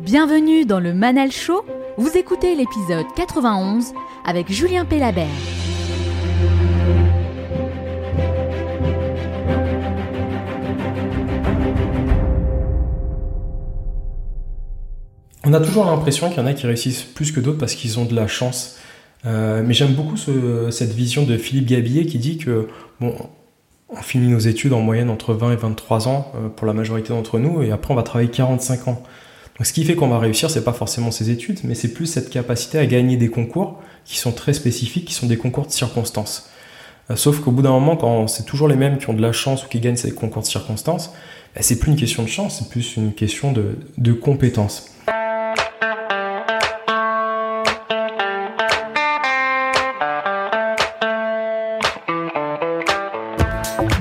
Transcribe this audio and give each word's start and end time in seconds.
Bienvenue 0.00 0.64
dans 0.64 0.78
le 0.78 0.94
Manal 0.94 1.32
Show. 1.32 1.64
Vous 1.96 2.16
écoutez 2.16 2.54
l'épisode 2.54 3.04
91 3.16 3.92
avec 4.24 4.50
Julien 4.50 4.84
Pellabert. 4.84 5.26
On 15.44 15.52
a 15.52 15.60
toujours 15.60 15.84
l'impression 15.84 16.28
qu'il 16.28 16.38
y 16.38 16.40
en 16.40 16.46
a 16.46 16.54
qui 16.54 16.66
réussissent 16.66 17.02
plus 17.02 17.32
que 17.32 17.40
d'autres 17.40 17.58
parce 17.58 17.74
qu'ils 17.74 17.98
ont 17.98 18.04
de 18.04 18.14
la 18.14 18.28
chance. 18.28 18.78
Euh, 19.26 19.62
mais 19.66 19.74
j'aime 19.74 19.94
beaucoup 19.94 20.16
cette 20.16 20.92
vision 20.92 21.24
de 21.24 21.36
Philippe 21.36 21.66
Gabillet 21.66 22.06
qui 22.06 22.18
dit 22.18 22.38
que 22.38 22.68
bon, 23.00 23.16
on 23.88 23.96
finit 23.96 24.28
nos 24.28 24.38
études 24.38 24.72
en 24.72 24.80
moyenne 24.80 25.10
entre 25.10 25.34
20 25.34 25.52
et 25.52 25.56
23 25.56 26.06
ans 26.06 26.32
euh, 26.36 26.48
pour 26.48 26.68
la 26.68 26.72
majorité 26.72 27.08
d'entre 27.08 27.40
nous 27.40 27.62
et 27.62 27.72
après 27.72 27.92
on 27.92 27.96
va 27.96 28.04
travailler 28.04 28.30
45 28.30 28.88
ans. 28.88 29.02
Ce 29.64 29.72
qui 29.72 29.84
fait 29.84 29.96
qu'on 29.96 30.06
va 30.06 30.20
réussir, 30.20 30.50
c'est 30.50 30.62
pas 30.62 30.72
forcément 30.72 31.10
ces 31.10 31.30
études, 31.30 31.58
mais 31.64 31.74
c'est 31.74 31.92
plus 31.92 32.06
cette 32.06 32.30
capacité 32.30 32.78
à 32.78 32.86
gagner 32.86 33.16
des 33.16 33.28
concours 33.28 33.80
qui 34.04 34.16
sont 34.16 34.30
très 34.30 34.52
spécifiques, 34.52 35.04
qui 35.04 35.14
sont 35.14 35.26
des 35.26 35.36
concours 35.36 35.66
de 35.66 35.72
circonstances. 35.72 36.48
Euh, 37.10 37.16
sauf 37.16 37.40
qu'au 37.40 37.50
bout 37.50 37.62
d'un 37.62 37.72
moment, 37.72 37.96
quand 37.96 38.28
c'est 38.28 38.44
toujours 38.44 38.68
les 38.68 38.76
mêmes 38.76 38.98
qui 38.98 39.10
ont 39.10 39.14
de 39.14 39.20
la 39.20 39.32
chance 39.32 39.64
ou 39.64 39.68
qui 39.68 39.80
gagnent 39.80 39.96
ces 39.96 40.12
concours 40.12 40.42
de 40.42 40.46
circonstances, 40.46 41.10
ben, 41.56 41.62
c'est 41.62 41.80
plus 41.80 41.90
une 41.90 41.96
question 41.96 42.22
de 42.22 42.28
chance, 42.28 42.58
c'est 42.60 42.68
plus 42.68 42.96
une 42.96 43.12
question 43.12 43.50
de, 43.50 43.78
de 43.96 44.12
compétence. 44.12 44.92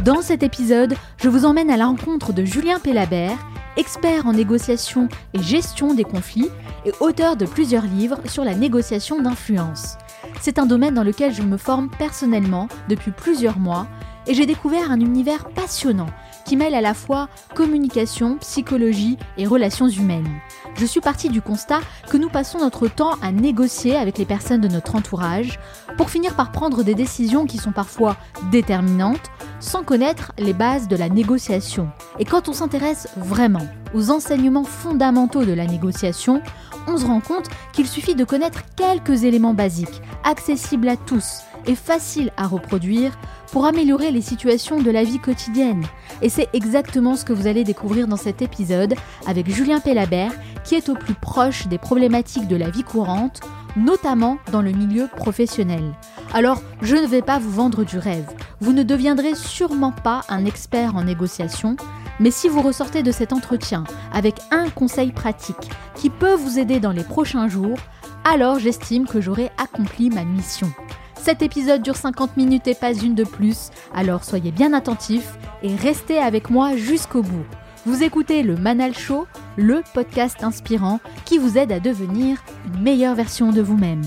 Dans 0.05 0.22
cet 0.22 0.44
épisode, 0.44 0.94
je 1.17 1.30
vous 1.30 1.45
emmène 1.45 1.72
à 1.72 1.78
la 1.78 1.88
rencontre 1.88 2.31
de 2.31 2.45
Julien 2.45 2.80
Pellabert, 2.80 3.38
expert 3.77 4.26
en 4.26 4.34
négociation 4.34 5.08
et 5.34 5.41
gestion 5.41 5.94
des 5.94 6.04
conflits 6.04 6.49
et 6.86 6.91
auteur 6.99 7.38
de 7.38 7.45
plusieurs 7.45 7.86
livres 7.86 8.20
sur 8.26 8.44
la 8.44 8.56
négociation 8.56 9.22
d'influence. 9.22 9.97
C'est 10.42 10.59
un 10.59 10.66
domaine 10.66 10.95
dans 10.95 11.03
lequel 11.03 11.33
je 11.33 11.44
me 11.44 11.58
forme 11.58 11.89
personnellement 11.89 12.67
depuis 12.89 13.11
plusieurs 13.11 13.59
mois 13.59 13.88
et 14.25 14.33
j'ai 14.33 14.45
découvert 14.45 14.92
un 14.92 15.00
univers 15.00 15.50
passionnant 15.50 16.09
qui 16.48 16.56
mêle 16.56 16.76
à 16.76 16.81
la 16.81 16.94
fois 16.94 17.28
communication, 17.56 18.38
psychologie 18.38 19.17
et 19.38 19.45
relations 19.45 19.90
humaines. 19.90 20.40
Je 20.76 20.86
suis 20.86 21.02
partie 21.02 21.28
du 21.28 21.42
constat 21.42 21.81
que 22.09 22.16
nous 22.16 22.30
passons 22.30 22.59
notre 22.59 22.88
temps 22.88 23.16
à 23.22 23.34
négocier 23.34 23.98
avec 23.98 24.17
les 24.17 24.26
personnes 24.26 24.62
de 24.62 24.70
notre 24.70 24.95
entourage 24.95 25.59
pour 25.98 26.09
finir 26.09 26.36
par 26.36 26.54
prendre 26.54 26.84
des 26.84 26.95
décisions 26.95 27.45
qui 27.45 27.58
sont 27.58 27.73
parfois 27.73 28.16
déterminantes 28.50 29.30
sans 29.59 29.84
connaître 29.84 30.31
les 30.38 30.54
bases 30.54 30.88
de 30.88 30.95
la 30.95 31.09
négociation. 31.09 31.89
Et 32.17 32.23
quand 32.23 32.48
on 32.48 32.54
s'intéresse 32.54 33.09
vraiment 33.17 33.67
aux 33.94 34.09
enseignements 34.09 34.64
fondamentaux 34.64 35.44
de 35.44 35.54
la 35.54 35.66
négociation, 35.66 36.42
on 36.88 36.95
se 36.95 37.06
rend 37.06 37.20
compte 37.20 37.50
qu'il 37.73 37.88
suffit 37.88 38.16
de 38.16 38.23
connaître 38.23 38.61
quelques 38.78 39.26
éléments 39.26 39.54
basiques, 39.54 40.02
accessibles 40.23 40.88
à 40.88 40.95
tous 40.95 41.42
et 41.66 41.75
faciles 41.75 42.31
à 42.38 42.47
reproduire 42.47 43.17
pour 43.52 43.66
améliorer 43.66 44.11
les 44.11 44.22
situations 44.22 44.81
de 44.81 44.91
la 44.91 45.03
vie 45.03 45.19
quotidienne. 45.19 45.86
Et 46.22 46.30
c'est 46.30 46.49
exactement 46.53 47.16
ce 47.16 47.25
que 47.25 47.33
vous 47.33 47.47
allez 47.47 47.64
découvrir 47.64 48.08
dans 48.08 48.17
cet 48.17 48.41
épisode 48.41 48.95
avec 49.25 49.49
Julien 49.49 49.80
Pellabert, 49.80 50.33
qui 50.64 50.75
est 50.75 50.89
au 50.89 50.95
plus 50.95 51.14
proche 51.14 51.67
des 51.67 51.77
problématiques 51.77 52.47
de 52.47 52.55
la 52.55 52.69
vie 52.69 52.83
courante, 52.83 53.41
notamment 53.75 54.38
dans 54.52 54.61
le 54.61 54.72
milieu 54.72 55.08
professionnel. 55.08 55.94
Alors, 56.33 56.61
je 56.81 56.95
ne 56.95 57.08
vais 57.08 57.22
pas 57.22 57.39
vous 57.39 57.52
vendre 57.52 57.83
du 57.83 57.97
rêve. 57.97 58.30
Vous 58.59 58.73
ne 58.73 58.83
deviendrez 58.83 59.36
sûrement 59.36 59.92
pas 59.92 60.21
un 60.30 60.45
expert 60.45 60.95
en 60.95 61.03
négociation, 61.03 61.77
mais 62.19 62.31
si 62.31 62.49
vous 62.49 62.61
ressortez 62.61 63.03
de 63.03 63.11
cet 63.11 63.31
entretien 63.31 63.83
avec 64.11 64.36
un 64.52 64.69
conseil 64.69 65.11
pratique 65.11 65.69
qui 65.95 66.09
peut 66.09 66.33
vous 66.33 66.59
aider 66.59 66.80
dans 66.80 66.92
les 66.92 67.03
prochains 67.03 67.47
jours, 67.47 67.77
alors 68.23 68.59
j'estime 68.59 69.05
que 69.05 69.21
j'aurai 69.21 69.52
accompli 69.58 70.09
ma 70.09 70.25
mission. 70.25 70.71
Cet 71.22 71.42
épisode 71.42 71.82
dure 71.82 71.96
50 71.96 72.38
minutes 72.38 72.67
et 72.67 72.76
pas 72.76 72.94
une 72.94 73.16
de 73.16 73.23
plus, 73.23 73.70
alors 73.94 74.23
soyez 74.23 74.52
bien 74.52 74.73
attentifs 74.73 75.38
et 75.61 75.76
restez 75.76 76.17
avec 76.17 76.50
moi 76.50 76.76
jusqu'au 76.76 77.22
bout. 77.22 77.45
Vous 77.86 78.04
écoutez 78.04 78.44
le 78.44 78.55
Manal 78.55 78.94
Show, 78.94 79.27
le 79.56 79.82
podcast 79.94 80.44
inspirant 80.44 81.00
qui 81.26 81.38
vous 81.38 81.58
aide 81.58 81.72
à 81.72 81.80
devenir 81.80 82.44
une 82.66 82.82
meilleure 82.82 83.16
version 83.16 83.52
de 83.52 83.61
vous-même. 83.61 84.02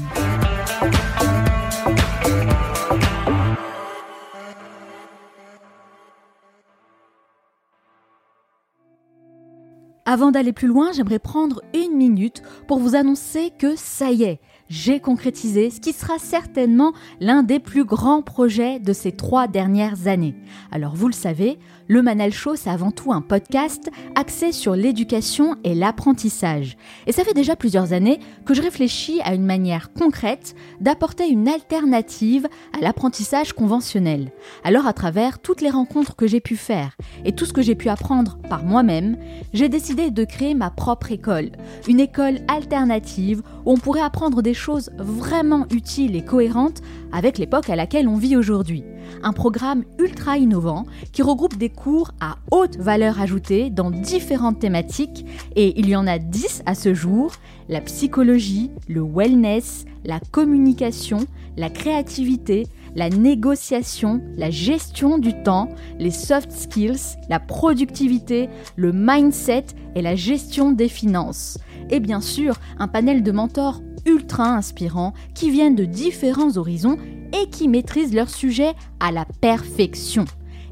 Avant 10.07 10.33
d'aller 10.33 10.53
plus 10.53 10.67
loin, 10.67 10.91
j'aimerais 10.93 11.21
prendre 11.21 11.63
une 11.73 11.97
minute 11.97 12.43
pour 12.67 12.81
vous 12.81 12.97
annoncer 12.97 13.53
que 13.57 13.77
ça 13.77 14.11
y 14.11 14.25
est, 14.25 14.41
j'ai 14.71 15.01
concrétisé 15.01 15.69
ce 15.69 15.81
qui 15.81 15.93
sera 15.93 16.19
certainement 16.19 16.95
l'un 17.21 17.43
des 17.43 17.59
plus 17.59 17.85
grands 17.85 18.23
projets 18.23 18.79
de 18.79 18.93
ces 18.93 19.13
trois 19.13 19.49
dernières 19.49 20.07
années. 20.07 20.37
Alors 20.71 20.95
vous 20.95 21.09
le 21.09 21.13
savez, 21.13 21.59
le 21.91 22.03
Manal 22.03 22.33
Show, 22.33 22.55
c'est 22.55 22.71
avant 22.71 22.93
tout 22.93 23.13
un 23.13 23.21
podcast 23.21 23.91
axé 24.15 24.53
sur 24.53 24.77
l'éducation 24.77 25.57
et 25.65 25.75
l'apprentissage. 25.75 26.77
Et 27.09 27.13
ça 27.13 27.25
fait 27.25 27.35
déjà 27.35 27.57
plusieurs 27.57 27.93
années 27.93 28.21
que 28.47 28.55
je 28.55 28.63
réfléchis 28.63 29.21
à 29.25 29.35
une 29.35 29.45
manière 29.45 29.93
concrète 29.93 30.55
d'apporter 30.81 31.27
une 31.27 31.49
alternative 31.49 32.47
à 32.79 32.81
l'apprentissage 32.81 33.55
conventionnel. 33.55 34.31
Alors 34.63 34.87
à 34.87 34.93
travers 34.93 35.41
toutes 35.41 35.63
les 35.63 35.69
rencontres 35.69 36.15
que 36.15 36.29
j'ai 36.29 36.39
pu 36.39 36.55
faire 36.55 36.97
et 37.25 37.33
tout 37.33 37.45
ce 37.45 37.53
que 37.53 37.61
j'ai 37.61 37.75
pu 37.75 37.89
apprendre 37.89 38.39
par 38.49 38.63
moi-même, 38.63 39.17
j'ai 39.53 39.69
décidé 39.69 40.13
de 40.13 40.25
créer 40.25 40.55
ma 40.55 40.71
propre 40.71 41.11
école. 41.11 41.51
Une 41.89 41.99
école 41.99 42.39
alternative 42.47 43.43
où 43.67 43.73
on 43.73 43.79
pourrait 43.79 44.01
apprendre 44.01 44.43
des 44.43 44.55
choses 44.55 44.91
vraiment 44.97 45.67
utiles 45.73 46.15
et 46.15 46.25
cohérentes 46.25 46.83
avec 47.13 47.39
l'époque 47.39 47.71
à 47.71 47.77
laquelle 47.77 48.09
on 48.09 48.17
vit 48.17 48.37
aujourd'hui. 48.37 48.85
Un 49.23 49.33
programme 49.33 49.85
ultra 49.99 50.39
innovant 50.39 50.87
qui 51.13 51.23
regroupe 51.23 51.57
des 51.57 51.69
cours 51.69 52.13
à 52.21 52.37
haute 52.51 52.77
valeur 52.77 53.21
ajoutée 53.21 53.71
dans 53.71 53.91
différentes 53.91 54.61
thématiques 54.61 55.27
et 55.57 55.79
il 55.79 55.89
y 55.89 55.97
en 55.97 56.07
a 56.07 56.19
10 56.19 56.63
à 56.67 56.75
ce 56.75 56.95
jour, 56.95 57.33
la 57.69 57.81
psychologie, 57.81 58.71
le 58.89 59.03
wellness, 59.03 59.85
la 60.05 60.21
communication, 60.31 61.21
la 61.57 61.71
créativité, 61.71 62.67
la 62.97 63.09
négociation, 63.09 64.21
la 64.37 64.51
gestion 64.51 65.19
du 65.19 65.43
temps, 65.43 65.69
les 65.99 66.11
soft 66.11 66.51
skills, 66.51 67.17
la 67.29 67.39
productivité, 67.39 68.49
le 68.77 68.93
mindset 68.93 69.67
et 69.95 70.03
la 70.03 70.17
gestion 70.17 70.73
des 70.73 70.89
finances. 70.89 71.59
Et 71.91 72.01
bien 72.01 72.21
sûr, 72.21 72.57
un 72.79 72.89
panel 72.89 73.23
de 73.23 73.33
mentors 73.33 73.83
ultra 74.07 74.55
inspirants 74.55 75.15
qui 75.35 75.51
viennent 75.51 75.77
de 75.77 75.85
différents 75.85 76.57
horizons 76.57 76.97
et 77.33 77.49
qui 77.51 77.69
maîtrisent 77.69 78.15
leur 78.15 78.29
sujet 78.29 78.73
à 78.99 79.13
la 79.13 79.25
perfection. 79.41 80.25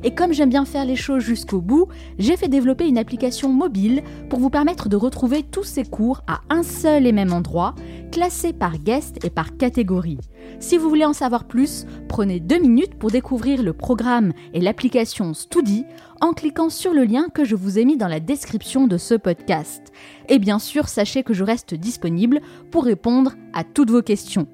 Et 0.05 0.15
comme 0.15 0.33
j'aime 0.33 0.49
bien 0.49 0.65
faire 0.65 0.85
les 0.85 0.97
choses 0.97 1.23
jusqu'au 1.23 1.61
bout, 1.61 1.89
j'ai 2.19 2.37
fait 2.37 2.49
développer 2.49 2.87
une 2.87 2.99
application 2.99 3.49
mobile 3.49 4.03
pour 4.31 4.39
vous 4.39 4.51
permettre 4.51 4.89
de 4.89 4.97
retrouver 4.97 5.43
tous 5.43 5.65
ces 5.65 5.85
cours 5.85 6.23
à 6.27 6.41
un 6.51 6.63
seul 6.63 7.07
et 7.07 7.13
même 7.13 7.33
endroit, 7.33 7.75
classés 8.13 8.53
par 8.53 8.79
guest 8.79 9.25
et 9.25 9.31
par 9.31 9.57
catégorie. 9.57 10.19
Si 10.61 10.79
vous 10.79 10.89
voulez 10.89 11.05
en 11.05 11.13
savoir 11.13 11.45
plus, 11.45 11.85
prenez 12.09 12.39
deux 12.41 12.61
minutes 12.61 12.95
pour 12.95 13.11
découvrir 13.11 13.63
le 13.63 13.73
programme 13.73 14.33
et 14.55 14.61
l'application 14.61 15.35
Studi 15.35 15.85
en 16.21 16.33
cliquant 16.33 16.71
sur 16.71 16.95
le 16.95 17.05
lien 17.05 17.29
que 17.33 17.45
je 17.45 17.57
vous 17.57 17.79
ai 17.79 17.85
mis 17.85 17.97
dans 17.97 18.09
la 18.09 18.21
description 18.21 18.87
de 18.87 18.99
ce 18.99 19.15
podcast. 19.15 19.93
Et 20.29 20.39
bien 20.39 20.59
sûr, 20.59 20.89
sachez 20.89 21.23
que 21.23 21.35
je 21.35 21.45
reste 21.45 21.75
disponible 21.75 22.41
pour 22.71 22.85
répondre 22.85 23.35
à 23.53 23.65
toutes 23.65 23.91
vos 23.91 24.03
questions. 24.03 24.47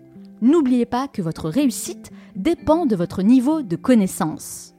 N'oubliez 0.43 0.87
pas 0.87 1.09
que 1.09 1.23
votre 1.23 1.49
réussite 1.49 2.11
dépend 2.37 2.87
de 2.87 2.97
votre 2.97 3.23
niveau 3.23 3.63
de 3.63 3.77
connaissance. 3.77 4.74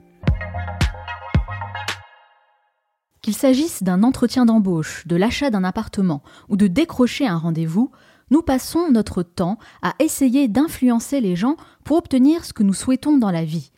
Qu'il 3.22 3.36
s'agisse 3.36 3.82
d'un 3.82 4.04
entretien 4.04 4.46
d'embauche, 4.46 5.08
de 5.08 5.16
l'achat 5.16 5.50
d'un 5.50 5.64
appartement 5.64 6.22
ou 6.48 6.58
de 6.58 6.68
décrocher 6.68 7.26
un 7.26 7.38
rendez-vous, 7.38 7.90
nous 8.30 8.44
passons 8.44 8.92
notre 8.92 9.24
temps 9.24 9.58
à 9.82 9.96
essayer 9.98 10.48
d'influencer 10.48 11.22
les 11.22 11.36
gens 11.36 11.58
pour 11.84 11.98
obtenir 11.98 12.46
ce 12.46 12.54
que 12.54 12.64
nous 12.64 12.74
souhaitons 12.74 13.18
dans 13.18 13.32
la 13.32 13.44
vie. 13.44 13.72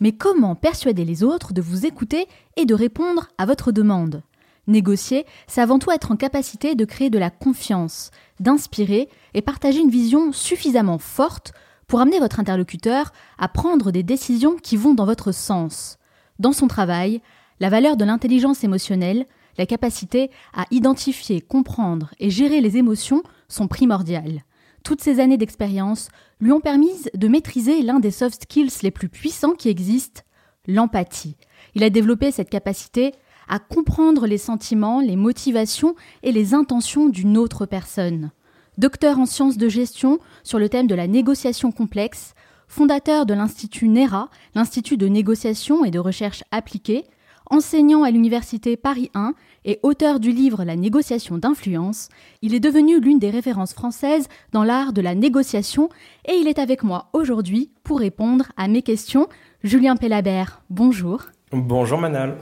Mais 0.00 0.12
comment 0.12 0.54
persuader 0.54 1.04
les 1.04 1.22
autres 1.22 1.52
de 1.52 1.62
vous 1.62 1.86
écouter 1.86 2.26
et 2.56 2.64
de 2.64 2.74
répondre 2.74 3.28
à 3.38 3.46
votre 3.46 3.72
demande? 3.72 4.22
Négocier, 4.66 5.26
c'est 5.46 5.60
avant 5.60 5.78
tout 5.78 5.90
être 5.90 6.12
en 6.12 6.16
capacité 6.16 6.74
de 6.74 6.84
créer 6.84 7.08
de 7.08 7.18
la 7.18 7.30
confiance, 7.30 8.10
d'inspirer 8.38 9.08
et 9.32 9.42
partager 9.42 9.80
une 9.80 9.90
vision 9.90 10.32
suffisamment 10.32 10.98
forte 10.98 11.52
pour 11.86 12.00
amener 12.00 12.18
votre 12.18 12.38
interlocuteur 12.38 13.12
à 13.38 13.48
prendre 13.48 13.90
des 13.90 14.02
décisions 14.02 14.56
qui 14.56 14.76
vont 14.76 14.94
dans 14.94 15.06
votre 15.06 15.32
sens. 15.32 15.98
Dans 16.38 16.52
son 16.52 16.68
travail, 16.68 17.20
la 17.60 17.68
valeur 17.68 17.96
de 17.96 18.04
l'intelligence 18.04 18.62
émotionnelle, 18.62 19.26
la 19.56 19.66
capacité 19.66 20.30
à 20.54 20.66
identifier, 20.70 21.40
comprendre 21.40 22.10
et 22.20 22.30
gérer 22.30 22.60
les 22.60 22.76
émotions 22.76 23.22
sont 23.48 23.66
primordiales. 23.66 24.44
Toutes 24.84 25.02
ces 25.02 25.18
années 25.18 25.36
d'expérience 25.36 26.08
lui 26.40 26.52
ont 26.52 26.60
permis 26.60 26.92
de 27.14 27.28
maîtriser 27.28 27.82
l'un 27.82 27.98
des 27.98 28.12
soft 28.12 28.44
skills 28.44 28.72
les 28.82 28.92
plus 28.92 29.08
puissants 29.08 29.54
qui 29.54 29.68
existent, 29.68 30.22
l'empathie. 30.66 31.36
Il 31.74 31.82
a 31.82 31.90
développé 31.90 32.30
cette 32.30 32.50
capacité 32.50 33.12
à 33.48 33.58
comprendre 33.58 34.26
les 34.26 34.38
sentiments, 34.38 35.00
les 35.00 35.16
motivations 35.16 35.96
et 36.22 36.30
les 36.30 36.54
intentions 36.54 37.08
d'une 37.08 37.36
autre 37.36 37.66
personne. 37.66 38.30
Docteur 38.76 39.18
en 39.18 39.26
sciences 39.26 39.58
de 39.58 39.68
gestion 39.68 40.20
sur 40.44 40.60
le 40.60 40.68
thème 40.68 40.86
de 40.86 40.94
la 40.94 41.08
négociation 41.08 41.72
complexe, 41.72 42.34
fondateur 42.68 43.26
de 43.26 43.34
l'Institut 43.34 43.88
NERA, 43.88 44.28
l'Institut 44.54 44.96
de 44.96 45.08
négociation 45.08 45.84
et 45.84 45.90
de 45.90 45.98
recherche 45.98 46.44
appliquée, 46.52 47.04
enseignant 47.50 48.02
à 48.02 48.10
l'Université 48.10 48.76
Paris 48.76 49.10
1 49.14 49.34
et 49.64 49.80
auteur 49.82 50.20
du 50.20 50.32
livre 50.32 50.64
La 50.64 50.76
négociation 50.76 51.38
d'influence, 51.38 52.08
il 52.42 52.54
est 52.54 52.60
devenu 52.60 53.00
l'une 53.00 53.18
des 53.18 53.30
références 53.30 53.72
françaises 53.72 54.28
dans 54.52 54.64
l'art 54.64 54.92
de 54.92 55.00
la 55.00 55.14
négociation 55.14 55.88
et 56.26 56.34
il 56.34 56.46
est 56.46 56.58
avec 56.58 56.82
moi 56.82 57.08
aujourd'hui 57.12 57.70
pour 57.82 57.98
répondre 58.00 58.46
à 58.56 58.68
mes 58.68 58.82
questions. 58.82 59.28
Julien 59.64 59.96
Pellabert, 59.96 60.62
bonjour. 60.70 61.22
Bonjour 61.52 61.98
Manal. 61.98 62.36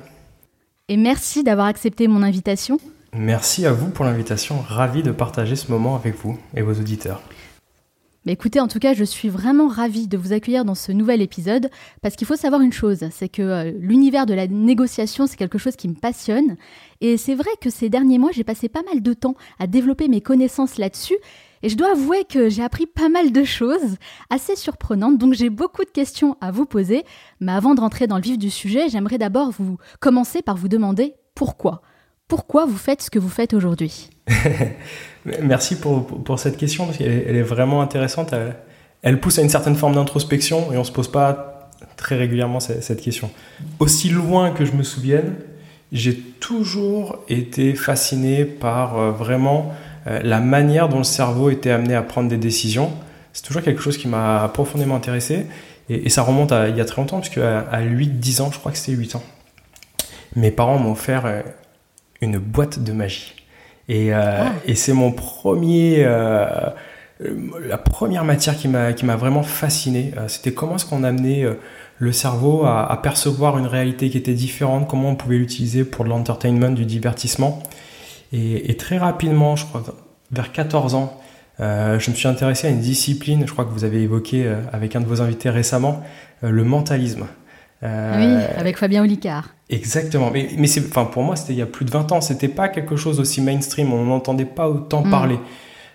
Et 0.89 0.97
merci 0.97 1.43
d'avoir 1.43 1.67
accepté 1.67 2.07
mon 2.07 2.23
invitation. 2.23 2.79
Merci 3.13 3.65
à 3.67 3.73
vous 3.73 3.89
pour 3.89 4.05
l'invitation, 4.05 4.61
ravi 4.61 5.03
de 5.03 5.11
partager 5.11 5.57
ce 5.57 5.71
moment 5.73 5.97
avec 5.97 6.15
vous 6.17 6.39
et 6.55 6.63
vos 6.63 6.75
auditeurs. 6.75 7.23
Mais 8.27 8.33
écoutez, 8.33 8.59
en 8.59 8.67
tout 8.67 8.81
cas, 8.81 8.93
je 8.93 9.05
suis 9.05 9.29
vraiment 9.29 9.69
ravie 9.69 10.09
de 10.09 10.19
vous 10.19 10.33
accueillir 10.33 10.65
dans 10.65 10.75
ce 10.75 10.91
nouvel 10.91 11.23
épisode 11.23 11.71
parce 12.03 12.17
qu'il 12.17 12.27
faut 12.27 12.35
savoir 12.35 12.61
une 12.61 12.73
chose, 12.73 13.05
c'est 13.13 13.29
que 13.29 13.43
euh, 13.43 13.73
l'univers 13.79 14.27
de 14.27 14.35
la 14.35 14.49
négociation, 14.49 15.29
c'est 15.29 15.37
quelque 15.37 15.59
chose 15.59 15.77
qui 15.77 15.87
me 15.87 15.95
passionne. 15.95 16.57
Et 17.01 17.19
c'est 17.19 17.37
vrai 17.37 17.51
que 17.61 17.71
ces 17.71 17.89
derniers 17.89 18.19
mois, 18.19 18.33
j'ai 18.33 18.43
passé 18.43 18.69
pas 18.69 18.83
mal 18.83 19.01
de 19.01 19.13
temps 19.13 19.37
à 19.61 19.69
développer 19.69 20.09
mes 20.09 20.21
connaissances 20.21 20.77
là-dessus. 20.77 21.17
Et 21.63 21.69
je 21.69 21.77
dois 21.77 21.93
avouer 21.93 22.25
que 22.25 22.49
j'ai 22.49 22.65
appris 22.65 22.87
pas 22.87 23.09
mal 23.09 23.31
de 23.31 23.45
choses 23.45 23.97
assez 24.29 24.57
surprenantes, 24.57 25.19
donc 25.19 25.33
j'ai 25.33 25.49
beaucoup 25.49 25.85
de 25.85 25.91
questions 25.91 26.37
à 26.41 26.51
vous 26.51 26.67
poser. 26.67 27.05
Mais 27.39 27.53
avant 27.53 27.77
de 27.77 27.81
rentrer 27.81 28.09
dans 28.09 28.17
le 28.17 28.23
vif 28.23 28.39
du 28.39 28.51
sujet, 28.51 28.89
j'aimerais 28.89 29.19
d'abord 29.19 29.53
vous 29.53 29.79
commencer 30.01 30.43
par 30.43 30.57
vous 30.57 30.69
demander 30.69 31.15
pourquoi. 31.37 31.83
Pourquoi 32.29 32.67
vous 32.67 32.77
faites 32.77 33.03
ce 33.03 33.11
que 33.11 33.19
vous 33.19 33.29
faites 33.29 33.55
aujourd'hui 33.55 34.11
Merci 35.43 35.77
pour, 35.77 36.39
cette 36.39 36.57
question, 36.57 36.87
parce 36.87 36.99
qu'elle 36.99 37.25
elle 37.27 37.37
est 37.37 37.43
vraiment 37.43 37.83
intéressante. 37.83 38.35
Elle, 39.03 39.21
pousse 39.21 39.39
à 39.39 39.43
une 39.43 39.49
certaine 39.49 39.77
forme 39.77 39.95
d'introspection 39.95 40.73
et 40.73 40.77
on 40.77 40.81
ne 40.81 40.85
se 40.85 40.93
pose 40.93 41.11
pas 41.11 41.71
très 41.97 42.17
régulièrement 42.17 42.61
cette, 42.61 43.01
question. 43.01 43.31
Aussi 43.79 44.09
loin 44.09 44.51
que 44.51 44.65
je 44.65 44.73
me 44.73 44.83
souvienne, 44.83 45.35
j'ai 45.93 46.17
toujours 46.17 47.21
été 47.29 47.75
fasciné 47.75 48.45
par 48.45 48.99
euh, 48.99 49.11
vraiment 49.13 49.73
euh, 50.09 50.21
la 50.23 50.41
manière 50.41 50.89
dont 50.89 50.99
le 50.99 51.05
cerveau 51.05 51.49
était 51.49 51.71
amené 51.71 51.95
à 51.95 52.03
prendre 52.03 52.29
des 52.29 52.37
décisions. 52.37 52.91
C'est 53.33 53.43
toujours 53.43 53.63
quelque 53.63 53.81
chose 53.81 53.97
qui 53.97 54.09
m'a 54.09 54.51
profondément 54.53 54.97
intéressé. 54.97 55.47
Et, 55.89 56.11
ça 56.11 56.23
remonte 56.23 56.51
à 56.51 56.69
il 56.69 56.77
y 56.77 56.81
a 56.81 56.85
très 56.85 57.01
longtemps, 57.01 57.21
puisque 57.21 57.39
à, 57.39 57.61
à 57.61 57.83
8-10 57.83 58.43
ans, 58.43 58.51
je 58.53 58.59
crois 58.59 58.73
que 58.73 58.79
c'était 58.79 58.99
8 58.99 59.15
ans, 59.15 59.23
mes 60.35 60.51
parents 60.51 60.79
m'ont 60.79 60.93
offert 60.93 61.25
euh, 61.27 61.43
une 62.21 62.39
boîte 62.39 62.83
de 62.83 62.93
magie. 62.93 63.35
Et, 63.89 64.13
euh, 64.13 64.45
ah. 64.47 64.53
et 64.67 64.75
c'est 64.75 64.93
mon 64.93 65.13
premier, 65.13 66.05
euh, 66.05 66.47
la 67.21 67.79
première 67.79 68.25
matière 68.25 68.57
qui 68.57 68.69
m'a, 68.69 68.93
qui 68.93 69.05
m'a 69.05 69.17
vraiment 69.17 69.43
fasciné. 69.43 70.13
Euh, 70.17 70.29
c'était 70.29 70.53
comment 70.53 70.77
est-ce 70.77 70.87
qu'on 70.87 71.05
amenait 71.05 71.45
le 71.99 72.13
cerveau 72.13 72.65
à, 72.65 72.91
à, 72.91 72.97
percevoir 72.97 73.59
une 73.59 73.67
réalité 73.67 74.11
qui 74.11 74.19
était 74.19 74.35
différente, 74.35 74.89
comment 74.89 75.11
on 75.11 75.15
pouvait 75.15 75.39
l'utiliser 75.39 75.85
pour 75.85 76.05
de 76.05 76.11
l'entertainment, 76.11 76.71
du 76.71 76.85
divertissement. 76.85 77.63
Et, 78.33 78.71
et, 78.71 78.77
très 78.77 78.99
rapidement, 78.99 79.57
je 79.57 79.65
crois, 79.67 79.85
vers 80.33 80.53
14 80.53 80.95
ans, 80.95 81.21
euh, 81.61 81.99
je 81.99 82.11
me 82.11 82.17
suis 82.17 82.29
intéressé 82.29 82.67
à 82.67 82.71
une 82.71 82.81
discipline, 82.81 83.45
je 83.47 83.53
crois 83.53 83.65
que 83.65 83.71
vous 83.71 83.85
avez 83.85 84.03
évoqué 84.03 84.53
avec 84.73 84.97
un 84.97 85.01
de 85.01 85.07
vos 85.07 85.23
invités 85.23 85.49
récemment, 85.49 86.03
le 86.43 86.65
mentalisme. 86.65 87.27
oui, 87.83 87.89
avec 88.59 88.77
Fabien 88.77 89.03
Olicard. 89.03 89.56
Exactement. 89.69 90.31
Mais, 90.31 90.49
mais 90.57 90.67
c'est, 90.67 90.87
enfin, 90.87 91.05
pour 91.05 91.23
moi, 91.23 91.37
c'était 91.37 91.53
il 91.53 91.59
y 91.59 91.63
a 91.63 91.67
plus 91.67 91.85
de 91.85 91.91
20 91.91 92.13
ans. 92.13 92.21
C'était 92.21 92.49
pas 92.49 92.69
quelque 92.69 92.97
chose 92.97 93.19
aussi 93.19 93.41
mainstream. 93.41 93.93
On 93.93 94.05
n'entendait 94.05 94.45
pas 94.45 94.69
autant 94.69 95.05
mm. 95.05 95.11
parler. 95.11 95.39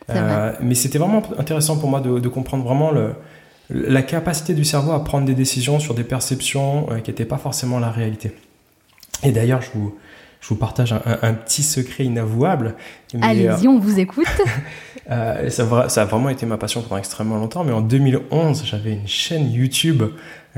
Euh, 0.10 0.52
mais 0.62 0.76
c'était 0.76 0.98
vraiment 0.98 1.22
intéressant 1.38 1.78
pour 1.78 1.90
moi 1.90 2.02
de, 2.02 2.20
de, 2.20 2.28
comprendre 2.28 2.66
vraiment 2.66 2.92
le, 2.92 3.14
la 3.70 4.02
capacité 4.02 4.54
du 4.54 4.66
cerveau 4.66 4.92
à 4.92 5.04
prendre 5.04 5.26
des 5.26 5.36
décisions 5.36 5.80
sur 5.80 5.94
des 5.94 6.04
perceptions 6.04 6.88
euh, 6.92 7.00
qui 7.00 7.12
n'étaient 7.12 7.26
pas 7.26 7.38
forcément 7.38 7.80
la 7.80 7.92
réalité. 7.92 8.34
Et 9.24 9.32
d'ailleurs, 9.32 9.62
je 9.62 9.70
vous, 9.74 9.96
je 10.42 10.50
vous 10.50 10.56
partage 10.56 10.92
un, 10.92 11.02
un, 11.22 11.34
petit 11.34 11.64
secret 11.64 12.04
inavouable. 12.04 12.76
Allez-y, 13.22 13.68
on 13.68 13.80
vous 13.80 14.00
écoute. 14.00 14.26
euh, 15.12 15.50
ça, 15.50 15.88
ça, 15.88 16.02
a 16.02 16.06
vraiment 16.06 16.30
été 16.30 16.48
ma 16.48 16.58
passion 16.58 16.82
pendant 16.82 16.98
extrêmement 16.98 17.38
longtemps. 17.38 17.64
Mais 17.64 17.72
en 17.72 17.82
2011, 17.82 18.64
j'avais 18.66 18.94
une 18.94 19.08
chaîne 19.08 19.52
YouTube 19.52 20.04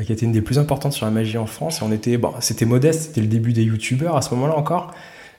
qui 0.02 0.12
était 0.12 0.26
une 0.26 0.32
des 0.32 0.42
plus 0.42 0.58
importantes 0.58 0.94
sur 0.94 1.06
la 1.06 1.12
magie 1.12 1.38
en 1.38 1.46
France. 1.46 1.82
Et 1.82 1.84
on 1.84 1.92
était, 1.92 2.18
bon, 2.18 2.34
c'était 2.40 2.66
modeste, 2.66 3.04
c'était 3.04 3.22
le 3.22 3.28
début 3.28 3.52
des 3.52 3.64
youtubeurs 3.64 4.16
à 4.16 4.22
ce 4.22 4.34
moment-là 4.34 4.56
encore. 4.56 4.94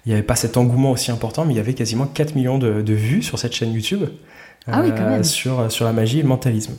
Il 0.05 0.11
n'y 0.11 0.14
avait 0.14 0.23
pas 0.23 0.37
cet 0.37 0.58
engouement 0.58 0.91
aussi 0.91 1.11
important, 1.11 1.46
mais 1.46 1.55
il 1.55 1.56
y 1.56 1.61
avait 1.61 1.73
quasiment 1.73 2.05
4 2.05 2.35
millions 2.35 2.58
de, 2.58 2.82
de 2.82 2.93
vues 2.93 3.23
sur 3.23 3.38
cette 3.38 3.55
chaîne 3.55 3.73
YouTube 3.73 4.05
ah 4.67 4.81
oui, 4.82 4.91
quand 4.91 5.02
euh, 5.05 5.11
même. 5.11 5.25
sur, 5.25 5.70
sur 5.73 5.85
la 5.85 5.93
magie 5.93 6.19
et 6.19 6.23
le 6.23 6.29
mentalisme. 6.29 6.75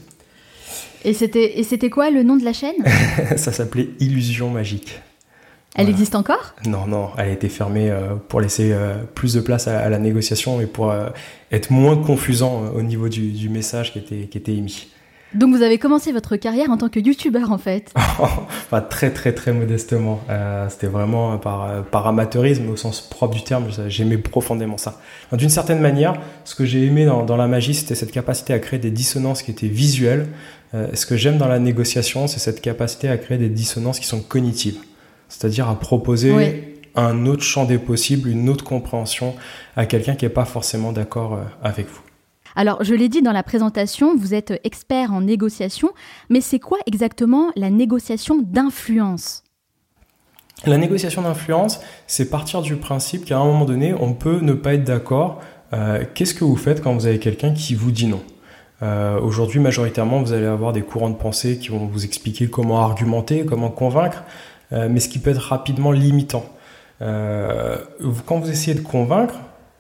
Et 1.04 1.14
c'était 1.14 1.90
quoi 1.90 2.10
le 2.10 2.24
nom 2.24 2.36
de 2.36 2.44
la 2.44 2.54
chaîne? 2.54 2.76
Ça 3.38 3.52
s'appelait 3.52 3.90
Illusion 4.00 4.50
Magique. 4.50 5.00
Elle 5.76 5.90
existe 5.90 6.16
encore? 6.16 6.56
Non, 6.66 6.88
non, 6.88 7.10
elle 7.18 7.30
a 7.30 7.32
été 7.32 7.50
fermée 7.50 7.92
euh, 7.92 8.16
pour 8.30 8.42
laisser 8.42 8.72
euh, 8.72 8.96
plus 9.14 9.34
de 9.34 9.42
place 9.42 9.68
à, 9.68 9.90
la 9.90 10.00
négociation 10.00 10.62
et 10.62 10.66
pour 10.66 10.94
être 11.52 11.72
moins 11.72 11.98
confusant 11.98 12.64
au 12.74 12.82
niveau 12.82 13.10
du, 13.10 13.32
du, 13.32 13.50
message 13.50 13.94
qui 13.94 14.00
était, 14.00 14.28
qui 14.28 14.38
était 14.38 14.54
émis. 14.54 14.88
Donc 15.36 15.54
vous 15.54 15.64
avez 15.64 15.78
commencé 15.78 16.14
votre 16.14 16.38
carrière 16.38 16.70
en 16.70 16.78
tant 16.78 16.88
que 16.88 17.00
youtubeur 17.00 17.52
en 17.52 17.58
fait 17.58 17.94
très 18.90 19.12
très 19.12 19.34
très 19.34 19.52
modestement. 19.52 20.22
Euh, 20.30 20.68
C'était 20.70 20.88
vraiment 20.88 21.38
par, 21.38 21.84
par 21.84 22.08
amateurisme 22.08 22.70
au 22.70 22.78
sens 22.78 23.02
propre 23.02 23.36
du 23.36 23.44
terme. 23.44 23.66
J'aimais 23.88 24.18
profondément 24.18 24.78
ça. 24.78 25.02
D'une 25.34 25.50
certaine 25.50 25.82
manière, 25.82 26.14
ce 26.46 26.56
que 26.56 26.64
j'ai 26.64 26.86
aimé 26.86 27.06
dans, 27.06 27.26
dans, 27.26 27.36
la 27.36 27.48
magie, 27.48 27.74
c'était 27.74 27.96
cette 27.96 28.14
capacité 28.14 28.54
à 28.54 28.60
créer 28.60 28.80
des 28.80 28.92
dissonances 28.92 29.44
qui 29.44 29.52
étaient 29.52 29.68
visuelles. 29.68 30.28
Euh, 30.74 30.88
ce 30.94 31.06
que 31.06 31.18
j'aime 31.18 31.38
dans 31.38 31.50
la 31.50 31.60
négociation, 31.60 32.28
c'est 32.28 32.40
cette 32.40 32.62
capacité 32.62 33.10
à 33.10 33.18
créer 33.18 33.38
des 33.38 33.50
dissonances 33.50 34.00
qui 34.00 34.08
sont 34.08 34.22
cognitives. 34.22 34.78
C'est-à-dire 35.28 35.70
à 35.70 35.80
proposer 35.80 36.76
un 36.96 37.26
autre 37.26 37.44
champ 37.44 37.66
des 37.66 37.78
possibles, 37.78 38.30
une 38.30 38.50
autre 38.50 38.64
compréhension 38.64 39.36
à 39.76 39.86
quelqu'un 39.86 40.16
qui 40.16 40.26
n'est 40.26 40.30
pas 40.30 40.46
forcément 40.46 40.92
d'accord 40.92 41.34
euh, 41.34 41.44
avec 41.62 41.88
vous. 41.88 42.02
Alors, 42.56 42.84
je 42.84 42.94
l'ai 42.94 43.10
dit 43.10 43.22
dans 43.22 43.34
la 43.34 43.44
présentation, 43.44 44.16
vous 44.16 44.34
êtes 44.34 44.54
expert 44.64 45.12
en 45.12 45.22
négociation, 45.22 45.90
mais 46.30 46.40
c'est 46.40 46.60
quoi 46.60 46.78
exactement 46.86 47.52
la 47.58 47.70
négociation 47.70 48.42
d'influence? 48.42 49.44
La 50.66 50.78
négociation 50.78 51.22
d'influence, 51.22 51.82
c'est 52.08 52.30
partir 52.30 52.62
du 52.62 52.78
principe 52.78 53.26
qu'à 53.26 53.40
un 53.40 53.44
moment 53.44 53.66
donné, 53.66 53.94
on 53.94 54.14
peut 54.14 54.40
ne 54.40 54.54
pas 54.54 54.76
être 54.76 54.86
d'accord. 54.86 55.42
Euh, 55.74 56.06
qu'est-ce 56.14 56.34
que 56.34 56.46
vous 56.46 56.56
faites 56.56 56.82
quand 56.82 56.94
vous 56.94 57.08
avez 57.08 57.20
quelqu'un 57.20 57.54
qui 57.54 57.76
vous 57.76 57.92
dit 57.92 58.08
non? 58.08 58.24
Euh, 58.82 59.20
Aujourd'hui, 59.20 59.60
majoritairement, 59.60 60.22
vous 60.22 60.32
allez 60.32 60.46
avoir 60.46 60.72
des 60.72 60.82
courants 60.82 61.10
de 61.10 61.16
pensée 61.16 61.58
qui 61.60 61.70
vont 61.70 61.86
vous 61.86 62.06
expliquer 62.06 62.48
comment 62.48 62.82
argumenter, 62.82 63.46
comment 63.46 63.70
convaincre, 63.70 64.24
mais 64.72 65.00
ce 65.00 65.10
qui 65.10 65.20
peut 65.20 65.32
être 65.32 65.38
rapidement 65.38 65.92
limitant. 65.92 66.46
quand 67.00 68.40
vous 68.40 68.50
essayez 68.50 68.76
de 68.76 68.82
convaincre, 68.82 69.36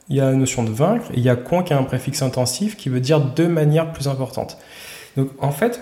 il 0.09 0.17
y 0.17 0.21
a 0.21 0.25
la 0.25 0.35
notion 0.35 0.63
de 0.63 0.69
vaincre, 0.69 1.05
et 1.13 1.17
il 1.17 1.23
y 1.23 1.29
a 1.29 1.35
con 1.35 1.63
qui 1.63 1.73
a 1.73 1.77
un 1.77 1.83
préfixe 1.83 2.21
intensif 2.21 2.77
qui 2.77 2.89
veut 2.89 2.99
dire 2.99 3.19
de 3.19 3.47
manière 3.47 3.91
plus 3.91 4.07
importante. 4.07 4.57
Donc 5.17 5.29
en 5.39 5.51
fait, 5.51 5.81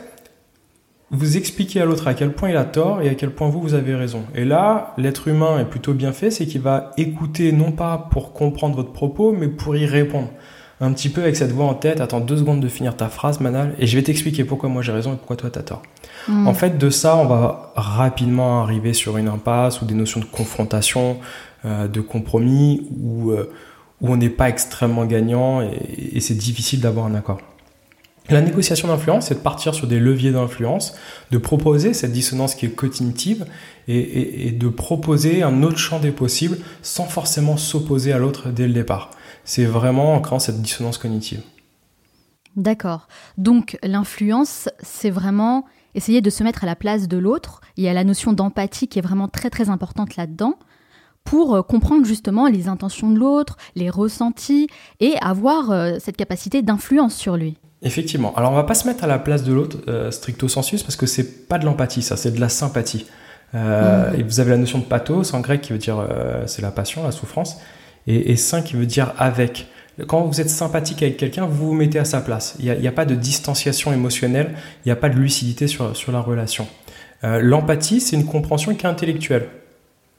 vous 1.12 1.38
expliquez 1.38 1.82
à 1.82 1.86
l'autre 1.86 2.08
à 2.08 2.14
quel 2.14 2.32
point 2.32 2.50
il 2.50 2.58
a 2.58 2.64
tort 2.64 3.02
et 3.02 3.10
à 3.10 3.16
quel 3.16 3.32
point 3.32 3.48
vous, 3.50 3.62
vous 3.62 3.74
avez 3.76 3.94
raison. 3.94 4.24
Et 4.34 4.46
là, 4.46 4.94
l'être 4.98 5.28
humain 5.28 5.60
est 5.60 5.66
plutôt 5.66 5.94
bien 5.94 6.12
fait, 6.12 6.32
c'est 6.32 6.46
qu'il 6.46 6.62
va 6.62 6.92
écouter 6.98 7.52
non 7.52 7.72
pas 7.72 8.10
pour 8.12 8.34
comprendre 8.34 8.76
votre 8.76 8.92
propos, 8.92 9.32
mais 9.32 9.48
pour 9.48 9.76
y 9.76 9.86
répondre. 9.86 10.30
Un 10.84 10.92
petit 10.92 11.10
peu 11.10 11.22
avec 11.22 11.36
cette 11.36 11.52
voix 11.52 11.66
en 11.66 11.74
tête, 11.74 12.02
attends 12.02 12.20
deux 12.20 12.38
secondes 12.38 12.60
de 12.60 12.68
finir 12.68 12.98
ta 12.98 13.08
phrase, 13.08 13.40
Manal, 13.40 13.74
et 13.80 13.88
je 13.88 13.98
vais 13.98 14.04
t'expliquer 14.04 14.44
pourquoi 14.44 14.68
moi 14.68 14.82
j'ai 14.82 14.92
raison 14.92 15.14
et 15.14 15.16
pourquoi 15.16 15.38
toi 15.38 15.50
t'as 15.50 15.64
tort. 15.64 15.82
Hmm. 16.28 16.48
En 16.48 16.54
fait, 16.54 16.78
de 16.78 16.90
ça, 16.90 17.16
on 17.16 17.26
va 17.26 17.72
rapidement 17.76 18.62
arriver 18.62 18.94
sur 18.94 19.18
une 19.18 19.30
impasse 19.30 19.82
ou 19.82 19.86
des 19.86 19.94
notions 19.96 20.20
de 20.20 20.26
confrontation, 20.26 21.18
euh, 21.66 21.88
de 21.88 22.02
compromis, 22.02 22.88
ou... 23.02 23.32
Euh, 23.32 23.52
où 24.04 24.12
on 24.12 24.18
n'est 24.18 24.30
pas 24.30 24.50
extrêmement 24.50 25.06
gagnant 25.06 25.62
et, 25.62 26.20
c'est 26.20 26.38
difficile 26.38 26.82
d'avoir 26.82 27.06
un 27.06 27.16
accord. 27.16 27.40
La 28.30 28.42
négociation 28.42 28.88
d'influence, 28.88 29.28
c'est 29.28 29.36
de 29.36 29.40
partir 29.40 29.74
sur 29.74 29.88
des 29.88 30.00
leviers 30.00 30.32
d'influence, 30.32 30.96
de 31.32 31.38
proposer 31.38 31.94
cette 31.94 32.14
dissonance 32.14 32.56
qui 32.56 32.66
est 32.66 32.70
cognitive 32.70 33.46
et, 33.88 34.52
de 34.52 34.68
proposer 34.70 35.44
un 35.44 35.64
autre 35.64 35.78
champ 35.78 36.00
des 36.00 36.12
possibles 36.12 36.58
sans 36.82 37.06
forcément 37.06 37.58
s'opposer 37.58 38.14
à 38.14 38.18
l'autre 38.18 38.50
dès 38.50 38.68
le 38.68 38.74
départ. 38.74 39.12
C'est 39.46 39.66
vraiment 39.66 40.16
en 40.16 40.22
créant 40.22 40.40
cette 40.40 40.62
dissonance 40.62 40.98
cognitive. 40.98 41.42
D'accord. 42.56 43.08
Donc 43.38 43.78
l'influence, 43.84 44.70
c'est 44.82 45.10
vraiment 45.10 45.66
essayer 45.96 46.22
de 46.22 46.30
se 46.30 46.44
mettre 46.44 46.64
à 46.64 46.68
la 46.68 46.76
place 46.76 47.08
de 47.08 47.18
l'autre. 47.18 47.62
Il 47.78 47.84
y 47.84 47.88
a 47.88 47.94
la 47.94 48.04
notion 48.04 48.34
d'empathie 48.34 48.88
qui 48.88 49.00
est 49.00 49.02
vraiment 49.02 49.28
très 49.28 49.50
très 49.50 49.70
importante 49.70 50.16
là-dedans 50.16 50.56
pour 51.24 51.56
euh, 51.56 51.62
comprendre 51.62 52.06
justement 52.06 52.48
les 52.48 52.68
intentions 52.68 53.10
de 53.10 53.18
l'autre, 53.18 53.58
les 53.76 53.90
ressentis 53.90 54.68
et 55.00 55.16
avoir 55.22 55.72
euh, 55.72 55.96
cette 56.00 56.18
capacité 56.18 56.62
d'influence 56.62 57.16
sur 57.16 57.38
lui. 57.38 57.58
Effectivement. 57.82 58.34
Alors 58.36 58.52
on 58.52 58.56
va 58.56 58.64
pas 58.64 58.76
se 58.76 58.88
mettre 58.88 59.04
à 59.04 59.08
la 59.08 59.20
place 59.20 59.44
de 59.44 59.54
l'autre 59.54 59.78
euh, 59.88 60.12
stricto 60.12 60.48
sensus 60.48 60.84
parce 60.84 60.96
que 60.96 61.06
c'est 61.06 61.48
pas 61.48 61.60
de 61.60 61.66
l'empathie, 61.66 62.02
ça, 62.02 62.18
c'est 62.18 62.32
de 62.32 62.40
la 62.40 62.50
sympathie. 62.50 63.06
Euh, 63.56 64.14
et 64.14 64.24
vous 64.24 64.40
avez 64.40 64.52
la 64.52 64.58
notion 64.58 64.80
de 64.80 64.84
pathos 64.84 65.34
en 65.34 65.40
grec 65.40 65.62
qui 65.62 65.74
veut 65.74 65.80
dire 65.80 66.04
c'est 66.48 66.64
la 66.64 66.72
passion, 66.72 67.04
la 67.04 67.12
souffrance, 67.12 67.58
et, 68.08 68.32
et 68.32 68.36
sain 68.36 68.62
qui 68.62 68.76
veut 68.76 68.86
dire 68.86 69.14
avec. 69.18 69.68
Quand 70.08 70.22
vous 70.22 70.42
êtes 70.42 70.50
sympathique 70.50 71.04
avec 71.04 71.18
quelqu'un, 71.18 71.46
vous 71.46 71.68
vous 71.68 71.74
mettez 71.74 72.00
à 72.00 72.06
sa 72.06 72.20
place. 72.20 72.56
Il 72.60 72.66
n'y 72.66 72.88
a, 72.88 72.92
pas 72.92 73.06
de 73.06 73.14
distanciation 73.14 73.94
émotionnelle, 73.94 74.56
il 74.84 74.88
n'y 74.88 74.92
a 74.92 74.96
pas 74.96 75.10
de 75.10 75.16
lucidité 75.16 75.68
sur, 75.68 75.96
sur 75.96 76.12
la 76.12 76.20
relation. 76.20 76.68
Euh, 77.24 77.42
L'empathie, 77.42 78.02
c'est 78.02 78.16
une 78.16 78.26
compréhension 78.26 78.74
qui 78.74 78.86
est 78.86 78.90
intellectuelle, 78.90 79.50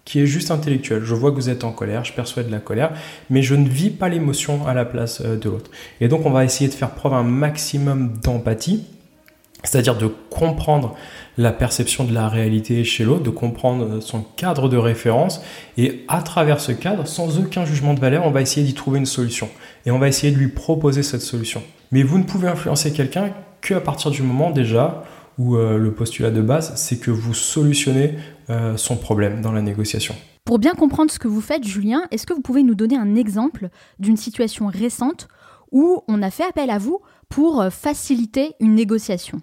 qui 0.05 0.21
est 0.21 0.27
juste 0.27 0.53
intellectuelle. 0.53 1.03
Je 1.03 1.15
vois 1.15 1.33
que 1.33 1.37
vous 1.37 1.51
êtes 1.51 1.65
en 1.65 1.73
colère, 1.73 2.05
je 2.05 2.13
perçois 2.13 2.45
de 2.45 2.53
la 2.53 2.61
colère, 2.61 2.93
mais 3.31 3.43
je 3.43 3.57
ne 3.57 3.69
vis 3.69 3.91
pas 3.91 4.09
l'émotion 4.09 4.65
à 4.65 4.75
la 4.75 4.85
place 4.85 5.21
euh, 5.25 5.37
de 5.37 5.51
l'autre. 5.51 5.73
Et 6.01 6.07
donc, 6.07 6.25
on 6.25 6.31
va 6.31 6.45
essayer 6.45 6.71
de 6.71 6.75
faire 6.75 6.91
preuve 6.91 7.15
un 7.15 7.25
maximum 7.25 8.13
d'empathie, 8.23 8.85
c'est-à-dire 9.65 9.97
de 9.97 10.11
comprendre 10.31 10.95
la 11.37 11.53
perception 11.53 12.05
de 12.05 12.15
la 12.15 12.29
réalité 12.29 12.85
chez 12.85 13.05
l'autre, 13.05 13.25
de 13.25 13.31
comprendre 13.31 14.01
son 14.01 14.23
cadre 14.37 14.69
de 14.69 14.77
référence, 14.77 15.43
et 15.77 16.05
à 16.07 16.23
travers 16.23 16.61
ce 16.61 16.71
cadre, 16.71 17.07
sans 17.07 17.39
aucun 17.39 17.65
jugement 17.65 17.95
de 17.95 18.01
valeur, 18.01 18.27
on 18.27 18.31
va 18.31 18.41
essayer 18.41 18.65
d'y 18.65 18.75
trouver 18.75 18.99
une 18.99 19.07
solution, 19.07 19.49
et 19.87 19.91
on 19.91 19.99
va 19.99 20.09
essayer 20.09 20.33
de 20.33 20.39
lui 20.39 20.49
proposer 20.49 21.03
cette 21.03 21.23
solution. 21.23 21.63
Mais 21.91 22.03
vous 22.03 22.19
ne 22.19 22.25
pouvez 22.25 22.49
influencer 22.49 22.93
quelqu'un 22.93 23.31
qu'à 23.61 23.81
partir 23.81 24.11
du 24.11 24.23
moment 24.23 24.51
déjà 24.51 25.05
où 25.39 25.57
euh, 25.57 25.79
le 25.79 25.93
postulat 25.93 26.31
de 26.31 26.41
base, 26.41 26.73
c'est 26.77 26.99
que 26.99 27.11
vous 27.11 27.35
solutionnez 27.35 28.15
euh, 28.51 28.77
son 28.77 28.97
problème 28.97 29.41
dans 29.41 29.53
la 29.53 29.63
négociation. 29.63 30.15
Pour 30.45 30.59
bien 30.59 30.75
comprendre 30.75 31.11
ce 31.11 31.19
que 31.19 31.29
vous 31.29 31.41
faites, 31.41 31.65
Julien, 31.65 32.05
est-ce 32.11 32.27
que 32.27 32.35
vous 32.35 32.43
pouvez 32.43 32.63
nous 32.63 32.75
donner 32.75 32.97
un 32.97 33.17
exemple 33.17 33.71
d'une 33.99 34.17
situation 34.17 34.67
récente 34.67 35.29
où 35.73 36.03
on 36.07 36.23
a 36.23 36.31
fait 36.31 36.45
appel 36.45 36.71
à 36.71 36.79
vous 36.79 37.01
pour 37.29 37.61
euh, 37.61 37.71
faciliter 37.71 38.53
une 38.61 38.75
négociation? 38.75 39.41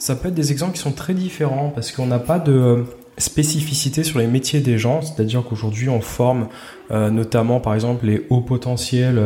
Ça 0.00 0.16
peut 0.16 0.28
être 0.28 0.34
des 0.34 0.50
exemples 0.50 0.72
qui 0.72 0.80
sont 0.80 0.92
très 0.92 1.14
différents 1.14 1.68
parce 1.68 1.92
qu'on 1.92 2.06
n'a 2.06 2.18
pas 2.18 2.38
de 2.38 2.84
spécificité 3.18 4.02
sur 4.02 4.18
les 4.18 4.26
métiers 4.26 4.60
des 4.60 4.78
gens, 4.78 5.02
c'est-à-dire 5.02 5.44
qu'aujourd'hui 5.46 5.90
on 5.90 6.00
forme 6.00 6.48
euh, 6.90 7.10
notamment 7.10 7.60
par 7.60 7.74
exemple 7.74 8.06
les 8.06 8.26
hauts 8.30 8.40
potentiels 8.40 9.18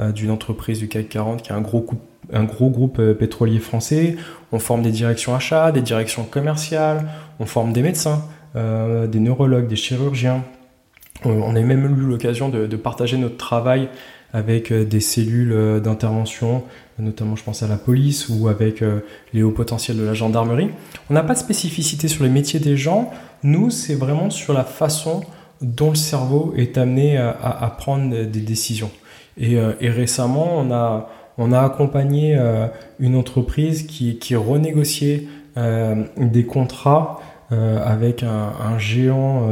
euh, 0.00 0.12
d'une 0.12 0.32
entreprise 0.32 0.80
du 0.80 0.88
CAC 0.88 1.08
40 1.08 1.42
qui 1.42 1.52
est 1.52 1.54
un 1.54 1.60
gros, 1.60 1.86
un 2.32 2.42
gros 2.42 2.68
groupe 2.68 2.98
euh, 2.98 3.14
pétrolier 3.14 3.60
français, 3.60 4.16
on 4.50 4.58
forme 4.58 4.82
des 4.82 4.90
directions 4.90 5.36
achats, 5.36 5.70
des 5.70 5.82
directions 5.82 6.24
commerciales, 6.24 7.08
on 7.38 7.46
forme 7.46 7.72
des 7.72 7.82
médecins, 7.82 8.24
des 8.54 9.20
neurologues, 9.20 9.68
des 9.68 9.76
chirurgiens. 9.76 10.42
On 11.24 11.54
a 11.54 11.60
même 11.60 11.84
eu 11.84 12.06
l'occasion 12.06 12.48
de, 12.48 12.76
partager 12.76 13.16
notre 13.18 13.36
travail 13.36 13.88
avec 14.32 14.72
des 14.72 15.00
cellules 15.00 15.80
d'intervention 15.82 16.64
notamment 16.98 17.36
je 17.36 17.44
pense 17.44 17.62
à 17.62 17.68
la 17.68 17.76
police 17.76 18.28
ou 18.28 18.48
avec 18.48 18.82
euh, 18.82 19.00
les 19.32 19.42
hauts 19.42 19.52
potentiels 19.52 19.96
de 19.96 20.04
la 20.04 20.14
gendarmerie. 20.14 20.70
On 21.10 21.14
n'a 21.14 21.22
pas 21.22 21.34
de 21.34 21.38
spécificité 21.38 22.08
sur 22.08 22.24
les 22.24 22.30
métiers 22.30 22.60
des 22.60 22.76
gens, 22.76 23.10
nous 23.42 23.70
c'est 23.70 23.94
vraiment 23.94 24.30
sur 24.30 24.52
la 24.52 24.64
façon 24.64 25.22
dont 25.60 25.90
le 25.90 25.96
cerveau 25.96 26.54
est 26.56 26.78
amené 26.78 27.16
à, 27.16 27.74
prendre 27.76 28.10
des 28.10 28.40
décisions. 28.40 28.92
Euh, 29.42 29.72
et, 29.80 29.90
récemment, 29.90 30.56
on 30.56 30.70
a, 30.70 31.08
on 31.36 31.50
a 31.50 31.60
accompagné 31.60 32.36
euh, 32.38 32.68
une 33.00 33.16
entreprise 33.16 33.84
qui, 33.84 34.18
qui 34.18 34.36
renégociait 34.36 35.26
des 36.16 36.44
contrats 36.44 37.18
avec 37.50 38.22
un, 38.22 38.78
géant 38.78 39.46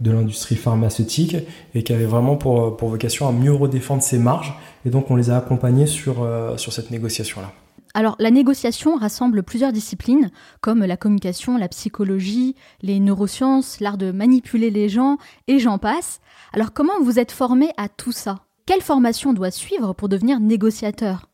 de 0.00 0.10
l'industrie 0.10 0.56
pharmaceutique 0.56 1.36
et 1.74 1.82
qui 1.82 1.92
avait 1.92 2.04
vraiment 2.04 2.36
pour, 2.36 2.76
pour 2.76 2.88
vocation 2.90 3.28
à 3.28 3.32
mieux 3.32 3.52
redéfendre 3.52 4.02
ses 4.02 4.18
marges 4.18 4.54
et 4.84 4.90
donc 4.90 5.10
on 5.10 5.16
les 5.16 5.30
a 5.30 5.36
accompagnés 5.36 5.86
sur, 5.86 6.22
euh, 6.22 6.56
sur 6.56 6.72
cette 6.72 6.90
négociation-là. 6.90 7.52
Alors 7.92 8.14
la 8.20 8.30
négociation 8.30 8.96
rassemble 8.96 9.42
plusieurs 9.42 9.72
disciplines 9.72 10.30
comme 10.60 10.84
la 10.84 10.96
communication, 10.96 11.56
la 11.56 11.68
psychologie, 11.68 12.54
les 12.82 13.00
neurosciences, 13.00 13.80
l'art 13.80 13.98
de 13.98 14.12
manipuler 14.12 14.70
les 14.70 14.88
gens 14.88 15.18
et 15.48 15.58
j'en 15.58 15.78
passe. 15.78 16.20
Alors 16.52 16.72
comment 16.72 17.00
vous 17.02 17.18
êtes 17.18 17.32
formé 17.32 17.70
à 17.76 17.88
tout 17.88 18.12
ça? 18.12 18.36
Quelle 18.66 18.82
formation 18.82 19.32
doit 19.32 19.50
suivre 19.50 19.92
pour 19.92 20.08
devenir 20.08 20.38
négociateur? 20.38 21.29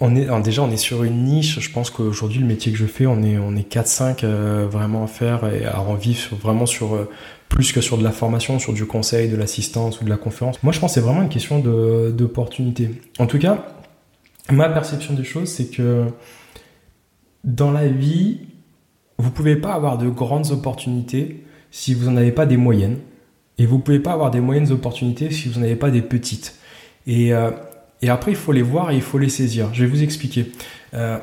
On 0.00 0.14
est, 0.14 0.28
déjà, 0.42 0.62
on 0.62 0.70
est 0.70 0.76
sur 0.76 1.02
une 1.02 1.24
niche. 1.24 1.58
Je 1.58 1.70
pense 1.70 1.90
qu'aujourd'hui, 1.90 2.40
le 2.40 2.46
métier 2.46 2.70
que 2.70 2.78
je 2.78 2.86
fais, 2.86 3.06
on 3.06 3.22
est, 3.22 3.36
on 3.38 3.56
est 3.56 3.70
4-5 3.70 4.20
euh, 4.22 4.66
vraiment 4.70 5.04
à 5.04 5.06
faire 5.08 5.46
et 5.52 5.64
à 5.64 5.80
en 5.80 5.94
vivre 5.94 6.36
vraiment 6.36 6.66
sur, 6.66 6.94
euh, 6.94 7.10
plus 7.48 7.72
que 7.72 7.80
sur 7.80 7.98
de 7.98 8.04
la 8.04 8.12
formation, 8.12 8.58
sur 8.58 8.72
du 8.72 8.86
conseil, 8.86 9.28
de 9.28 9.36
l'assistance 9.36 10.00
ou 10.00 10.04
de 10.04 10.10
la 10.10 10.16
conférence. 10.16 10.62
Moi, 10.62 10.72
je 10.72 10.78
pense 10.78 10.92
que 10.92 11.00
c'est 11.00 11.06
vraiment 11.06 11.22
une 11.22 11.28
question 11.28 11.58
d'opportunité. 11.58 12.90
En 13.18 13.26
tout 13.26 13.38
cas, 13.38 13.66
ma 14.50 14.68
perception 14.68 15.14
des 15.14 15.24
choses, 15.24 15.48
c'est 15.48 15.66
que 15.66 16.06
dans 17.42 17.72
la 17.72 17.88
vie, 17.88 18.40
vous 19.18 19.30
pouvez 19.32 19.56
pas 19.56 19.72
avoir 19.72 19.98
de 19.98 20.08
grandes 20.08 20.52
opportunités 20.52 21.44
si 21.72 21.92
vous 21.94 22.08
n'en 22.08 22.16
avez 22.16 22.32
pas 22.32 22.46
des 22.46 22.56
moyennes. 22.56 22.98
Et 23.60 23.66
vous 23.66 23.80
pouvez 23.80 23.98
pas 23.98 24.12
avoir 24.12 24.30
des 24.30 24.40
moyennes 24.40 24.70
opportunités 24.70 25.32
si 25.32 25.48
vous 25.48 25.58
n'en 25.58 25.66
avez 25.66 25.74
pas 25.74 25.90
des 25.90 26.02
petites. 26.02 26.54
Et, 27.08 27.34
euh, 27.34 27.50
et, 28.02 28.08
après, 28.08 28.32
il 28.32 28.36
faut 28.36 28.52
les 28.52 28.62
voir 28.62 28.90
et 28.90 28.96
il 28.96 29.02
faut 29.02 29.18
les 29.18 29.28
saisir. 29.28 29.70
Je 29.72 29.84
vais 29.84 29.90
vous 29.90 30.02
expliquer. 30.02 30.52
Euh, 30.94 31.18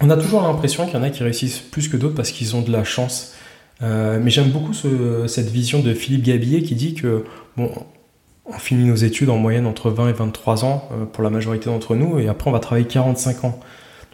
on 0.00 0.08
a 0.10 0.16
toujours 0.16 0.42
l'impression 0.42 0.86
qu'il 0.86 0.94
y 0.94 0.96
en 0.96 1.02
a 1.02 1.10
qui 1.10 1.22
réussissent 1.22 1.58
plus 1.58 1.88
que 1.88 1.96
d'autres 1.96 2.14
parce 2.14 2.30
qu'ils 2.30 2.56
ont 2.56 2.62
de 2.62 2.72
la 2.72 2.84
chance 2.84 3.34
euh, 3.82 4.18
mais 4.22 4.30
j'aime 4.30 4.50
beaucoup 4.50 4.72
cette 4.74 5.48
vision 5.48 5.80
de 5.80 5.94
Philippe 5.94 6.22
Gabillet 6.22 6.62
qui 6.62 6.74
dit 6.74 6.94
que 6.94 7.24
bon, 7.56 7.70
on 8.44 8.58
finit 8.58 8.84
nos 8.84 8.96
études 8.96 9.30
en 9.30 9.38
moyenne 9.38 9.66
entre 9.66 9.90
20 9.90 10.10
et 10.10 10.12
23 10.12 10.64
ans 10.64 10.88
euh, 10.92 11.04
pour 11.06 11.24
la 11.24 11.30
majorité 11.30 11.66
d'entre 11.66 11.94
nous, 11.94 12.18
et 12.18 12.28
après 12.28 12.50
on 12.50 12.52
va 12.52 12.60
travailler 12.60 12.86
45 12.86 13.44
ans. 13.44 13.60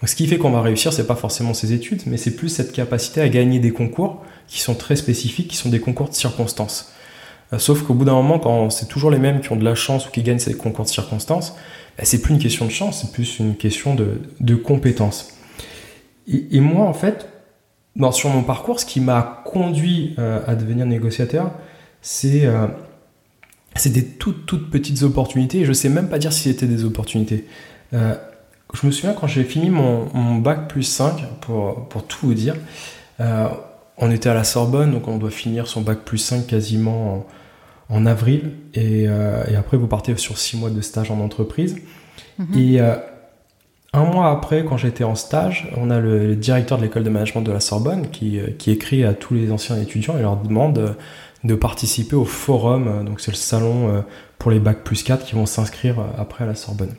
Donc, 0.00 0.08
ce 0.10 0.14
qui 0.14 0.26
fait 0.26 0.36
qu'on 0.36 0.50
va 0.50 0.60
réussir, 0.60 0.92
c'est 0.92 1.06
pas 1.06 1.16
forcément 1.16 1.54
ces 1.54 1.72
études, 1.72 2.02
mais 2.06 2.18
c'est 2.18 2.36
plus 2.36 2.50
cette 2.50 2.72
capacité 2.72 3.22
à 3.22 3.28
gagner 3.28 3.58
des 3.58 3.72
concours 3.72 4.22
qui 4.46 4.60
sont 4.60 4.74
très 4.74 4.94
spécifiques, 4.94 5.48
qui 5.48 5.56
sont 5.56 5.70
des 5.70 5.80
concours 5.80 6.10
de 6.10 6.14
circonstances. 6.14 6.92
Euh, 7.52 7.58
sauf 7.58 7.82
qu'au 7.82 7.94
bout 7.94 8.04
d'un 8.04 8.14
moment, 8.14 8.38
quand 8.38 8.70
c'est 8.70 8.86
toujours 8.86 9.10
les 9.10 9.18
mêmes 9.18 9.40
qui 9.40 9.52
ont 9.52 9.56
de 9.56 9.64
la 9.64 9.74
chance 9.74 10.08
ou 10.08 10.10
qui 10.10 10.22
gagnent 10.22 10.38
ces 10.38 10.54
concours 10.54 10.84
de 10.84 10.90
circonstances, 10.90 11.56
bah, 11.96 12.04
c'est 12.04 12.20
plus 12.20 12.34
une 12.34 12.40
question 12.40 12.64
de 12.66 12.70
chance, 12.70 13.02
c'est 13.02 13.12
plus 13.12 13.38
une 13.38 13.56
question 13.56 13.94
de, 13.94 14.20
de 14.40 14.54
compétence. 14.54 15.32
Et, 16.28 16.60
moi, 16.60 16.86
en 16.86 16.92
fait, 16.92 17.28
sur 18.12 18.30
mon 18.30 18.42
parcours, 18.42 18.80
ce 18.80 18.86
qui 18.86 19.00
m'a 19.00 19.42
conduit 19.44 20.14
euh, 20.18 20.40
à 20.46 20.56
devenir 20.56 20.84
négociateur, 20.84 21.52
c'est 22.02 22.46
euh, 22.46 22.66
des 23.84 24.04
toutes, 24.04 24.44
toutes 24.44 24.70
petites 24.70 25.02
opportunités. 25.04 25.62
Je 25.62 25.68
ne 25.68 25.74
sais 25.74 25.88
même 25.88 26.08
pas 26.08 26.18
dire 26.18 26.32
si 26.32 26.48
c'était 26.48 26.66
des 26.66 26.84
opportunités. 26.84 27.46
Euh, 27.94 28.16
je 28.74 28.86
me 28.86 28.90
souviens 28.90 29.12
quand 29.12 29.28
j'ai 29.28 29.44
fini 29.44 29.70
mon, 29.70 30.36
bac 30.38 30.66
plus 30.68 30.82
5, 30.82 31.22
pour, 31.42 31.88
pour 31.88 32.04
tout 32.04 32.26
vous 32.26 32.34
dire, 32.34 32.56
on 33.98 34.10
était 34.10 34.28
à 34.28 34.34
la 34.34 34.44
Sorbonne, 34.44 34.92
donc 34.92 35.08
on 35.08 35.16
doit 35.16 35.30
finir 35.30 35.66
son 35.66 35.80
bac 35.80 36.00
plus 36.04 36.18
5 36.18 36.46
quasiment 36.46 37.26
en, 37.88 38.06
avril. 38.06 38.52
Et, 38.74 39.04
et, 39.04 39.56
après, 39.56 39.76
vous 39.76 39.86
partez 39.86 40.16
sur 40.16 40.38
6 40.38 40.58
mois 40.58 40.70
de 40.70 40.80
stage 40.80 41.10
en 41.10 41.20
entreprise. 41.20 41.76
Mm-hmm. 42.38 42.58
Et 42.58 42.80
un 43.96 44.04
mois 44.04 44.30
après, 44.30 44.64
quand 44.64 44.76
j'étais 44.76 45.04
en 45.04 45.14
stage, 45.14 45.68
on 45.76 45.90
a 45.90 45.98
le, 46.00 46.36
directeur 46.36 46.76
de 46.76 46.82
l'école 46.82 47.02
de 47.02 47.08
management 47.08 47.40
de 47.40 47.50
la 47.50 47.60
Sorbonne 47.60 48.10
qui, 48.10 48.38
euh, 48.38 48.48
qui, 48.58 48.70
écrit 48.70 49.04
à 49.04 49.14
tous 49.14 49.34
les 49.34 49.50
anciens 49.50 49.80
étudiants 49.80 50.18
et 50.18 50.22
leur 50.22 50.36
demande 50.36 50.78
euh, 50.78 50.90
de 51.44 51.54
participer 51.54 52.14
au 52.14 52.26
forum, 52.26 52.88
euh, 52.88 53.02
donc 53.02 53.20
c'est 53.20 53.30
le 53.30 53.36
salon 53.36 54.04
pour 54.38 54.50
les 54.50 54.60
bacs 54.60 54.84
plus 54.84 55.02
4 55.02 55.24
qui 55.24 55.34
vont 55.34 55.46
s'inscrire 55.46 55.96
après 56.18 56.44
à 56.44 56.46
la 56.46 56.54
Sorbonne. 56.54 56.94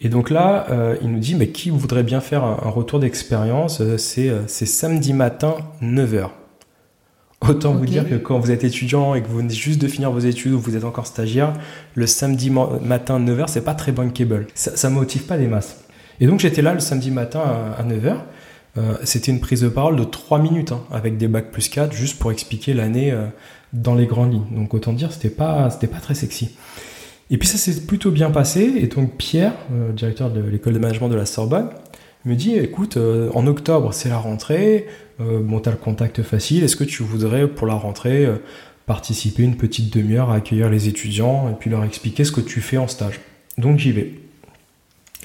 Et 0.00 0.08
donc 0.08 0.28
là, 0.28 0.66
il 1.00 1.10
nous 1.10 1.18
dit, 1.18 1.34
mais 1.34 1.48
qui 1.48 1.70
voudrait 1.70 2.02
bien 2.02 2.20
faire 2.20 2.44
un, 2.44 2.68
retour 2.68 2.98
d'expérience 2.98 3.80
C'est 3.96 4.66
samedi 4.66 5.12
matin, 5.14 5.54
9h. 5.82 6.30
Autant 7.48 7.74
vous 7.74 7.84
dire 7.84 8.08
que 8.08 8.14
quand 8.14 8.38
vous 8.38 8.50
êtes 8.50 8.64
étudiant 8.64 9.14
et 9.14 9.22
que 9.22 9.28
vous 9.28 9.36
venez 9.36 9.52
juste 9.52 9.80
de 9.80 9.86
finir 9.86 10.10
vos 10.10 10.20
études 10.20 10.52
ou 10.52 10.58
vous 10.58 10.76
êtes 10.76 10.84
encore 10.84 11.06
stagiaire, 11.06 11.52
le 11.94 12.06
samedi 12.06 12.50
matin 12.50 13.20
9h, 13.20 13.48
c'est 13.48 13.64
pas 13.64 13.74
très 13.74 13.92
bankable. 13.92 14.46
Ça, 14.54 14.88
ne 14.88 14.94
motive 14.94 15.24
pas 15.24 15.36
des 15.36 15.46
masses. 15.46 15.84
Et 16.20 16.26
donc 16.26 16.40
j'étais 16.40 16.62
là 16.62 16.72
le 16.72 16.80
samedi 16.80 17.10
matin 17.10 17.42
à, 17.76 17.82
9h. 17.82 18.16
Euh, 18.76 18.94
c'était 19.04 19.30
une 19.30 19.40
prise 19.40 19.60
de 19.60 19.68
parole 19.68 19.96
de 19.96 20.04
3 20.04 20.38
minutes 20.38 20.72
hein, 20.72 20.82
avec 20.90 21.16
des 21.16 21.28
bacs 21.28 21.50
plus 21.50 21.68
4 21.68 21.92
juste 21.92 22.18
pour 22.18 22.32
expliquer 22.32 22.72
l'année 22.72 23.12
euh, 23.12 23.26
dans 23.72 23.94
les 23.94 24.06
grandes 24.06 24.32
lignes. 24.32 24.46
Donc 24.50 24.72
autant 24.72 24.92
dire, 24.92 25.12
c'était 25.12 25.28
pas, 25.28 25.68
c'était 25.70 25.86
pas 25.86 25.98
très 25.98 26.14
sexy. 26.14 26.56
Et 27.30 27.38
puis 27.38 27.48
ça 27.48 27.58
s'est 27.58 27.82
plutôt 27.82 28.10
bien 28.10 28.30
passé. 28.30 28.72
Et 28.76 28.86
donc 28.86 29.16
Pierre, 29.16 29.54
euh, 29.72 29.92
directeur 29.92 30.30
de 30.30 30.40
l'école 30.40 30.74
de 30.74 30.78
management 30.78 31.08
de 31.08 31.14
la 31.14 31.26
Sorbonne, 31.26 31.68
me 32.24 32.34
dit 32.34 32.56
écoute, 32.56 32.96
en 33.34 33.46
octobre 33.46 33.92
c'est 33.92 34.08
la 34.08 34.16
rentrée, 34.16 34.86
bon 35.18 35.60
t'as 35.60 35.72
le 35.72 35.76
contact 35.76 36.22
facile, 36.22 36.64
est-ce 36.64 36.74
que 36.74 36.84
tu 36.84 37.02
voudrais 37.02 37.46
pour 37.46 37.66
la 37.66 37.74
rentrée 37.74 38.26
participer 38.86 39.42
une 39.42 39.58
petite 39.58 39.94
demi-heure 39.94 40.30
à 40.30 40.36
accueillir 40.36 40.70
les 40.70 40.88
étudiants 40.88 41.50
et 41.50 41.52
puis 41.52 41.68
leur 41.68 41.84
expliquer 41.84 42.24
ce 42.24 42.32
que 42.32 42.40
tu 42.40 42.62
fais 42.62 42.78
en 42.78 42.88
stage? 42.88 43.20
Donc 43.58 43.78
j'y 43.78 43.92
vais. 43.92 44.14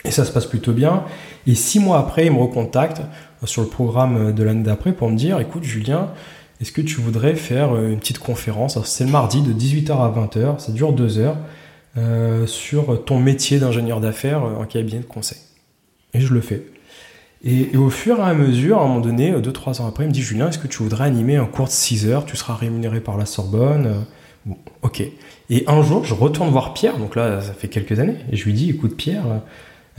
Et 0.04 0.12
ça 0.12 0.26
se 0.26 0.32
passe 0.34 0.46
plutôt 0.46 0.74
bien. 0.74 1.06
Et 1.48 1.56
six 1.56 1.80
mois 1.80 2.00
après, 2.00 2.26
il 2.26 2.34
me 2.34 2.40
recontacte 2.40 3.02
sur 3.46 3.62
le 3.62 3.70
programme 3.70 4.34
de 4.34 4.44
l'année 4.44 4.64
d'après 4.64 4.92
pour 4.92 5.10
me 5.10 5.16
dire, 5.16 5.40
écoute 5.40 5.64
Julien, 5.64 6.12
est-ce 6.62 6.74
que 6.74 6.82
tu 6.82 6.96
voudrais 6.96 7.36
faire 7.36 7.76
une 7.78 8.00
petite 8.00 8.20
conférence? 8.20 8.78
C'est 8.84 9.06
le 9.06 9.12
mardi 9.12 9.42
de 9.42 9.54
18h 9.54 9.92
à 9.92 10.12
20h, 10.12 10.60
ça 10.60 10.74
dure 10.74 10.92
deux 10.92 11.18
heures, 11.18 11.38
euh, 11.98 12.46
sur 12.48 13.04
ton 13.06 13.20
métier 13.20 13.60
d'ingénieur 13.60 14.00
d'affaires 14.00 14.44
en 14.44 14.66
cabinet 14.66 15.00
de 15.00 15.06
conseil. 15.06 15.40
Et 16.14 16.22
je 16.22 16.34
le 16.34 16.42
fais. 16.42 16.64
Et, 17.44 17.76
au 17.78 17.90
fur 17.90 18.20
et 18.20 18.24
à 18.24 18.34
mesure, 18.34 18.80
à 18.80 18.84
un 18.84 18.88
moment 18.88 19.00
donné, 19.00 19.32
2-3 19.32 19.82
ans 19.82 19.88
après, 19.88 20.04
il 20.04 20.08
me 20.08 20.14
dit 20.14 20.22
Julien, 20.22 20.50
est-ce 20.50 20.60
que 20.60 20.68
tu 20.68 20.84
voudrais 20.84 21.06
animer 21.06 21.38
un 21.38 21.46
cours 21.46 21.68
de 21.68 21.72
6 21.72 22.08
heures? 22.08 22.26
Tu 22.26 22.36
seras 22.36 22.56
rémunéré 22.56 23.00
par 23.00 23.18
la 23.18 23.26
Sorbonne. 23.26 24.06
Bon, 24.46 24.58
ok. 24.82 25.04
Et 25.50 25.64
un 25.68 25.82
jour, 25.84 26.06
je 26.06 26.14
retourne 26.14 26.50
voir 26.50 26.74
Pierre, 26.74 26.98
donc 26.98 27.16
là, 27.16 27.42
ça 27.42 27.54
fait 27.54 27.68
quelques 27.68 28.00
années, 28.00 28.18
et 28.32 28.36
je 28.36 28.46
lui 28.46 28.54
dis 28.54 28.70
écoute, 28.70 28.96
Pierre, 28.96 29.26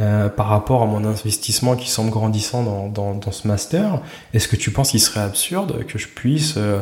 euh, 0.01 0.31
par 0.31 0.47
rapport 0.47 0.83
à 0.83 0.87
mon 0.87 1.05
investissement 1.05 1.77
qui 1.77 1.91
semble 1.91 2.11
grandissant 2.11 2.89
dans, 2.89 3.33
ce 3.33 3.47
master, 3.47 4.01
est-ce 4.33 4.49
que 4.49 4.57
tu 4.57 4.71
penses 4.71 4.93
qu'il 4.93 5.01
serait 5.01 5.21
absurde 5.21 5.85
que 5.85 5.99
je 5.99 6.09
puisse 6.09 6.55
euh, 6.57 6.81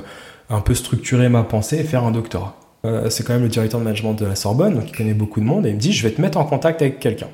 un 0.51 0.61
peu 0.61 0.75
structurer 0.75 1.29
ma 1.29 1.43
pensée 1.43 1.79
et 1.79 1.85
faire 1.85 2.05
un 2.05 2.13
doctorat? 2.13 2.58
Euh, 2.85 3.11
C'est 3.11 3.25
quand 3.25 3.33
même 3.35 3.43
le 3.43 3.49
directeur 3.49 3.81
de 3.81 3.85
management 3.85 4.15
de 4.15 4.27
la 4.27 4.35
Sorbonne, 4.35 4.75
donc 4.75 4.91
il 4.91 4.97
connaît 4.97 5.15
beaucoup 5.15 5.41
de 5.41 5.47
monde, 5.47 5.67
et 5.67 5.71
il 5.71 5.75
me 5.75 5.81
dit 5.81 5.93
je 5.93 6.07
vais 6.07 6.13
te 6.13 6.21
mettre 6.21 6.39
en 6.39 6.45
contact 6.45 6.83
avec 6.83 7.01
quelqu'un. 7.01 7.29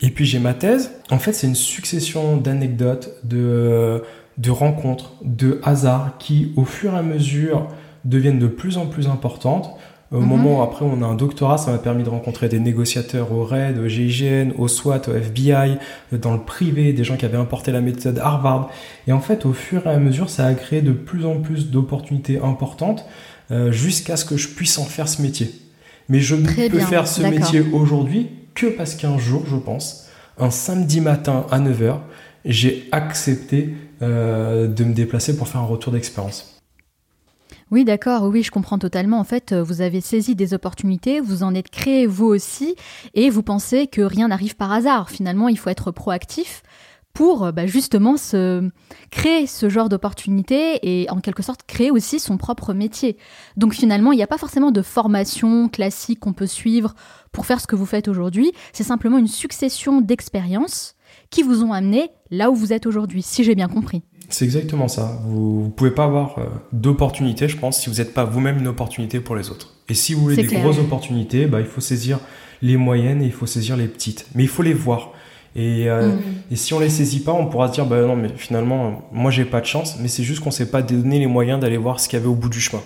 Et 0.00 0.10
puis 0.10 0.26
j'ai 0.26 0.40
ma 0.40 0.52
thèse. 0.52 0.90
En 1.10 1.18
fait, 1.18 1.32
c'est 1.32 1.46
une 1.46 1.54
succession 1.54 2.36
d'anecdotes, 2.36 3.14
de, 3.24 4.02
de 4.38 4.50
rencontres, 4.50 5.12
de 5.22 5.60
hasards 5.62 6.18
qui, 6.18 6.52
au 6.56 6.64
fur 6.64 6.94
et 6.94 6.98
à 6.98 7.02
mesure, 7.02 7.68
deviennent 8.04 8.40
de 8.40 8.48
plus 8.48 8.78
en 8.78 8.86
plus 8.86 9.06
importantes. 9.06 9.70
Au 10.10 10.20
mhm. 10.20 10.26
moment 10.26 10.58
où 10.58 10.62
après 10.62 10.84
on 10.84 11.02
a 11.02 11.06
un 11.06 11.14
doctorat, 11.14 11.56
ça 11.56 11.70
m'a 11.70 11.78
permis 11.78 12.02
de 12.02 12.10
rencontrer 12.10 12.48
des 12.48 12.60
négociateurs 12.60 13.32
au 13.32 13.44
RAID, 13.44 13.78
au 13.78 13.88
GIGN, 13.88 14.52
au 14.58 14.68
SWAT, 14.68 15.08
au 15.08 15.12
FBI, 15.12 15.78
dans 16.12 16.34
le 16.34 16.40
privé, 16.40 16.92
des 16.92 17.04
gens 17.04 17.16
qui 17.16 17.24
avaient 17.24 17.38
importé 17.38 17.72
la 17.72 17.80
méthode 17.80 18.18
Harvard. 18.18 18.70
Et 19.06 19.12
en 19.12 19.20
fait, 19.20 19.46
au 19.46 19.54
fur 19.54 19.86
et 19.86 19.90
à 19.90 19.98
mesure, 19.98 20.28
ça 20.28 20.44
a 20.46 20.54
créé 20.54 20.82
de 20.82 20.92
plus 20.92 21.24
en 21.24 21.36
plus 21.36 21.70
d'opportunités 21.70 22.38
importantes 22.40 23.06
jusqu'à 23.50 24.16
ce 24.16 24.24
que 24.24 24.36
je 24.36 24.48
puisse 24.48 24.78
en 24.78 24.84
faire 24.84 25.08
ce 25.08 25.20
métier. 25.20 25.54
Mais 26.08 26.20
je 26.20 26.34
ne 26.34 26.46
peux 26.68 26.78
faire 26.80 27.06
ce 27.06 27.22
métier 27.22 27.60
aujourd'hui 27.60 28.30
que 28.54 28.66
parce 28.66 28.94
qu'un 28.94 29.18
jour, 29.18 29.44
je 29.46 29.56
pense, 29.56 30.06
un 30.38 30.50
samedi 30.50 31.00
matin 31.00 31.46
à 31.50 31.58
9h, 31.58 31.98
j'ai 32.44 32.88
accepté 32.92 33.74
euh, 34.02 34.66
de 34.66 34.84
me 34.84 34.94
déplacer 34.94 35.36
pour 35.36 35.48
faire 35.48 35.60
un 35.60 35.66
retour 35.66 35.92
d'expérience. 35.92 36.60
Oui, 37.70 37.84
d'accord, 37.84 38.24
oui, 38.24 38.42
je 38.42 38.50
comprends 38.50 38.78
totalement. 38.78 39.18
En 39.18 39.24
fait, 39.24 39.54
vous 39.54 39.80
avez 39.80 40.02
saisi 40.02 40.34
des 40.34 40.52
opportunités, 40.52 41.20
vous 41.20 41.42
en 41.42 41.54
êtes 41.54 41.70
créé 41.70 42.06
vous 42.06 42.26
aussi, 42.26 42.74
et 43.14 43.30
vous 43.30 43.42
pensez 43.42 43.86
que 43.86 44.02
rien 44.02 44.28
n'arrive 44.28 44.56
par 44.56 44.72
hasard. 44.72 45.08
Finalement, 45.08 45.48
il 45.48 45.58
faut 45.58 45.70
être 45.70 45.90
proactif 45.90 46.62
pour 47.12 47.52
bah, 47.52 47.66
justement 47.66 48.16
se 48.16 48.68
créer 49.10 49.46
ce 49.46 49.68
genre 49.68 49.88
d'opportunités 49.88 50.78
et 50.82 51.10
en 51.10 51.20
quelque 51.20 51.42
sorte 51.42 51.62
créer 51.66 51.90
aussi 51.90 52.20
son 52.20 52.38
propre 52.38 52.72
métier. 52.72 53.16
Donc 53.56 53.74
finalement, 53.74 54.12
il 54.12 54.16
n'y 54.16 54.22
a 54.22 54.26
pas 54.26 54.38
forcément 54.38 54.70
de 54.70 54.82
formation 54.82 55.68
classique 55.68 56.20
qu'on 56.20 56.32
peut 56.32 56.46
suivre 56.46 56.94
pour 57.32 57.46
faire 57.46 57.60
ce 57.60 57.66
que 57.66 57.76
vous 57.76 57.86
faites 57.86 58.08
aujourd'hui, 58.08 58.52
c'est 58.72 58.84
simplement 58.84 59.18
une 59.18 59.26
succession 59.26 60.00
d'expériences 60.00 60.94
qui 61.30 61.42
vous 61.42 61.64
ont 61.64 61.72
amené 61.72 62.10
là 62.30 62.50
où 62.50 62.54
vous 62.54 62.72
êtes 62.72 62.86
aujourd'hui, 62.86 63.22
si 63.22 63.42
j'ai 63.42 63.54
bien 63.54 63.68
compris. 63.68 64.02
C'est 64.28 64.44
exactement 64.44 64.88
ça. 64.88 65.20
Vous 65.26 65.64
ne 65.66 65.70
pouvez 65.70 65.90
pas 65.90 66.04
avoir 66.04 66.38
euh, 66.38 66.44
d'opportunités, 66.72 67.48
je 67.48 67.56
pense, 67.56 67.80
si 67.80 67.90
vous 67.90 67.96
n'êtes 67.96 68.14
pas 68.14 68.24
vous-même 68.24 68.58
une 68.58 68.68
opportunité 68.68 69.20
pour 69.20 69.36
les 69.36 69.50
autres. 69.50 69.74
Et 69.88 69.94
si 69.94 70.14
vous 70.14 70.22
voulez 70.22 70.36
des 70.36 70.44
grosses 70.44 70.78
opportunités, 70.78 71.46
bah, 71.46 71.60
il 71.60 71.66
faut 71.66 71.80
saisir 71.80 72.18
les 72.62 72.76
moyennes 72.76 73.20
et 73.22 73.26
il 73.26 73.32
faut 73.32 73.46
saisir 73.46 73.76
les 73.76 73.88
petites. 73.88 74.26
Mais 74.34 74.44
il 74.44 74.48
faut 74.48 74.62
les 74.62 74.72
voir. 74.72 75.12
Et, 75.54 75.88
euh, 75.90 76.08
mm. 76.08 76.20
et 76.50 76.56
si 76.56 76.74
on 76.74 76.80
les 76.80 76.88
saisit 76.88 77.20
pas, 77.20 77.32
on 77.32 77.46
pourra 77.46 77.68
se 77.68 77.74
dire, 77.74 77.86
bah 77.86 78.00
non, 78.02 78.16
mais 78.16 78.28
finalement, 78.28 79.02
moi 79.12 79.30
j'ai 79.30 79.44
pas 79.44 79.60
de 79.60 79.66
chance, 79.66 79.98
mais 80.00 80.08
c'est 80.08 80.22
juste 80.22 80.40
qu'on 80.40 80.50
s'est 80.50 80.70
pas 80.70 80.82
donné 80.82 81.18
les 81.18 81.26
moyens 81.26 81.60
d'aller 81.60 81.76
voir 81.76 82.00
ce 82.00 82.08
qu'il 82.08 82.18
y 82.18 82.22
avait 82.22 82.30
au 82.30 82.34
bout 82.34 82.48
du 82.48 82.60
chemin. 82.60 82.82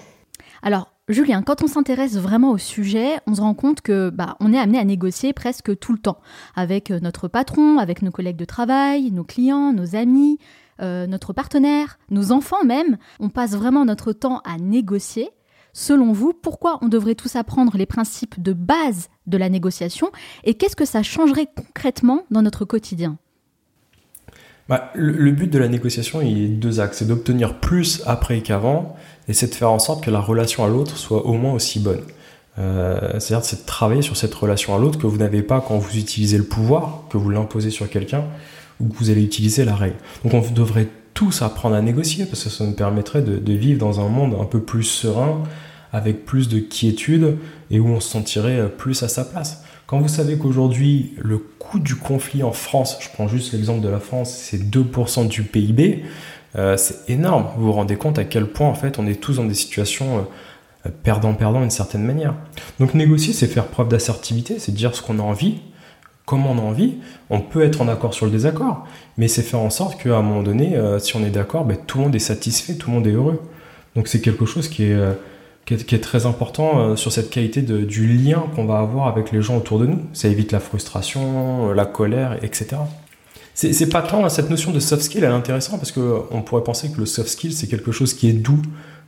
Alors, 0.62 0.88
Julien, 1.08 1.42
quand 1.42 1.62
on 1.62 1.68
s'intéresse 1.68 2.16
vraiment 2.16 2.50
au 2.50 2.58
sujet, 2.58 3.20
on 3.28 3.36
se 3.36 3.40
rend 3.40 3.54
compte 3.54 3.80
que 3.80 4.10
bah, 4.10 4.36
on 4.40 4.52
est 4.52 4.58
amené 4.58 4.78
à 4.78 4.84
négocier 4.84 5.32
presque 5.32 5.78
tout 5.78 5.92
le 5.92 5.98
temps 5.98 6.18
avec 6.56 6.90
euh, 6.90 6.98
notre 6.98 7.28
patron, 7.28 7.78
avec 7.78 8.02
nos 8.02 8.10
collègues 8.10 8.36
de 8.36 8.44
travail, 8.44 9.12
nos 9.12 9.22
clients, 9.22 9.72
nos 9.72 9.94
amis, 9.94 10.38
euh, 10.82 11.06
notre 11.06 11.32
partenaire, 11.32 11.98
nos 12.10 12.32
enfants 12.32 12.64
même. 12.64 12.98
On 13.20 13.28
passe 13.28 13.52
vraiment 13.52 13.84
notre 13.84 14.12
temps 14.12 14.40
à 14.44 14.58
négocier. 14.58 15.30
Selon 15.72 16.10
vous, 16.12 16.32
pourquoi 16.32 16.78
on 16.82 16.88
devrait 16.88 17.14
tous 17.14 17.36
apprendre 17.36 17.76
les 17.76 17.86
principes 17.86 18.42
de 18.42 18.52
base 18.52 19.08
de 19.26 19.36
la 19.36 19.48
négociation 19.48 20.10
et 20.44 20.54
qu'est-ce 20.54 20.76
que 20.76 20.84
ça 20.84 21.02
changerait 21.02 21.48
concrètement 21.54 22.24
dans 22.30 22.42
notre 22.42 22.64
quotidien? 22.64 23.18
Bah, 24.68 24.90
le, 24.94 25.30
but 25.30 25.48
de 25.48 25.58
la 25.58 25.68
négociation, 25.68 26.22
il 26.22 26.42
est 26.42 26.48
deux 26.48 26.80
axes. 26.80 26.98
C'est 26.98 27.06
d'obtenir 27.06 27.60
plus 27.60 28.02
après 28.04 28.40
qu'avant, 28.40 28.96
et 29.28 29.32
c'est 29.32 29.46
de 29.46 29.54
faire 29.54 29.70
en 29.70 29.78
sorte 29.78 30.04
que 30.04 30.10
la 30.10 30.20
relation 30.20 30.64
à 30.64 30.68
l'autre 30.68 30.96
soit 30.96 31.24
au 31.24 31.34
moins 31.34 31.52
aussi 31.52 31.78
bonne. 31.78 32.02
Euh, 32.58 33.20
c'est-à-dire 33.20 33.44
c'est 33.44 33.62
de 33.62 33.66
travailler 33.66 34.02
sur 34.02 34.16
cette 34.16 34.34
relation 34.34 34.74
à 34.74 34.78
l'autre 34.78 34.98
que 34.98 35.06
vous 35.06 35.18
n'avez 35.18 35.42
pas 35.42 35.60
quand 35.60 35.78
vous 35.78 35.96
utilisez 35.98 36.38
le 36.38 36.44
pouvoir, 36.44 37.02
que 37.10 37.18
vous 37.18 37.30
l'imposez 37.30 37.70
sur 37.70 37.88
quelqu'un, 37.88 38.24
ou 38.80 38.88
que 38.88 38.94
vous 38.96 39.10
allez 39.10 39.22
utiliser 39.22 39.64
la 39.64 39.76
règle. 39.76 39.96
Donc 40.24 40.34
on 40.34 40.50
devrait 40.52 40.88
tous 41.14 41.42
apprendre 41.42 41.76
à 41.76 41.82
négocier, 41.82 42.26
parce 42.26 42.44
que 42.44 42.50
ça 42.50 42.64
nous 42.64 42.72
permettrait 42.72 43.22
de, 43.22 43.52
vivre 43.52 43.78
dans 43.78 44.00
un 44.00 44.08
monde 44.08 44.36
un 44.40 44.44
peu 44.44 44.60
plus 44.60 44.82
serein, 44.82 45.42
avec 45.96 46.26
plus 46.26 46.48
de 46.48 46.58
quiétude, 46.58 47.38
et 47.70 47.80
où 47.80 47.88
on 47.88 48.00
se 48.00 48.10
sentirait 48.10 48.68
plus 48.68 49.02
à 49.02 49.08
sa 49.08 49.24
place. 49.24 49.64
Quand 49.86 49.98
vous 50.00 50.08
savez 50.08 50.36
qu'aujourd'hui, 50.36 51.14
le 51.16 51.38
coût 51.38 51.78
du 51.78 51.94
conflit 51.94 52.42
en 52.42 52.52
France, 52.52 52.98
je 53.00 53.08
prends 53.08 53.28
juste 53.28 53.52
l'exemple 53.52 53.80
de 53.80 53.88
la 53.88 54.00
France, 54.00 54.30
c'est 54.30 54.58
2% 54.58 55.28
du 55.28 55.42
PIB, 55.42 56.02
euh, 56.56 56.76
c'est 56.76 57.08
énorme. 57.08 57.46
Vous 57.56 57.66
vous 57.66 57.72
rendez 57.72 57.96
compte 57.96 58.18
à 58.18 58.24
quel 58.24 58.46
point, 58.46 58.68
en 58.68 58.74
fait, 58.74 58.98
on 58.98 59.06
est 59.06 59.20
tous 59.20 59.36
dans 59.36 59.44
des 59.44 59.54
situations 59.54 60.26
euh, 60.86 60.90
perdant-perdant 61.02 61.60
d'une 61.60 61.70
certaine 61.70 62.02
manière. 62.02 62.34
Donc 62.78 62.94
négocier, 62.94 63.32
c'est 63.32 63.46
faire 63.46 63.66
preuve 63.66 63.88
d'assertivité, 63.88 64.58
c'est 64.58 64.72
dire 64.72 64.94
ce 64.94 65.02
qu'on 65.02 65.18
a 65.18 65.22
envie, 65.22 65.60
comment 66.24 66.50
on 66.50 66.58
a 66.58 66.62
envie. 66.62 66.94
On 67.30 67.40
peut 67.40 67.62
être 67.62 67.80
en 67.80 67.88
accord 67.88 68.12
sur 68.12 68.26
le 68.26 68.32
désaccord, 68.32 68.86
mais 69.16 69.28
c'est 69.28 69.42
faire 69.42 69.60
en 69.60 69.70
sorte 69.70 70.02
qu'à 70.02 70.16
un 70.16 70.22
moment 70.22 70.42
donné, 70.42 70.76
euh, 70.76 70.98
si 70.98 71.16
on 71.16 71.24
est 71.24 71.30
d'accord, 71.30 71.64
ben, 71.64 71.76
tout 71.86 71.98
le 71.98 72.04
monde 72.04 72.14
est 72.16 72.20
satisfait, 72.20 72.74
tout 72.74 72.90
le 72.90 72.96
monde 72.96 73.06
est 73.06 73.12
heureux. 73.12 73.40
Donc 73.94 74.08
c'est 74.08 74.20
quelque 74.20 74.46
chose 74.46 74.68
qui 74.68 74.84
est 74.84 74.98
qui 75.66 75.74
est, 75.74 76.00
très 76.00 76.26
important 76.26 76.78
euh, 76.78 76.96
sur 76.96 77.10
cette 77.10 77.28
qualité 77.28 77.60
de, 77.60 77.78
du 77.78 78.06
lien 78.06 78.44
qu'on 78.54 78.66
va 78.66 78.78
avoir 78.78 79.08
avec 79.08 79.32
les 79.32 79.42
gens 79.42 79.56
autour 79.56 79.80
de 79.80 79.86
nous. 79.86 80.00
Ça 80.12 80.28
évite 80.28 80.52
la 80.52 80.60
frustration, 80.60 81.70
euh, 81.70 81.74
la 81.74 81.86
colère, 81.86 82.38
etc. 82.42 82.76
C'est 83.54 83.88
pas 83.88 84.02
tant 84.02 84.28
cette 84.28 84.50
notion 84.50 84.70
de 84.70 84.78
soft 84.80 85.02
skill, 85.02 85.24
elle 85.24 85.30
est 85.30 85.32
intéressante 85.32 85.80
parce 85.80 85.90
qu'on 85.90 86.42
pourrait 86.42 86.62
penser 86.62 86.90
que 86.92 86.98
le 86.98 87.06
soft 87.06 87.30
skill 87.30 87.54
c'est 87.54 87.68
quelque 87.68 87.90
chose 87.90 88.12
qui 88.12 88.28
est 88.28 88.34
doux. 88.34 88.60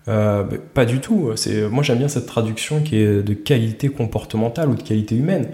Euh, 0.09 0.43
pas 0.73 0.87
du 0.87 1.01
tout. 1.01 1.35
Moi 1.71 1.83
j'aime 1.83 1.99
bien 1.99 2.09
cette 2.09 2.25
traduction 2.25 2.81
qui 2.81 2.97
est 2.97 3.23
de 3.23 3.35
qualité 3.35 3.91
comportementale 3.91 4.71
ou 4.71 4.75
de 4.75 4.83
qualité 4.83 5.17
humaine. 5.17 5.51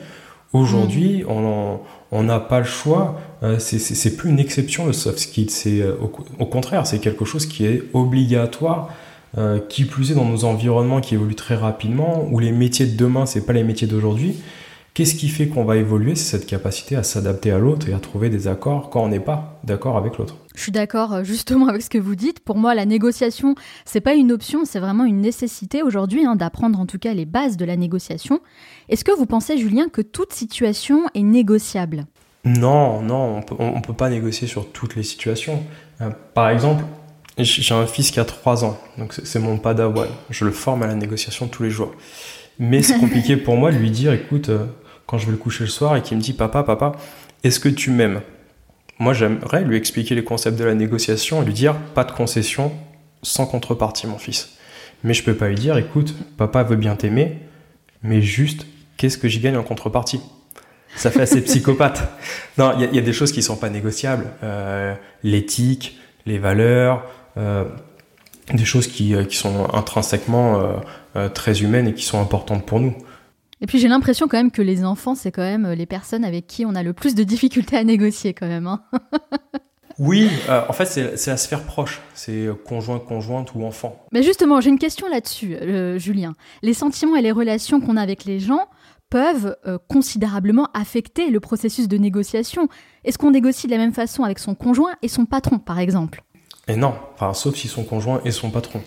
Aujourd'hui, 0.52 1.24
mm. 1.24 1.78
on 2.12 2.22
n'a 2.22 2.38
pas 2.38 2.60
le 2.60 2.64
choix. 2.64 3.20
c'est 3.58 4.16
plus 4.16 4.30
une 4.30 4.38
exception 4.38 4.86
le 4.86 4.92
soft 4.92 5.18
skill. 5.18 5.50
C'est 5.50 5.82
au, 5.82 6.12
au, 6.38 6.46
contraire, 6.46 6.86
c'est 6.86 7.00
quelque 7.00 7.24
chose 7.24 7.46
qui 7.46 7.66
est 7.66 7.82
obligatoire 7.94 8.90
euh, 9.36 9.58
qui 9.58 9.84
plus 9.84 10.12
est 10.12 10.14
dans 10.14 10.24
nos 10.24 10.44
environnements 10.44 11.00
qui 11.00 11.14
évoluent 11.14 11.34
très 11.34 11.56
rapidement, 11.56 12.26
où 12.30 12.38
les 12.38 12.52
métiers 12.52 12.86
de 12.86 12.96
demain, 12.96 13.26
c'est 13.26 13.44
pas 13.44 13.52
les 13.52 13.64
métiers 13.64 13.86
d'aujourd'hui. 13.86 14.36
Qu'est-ce 14.94 15.16
qui 15.16 15.28
fait 15.28 15.48
qu'on 15.48 15.64
va 15.64 15.76
évoluer? 15.76 16.14
C'est 16.14 16.38
cette 16.38 16.46
capacité 16.46 16.94
à 16.94 17.02
s'adapter 17.02 17.50
à 17.50 17.58
l'autre 17.58 17.88
et 17.88 17.94
à 17.94 17.98
trouver 17.98 18.30
des 18.30 18.46
accords 18.46 18.90
quand 18.90 19.02
on 19.02 19.08
n'est 19.08 19.18
pas 19.18 19.58
d'accord 19.64 19.96
avec 19.96 20.18
l'autre. 20.18 20.36
Je 20.54 20.62
suis 20.62 20.70
d'accord 20.70 21.14
euh, 21.14 21.24
justement 21.24 21.66
avec 21.68 21.82
ce 21.82 21.90
que 21.90 21.98
vous 21.98 22.14
dites. 22.14 22.38
Pour 22.38 22.56
moi, 22.56 22.76
la 22.76 22.86
négociation, 22.86 23.56
c'est 23.84 24.00
pas 24.00 24.14
une 24.14 24.30
option, 24.30 24.64
c'est 24.64 24.78
vraiment 24.78 25.04
une 25.04 25.20
nécessité 25.20 25.82
aujourd'hui 25.82 26.24
hein, 26.24 26.36
d'apprendre 26.36 26.78
en 26.78 26.86
tout 26.86 27.00
cas 27.00 27.12
les 27.12 27.24
bases 27.24 27.56
de 27.56 27.64
la 27.64 27.76
négociation. 27.76 28.38
Est-ce 28.88 29.04
que 29.04 29.10
vous 29.10 29.26
pensez, 29.26 29.58
Julien, 29.58 29.88
que 29.88 30.00
toute 30.00 30.32
situation 30.32 31.02
est 31.14 31.22
négociable? 31.22 32.06
Non, 32.44 33.02
non, 33.02 33.38
on 33.38 33.42
peut, 33.42 33.56
peut 33.84 33.94
pas 33.94 34.10
négocier 34.10 34.46
sur 34.46 34.70
toutes 34.70 34.94
les 34.94 35.02
situations. 35.02 35.64
Euh, 36.02 36.10
par 36.34 36.50
exemple, 36.50 36.84
j'ai 37.38 37.74
un 37.74 37.86
fils 37.86 38.10
qui 38.10 38.20
a 38.20 38.24
3 38.24 38.64
ans, 38.64 38.78
donc 38.96 39.12
c'est 39.12 39.38
mon 39.38 39.58
padawan. 39.58 40.08
Je 40.30 40.44
le 40.44 40.52
forme 40.52 40.82
à 40.82 40.86
la 40.86 40.94
négociation 40.94 41.48
tous 41.48 41.62
les 41.62 41.70
jours. 41.70 41.92
Mais 42.58 42.82
c'est 42.82 42.98
compliqué 42.98 43.36
pour 43.38 43.56
moi 43.56 43.72
de 43.72 43.76
lui 43.76 43.90
dire, 43.90 44.12
écoute, 44.12 44.48
euh, 44.48 44.66
quand 45.06 45.18
je 45.18 45.26
vais 45.26 45.32
le 45.32 45.38
coucher 45.38 45.64
le 45.64 45.70
soir 45.70 45.96
et 45.96 46.02
qu'il 46.02 46.16
me 46.16 46.22
dit, 46.22 46.32
papa, 46.32 46.62
papa, 46.62 46.92
est-ce 47.42 47.58
que 47.58 47.68
tu 47.68 47.90
m'aimes? 47.90 48.20
Moi, 48.98 49.12
j'aimerais 49.12 49.64
lui 49.64 49.76
expliquer 49.76 50.14
les 50.14 50.22
concepts 50.22 50.56
de 50.58 50.64
la 50.64 50.74
négociation 50.74 51.42
et 51.42 51.44
lui 51.44 51.52
dire, 51.52 51.76
pas 51.94 52.04
de 52.04 52.12
concession, 52.12 52.72
sans 53.22 53.46
contrepartie, 53.46 54.06
mon 54.06 54.18
fils. 54.18 54.50
Mais 55.02 55.14
je 55.14 55.24
peux 55.24 55.34
pas 55.34 55.48
lui 55.48 55.56
dire, 55.56 55.76
écoute, 55.76 56.14
papa 56.36 56.62
veut 56.62 56.76
bien 56.76 56.94
t'aimer, 56.94 57.38
mais 58.02 58.22
juste, 58.22 58.66
qu'est-ce 58.96 59.18
que 59.18 59.28
j'y 59.28 59.40
gagne 59.40 59.56
en 59.56 59.64
contrepartie? 59.64 60.20
Ça 60.94 61.10
fait 61.10 61.22
assez 61.22 61.40
psychopathe. 61.44 62.08
Non, 62.56 62.72
il 62.78 62.94
y, 62.94 62.98
a 62.98 63.02
des 63.02 63.12
choses 63.12 63.32
qui 63.32 63.42
sont 63.42 63.56
pas 63.56 63.68
négociables. 63.68 64.26
Euh, 64.44 64.94
l'éthique, 65.24 65.98
les 66.24 66.38
valeurs, 66.38 67.04
des 67.36 68.64
choses 68.64 68.86
qui, 68.86 69.14
euh, 69.14 69.24
qui 69.24 69.36
sont 69.36 69.72
intrinsèquement 69.74 70.74
euh, 71.16 71.28
très 71.28 71.62
humaines 71.62 71.88
et 71.88 71.94
qui 71.94 72.04
sont 72.04 72.20
importantes 72.20 72.66
pour 72.66 72.80
nous. 72.80 72.94
Et 73.60 73.66
puis 73.66 73.78
j'ai 73.78 73.88
l'impression 73.88 74.28
quand 74.28 74.36
même 74.36 74.50
que 74.50 74.62
les 74.62 74.84
enfants, 74.84 75.14
c'est 75.14 75.32
quand 75.32 75.42
même 75.42 75.70
les 75.72 75.86
personnes 75.86 76.24
avec 76.24 76.46
qui 76.46 76.66
on 76.66 76.74
a 76.74 76.82
le 76.82 76.92
plus 76.92 77.14
de 77.14 77.22
difficultés 77.22 77.76
à 77.76 77.84
négocier 77.84 78.34
quand 78.34 78.48
même. 78.48 78.66
Hein. 78.66 78.82
oui, 79.98 80.28
en 80.48 80.72
fait 80.72 80.86
c'est 81.16 81.30
la 81.30 81.36
sphère 81.36 81.62
proche, 81.62 82.02
c'est 82.14 82.48
conjoint, 82.66 82.98
conjointe 82.98 83.54
ou 83.54 83.64
enfant. 83.64 84.04
Mais 84.12 84.22
justement, 84.22 84.60
j'ai 84.60 84.70
une 84.70 84.78
question 84.78 85.08
là-dessus, 85.08 85.56
Julien. 85.96 86.34
Les 86.62 86.74
sentiments 86.74 87.16
et 87.16 87.22
les 87.22 87.32
relations 87.32 87.80
qu'on 87.80 87.96
a 87.96 88.02
avec 88.02 88.24
les 88.24 88.40
gens 88.40 88.68
peuvent 89.14 89.56
euh, 89.64 89.78
considérablement 89.88 90.68
affecter 90.74 91.30
le 91.30 91.38
processus 91.38 91.86
de 91.86 91.96
négociation. 91.96 92.68
Est-ce 93.04 93.16
qu'on 93.16 93.30
négocie 93.30 93.68
de 93.68 93.70
la 93.70 93.78
même 93.78 93.92
façon 93.92 94.24
avec 94.24 94.40
son 94.40 94.56
conjoint 94.56 94.96
et 95.02 95.08
son 95.08 95.24
patron, 95.24 95.60
par 95.60 95.78
exemple? 95.78 96.23
Et 96.68 96.76
non, 96.76 96.94
enfin, 97.14 97.34
sauf 97.34 97.54
si 97.56 97.68
son 97.68 97.84
conjoint 97.84 98.20
et 98.24 98.30
son 98.30 98.50
patron. 98.50 98.80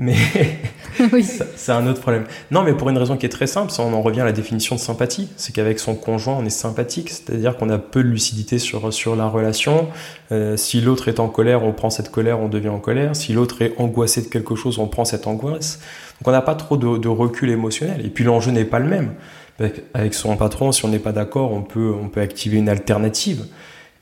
Mais 0.00 0.14
c'est 1.56 1.72
un 1.72 1.86
autre 1.88 2.00
problème. 2.00 2.24
Non, 2.52 2.62
mais 2.62 2.72
pour 2.72 2.88
une 2.88 2.96
raison 2.96 3.16
qui 3.16 3.26
est 3.26 3.30
très 3.30 3.48
simple, 3.48 3.72
ça, 3.72 3.82
on 3.82 3.92
en 3.92 4.00
revient 4.00 4.20
à 4.20 4.24
la 4.24 4.32
définition 4.32 4.76
de 4.76 4.80
sympathie. 4.80 5.28
C'est 5.36 5.52
qu'avec 5.52 5.80
son 5.80 5.96
conjoint, 5.96 6.36
on 6.38 6.44
est 6.44 6.50
sympathique, 6.50 7.10
c'est-à-dire 7.10 7.56
qu'on 7.56 7.68
a 7.68 7.78
peu 7.78 8.04
de 8.04 8.08
lucidité 8.08 8.60
sur, 8.60 8.92
sur 8.92 9.16
la 9.16 9.26
relation. 9.26 9.88
Euh, 10.30 10.56
si 10.56 10.80
l'autre 10.80 11.08
est 11.08 11.18
en 11.18 11.28
colère, 11.28 11.64
on 11.64 11.72
prend 11.72 11.90
cette 11.90 12.12
colère, 12.12 12.38
on 12.38 12.48
devient 12.48 12.68
en 12.68 12.78
colère. 12.78 13.16
Si 13.16 13.32
l'autre 13.32 13.60
est 13.60 13.74
angoissé 13.78 14.22
de 14.22 14.28
quelque 14.28 14.54
chose, 14.54 14.78
on 14.78 14.86
prend 14.86 15.04
cette 15.04 15.26
angoisse. 15.26 15.80
Donc 16.20 16.28
on 16.28 16.30
n'a 16.30 16.42
pas 16.42 16.54
trop 16.54 16.76
de, 16.76 16.96
de, 16.96 17.08
recul 17.08 17.50
émotionnel. 17.50 18.06
Et 18.06 18.08
puis 18.08 18.22
l'enjeu 18.22 18.52
n'est 18.52 18.64
pas 18.64 18.78
le 18.78 18.86
même. 18.86 19.14
Avec 19.94 20.14
son 20.14 20.36
patron, 20.36 20.70
si 20.70 20.84
on 20.84 20.88
n'est 20.88 21.00
pas 21.00 21.10
d'accord, 21.10 21.50
on 21.50 21.62
peut, 21.62 21.92
on 22.00 22.08
peut 22.08 22.20
activer 22.20 22.58
une 22.58 22.68
alternative, 22.68 23.46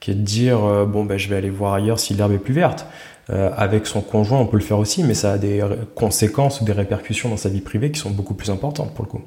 qui 0.00 0.10
est 0.10 0.14
de 0.14 0.20
dire, 0.20 0.62
euh, 0.62 0.84
bon, 0.84 1.06
ben, 1.06 1.16
je 1.16 1.30
vais 1.30 1.36
aller 1.36 1.48
voir 1.48 1.72
ailleurs 1.72 1.98
si 1.98 2.12
l'herbe 2.12 2.32
est 2.32 2.38
plus 2.38 2.52
verte. 2.52 2.84
Euh, 3.28 3.50
avec 3.56 3.86
son 3.86 4.02
conjoint, 4.02 4.38
on 4.38 4.46
peut 4.46 4.56
le 4.56 4.62
faire 4.62 4.78
aussi, 4.78 5.02
mais 5.02 5.14
ça 5.14 5.32
a 5.32 5.38
des 5.38 5.60
conséquences 5.94 6.60
ou 6.60 6.64
des 6.64 6.72
répercussions 6.72 7.28
dans 7.28 7.36
sa 7.36 7.48
vie 7.48 7.60
privée 7.60 7.90
qui 7.90 7.98
sont 7.98 8.10
beaucoup 8.10 8.34
plus 8.34 8.50
importantes 8.50 8.94
pour 8.94 9.04
le 9.04 9.10
coup. 9.10 9.22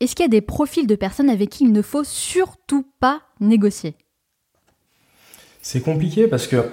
Est-ce 0.00 0.16
qu'il 0.16 0.24
y 0.24 0.26
a 0.26 0.30
des 0.30 0.40
profils 0.40 0.86
de 0.86 0.94
personnes 0.94 1.30
avec 1.30 1.50
qui 1.50 1.64
il 1.64 1.72
ne 1.72 1.82
faut 1.82 2.02
surtout 2.02 2.84
pas 2.98 3.20
négocier? 3.40 3.94
C'est 5.60 5.80
compliqué 5.80 6.26
parce 6.26 6.48
que 6.48 6.64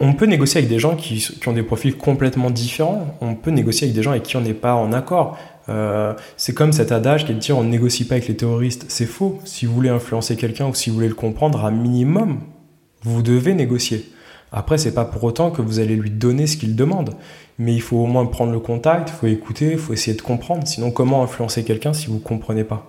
on 0.00 0.14
peut 0.14 0.26
négocier 0.26 0.58
avec 0.58 0.68
des 0.68 0.78
gens 0.78 0.96
qui, 0.96 1.28
ont 1.46 1.52
des 1.52 1.62
profils 1.62 1.96
complètement 1.96 2.50
différents. 2.50 3.16
On 3.20 3.34
peut 3.34 3.50
négocier 3.50 3.86
avec 3.86 3.94
des 3.94 4.02
gens 4.02 4.12
avec 4.12 4.22
qui 4.22 4.36
on 4.36 4.40
n'est 4.40 4.54
pas 4.54 4.74
en 4.74 4.92
accord. 4.92 5.38
Euh, 5.68 6.14
c'est 6.36 6.54
comme 6.54 6.72
cet 6.72 6.90
adage 6.90 7.26
qui 7.26 7.32
est 7.32 7.34
de 7.34 7.40
dire 7.40 7.58
on 7.58 7.62
ne 7.62 7.68
négocie 7.68 8.06
pas 8.06 8.14
avec 8.14 8.28
les 8.28 8.36
terroristes. 8.36 8.86
C'est 8.88 9.06
faux. 9.06 9.38
Si 9.44 9.66
vous 9.66 9.74
voulez 9.74 9.90
influencer 9.90 10.36
quelqu'un 10.36 10.66
ou 10.66 10.74
si 10.74 10.90
vous 10.90 10.96
voulez 10.96 11.08
le 11.08 11.14
comprendre, 11.14 11.64
à 11.64 11.70
minimum, 11.70 12.40
vous 13.02 13.22
devez 13.22 13.54
négocier. 13.54 14.10
Après, 14.52 14.78
c'est 14.78 14.94
pas 14.94 15.04
pour 15.04 15.24
autant 15.24 15.50
que 15.50 15.62
vous 15.62 15.78
allez 15.78 15.96
lui 15.96 16.10
donner 16.10 16.46
ce 16.46 16.56
qu'il 16.56 16.74
demande, 16.74 17.14
mais 17.58 17.74
il 17.74 17.82
faut 17.82 17.98
au 17.98 18.06
moins 18.06 18.24
prendre 18.26 18.52
le 18.52 18.60
contact, 18.60 19.10
il 19.10 19.12
faut 19.12 19.26
écouter, 19.26 19.72
il 19.72 19.78
faut 19.78 19.92
essayer 19.92 20.16
de 20.16 20.22
comprendre. 20.22 20.66
Sinon, 20.66 20.90
comment 20.90 21.22
influencer 21.22 21.64
quelqu'un 21.64 21.92
si 21.92 22.06
vous 22.06 22.18
comprenez 22.18 22.64
pas? 22.64 22.88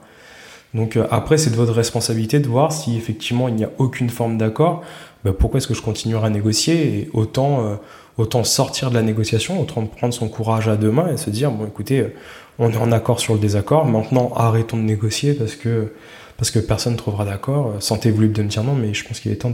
Donc 0.74 0.95
euh, 0.95 1.08
après, 1.10 1.38
c'est 1.38 1.50
de 1.50 1.56
votre 1.56 1.74
responsabilité 1.74 2.39
de 2.39 2.48
voir 2.48 2.72
si 2.72 2.95
effectivement 2.95 3.48
il 3.48 3.56
n'y 3.56 3.63
a 3.63 3.72
aucune 3.78 4.10
forme 4.10 4.38
d'accord. 4.38 4.84
Ben, 5.26 5.34
pourquoi 5.34 5.58
est-ce 5.58 5.67
que 5.67 5.74
je 5.74 5.82
continuerai 5.82 6.28
à 6.28 6.30
négocier? 6.30 7.00
Et 7.00 7.10
autant 7.13 7.65
euh, 7.65 7.76
autant 8.17 8.43
sortir 8.43 8.89
de 8.89 8.95
la 8.95 9.02
négociation, 9.02 9.60
autant 9.62 9.86
prendre 9.86 10.13
son 10.13 10.28
courage 10.28 10.67
à 10.67 10.76
deux 10.76 10.91
mains 10.91 11.12
et 11.12 11.17
se 11.17 11.30
dire 11.30 11.52
bon, 11.52 11.65
écoutez, 11.65 12.02
euh, 12.02 12.13
on 12.60 12.69
est 12.69 12.78
en 12.78 12.91
accord 12.91 13.19
sur 13.19 13.34
le 13.34 13.39
désaccord. 13.39 13.86
Maintenant, 13.86 14.32
arrêtons 14.36 14.78
de 14.78 14.84
négocier 14.84 15.34
parce 15.34 15.56
que 15.56 15.93
parce 16.39 16.52
que 16.52 16.60
personne 16.60 16.93
ne 16.93 16.97
trouvera 16.97 17.25
d'accord. 17.25 17.75
Sentez-vous 17.84 18.21
libre 18.21 18.34
de 18.34 18.43
me 18.43 18.47
dire 18.47 18.63
non, 18.63 18.73
mais 18.73 18.93
je 18.93 19.06
pense 19.06 19.19
qu'il 19.19 19.30
est 19.30 19.36
temps 19.36 19.52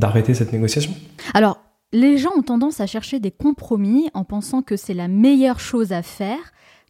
d'arrêter 0.00 0.34
cette 0.34 0.52
négociation. 0.52 0.92
Alors, 1.32 1.60
les 1.92 2.18
gens 2.18 2.32
ont 2.36 2.42
tendance 2.42 2.80
à 2.80 2.88
chercher 2.88 3.20
des 3.20 3.30
compromis 3.30 4.10
en 4.14 4.24
pensant 4.24 4.60
que 4.60 4.76
c'est 4.76 4.94
la 4.94 5.06
meilleure 5.06 5.60
chose 5.60 5.92
à 5.92 6.02
faire, 6.02 6.40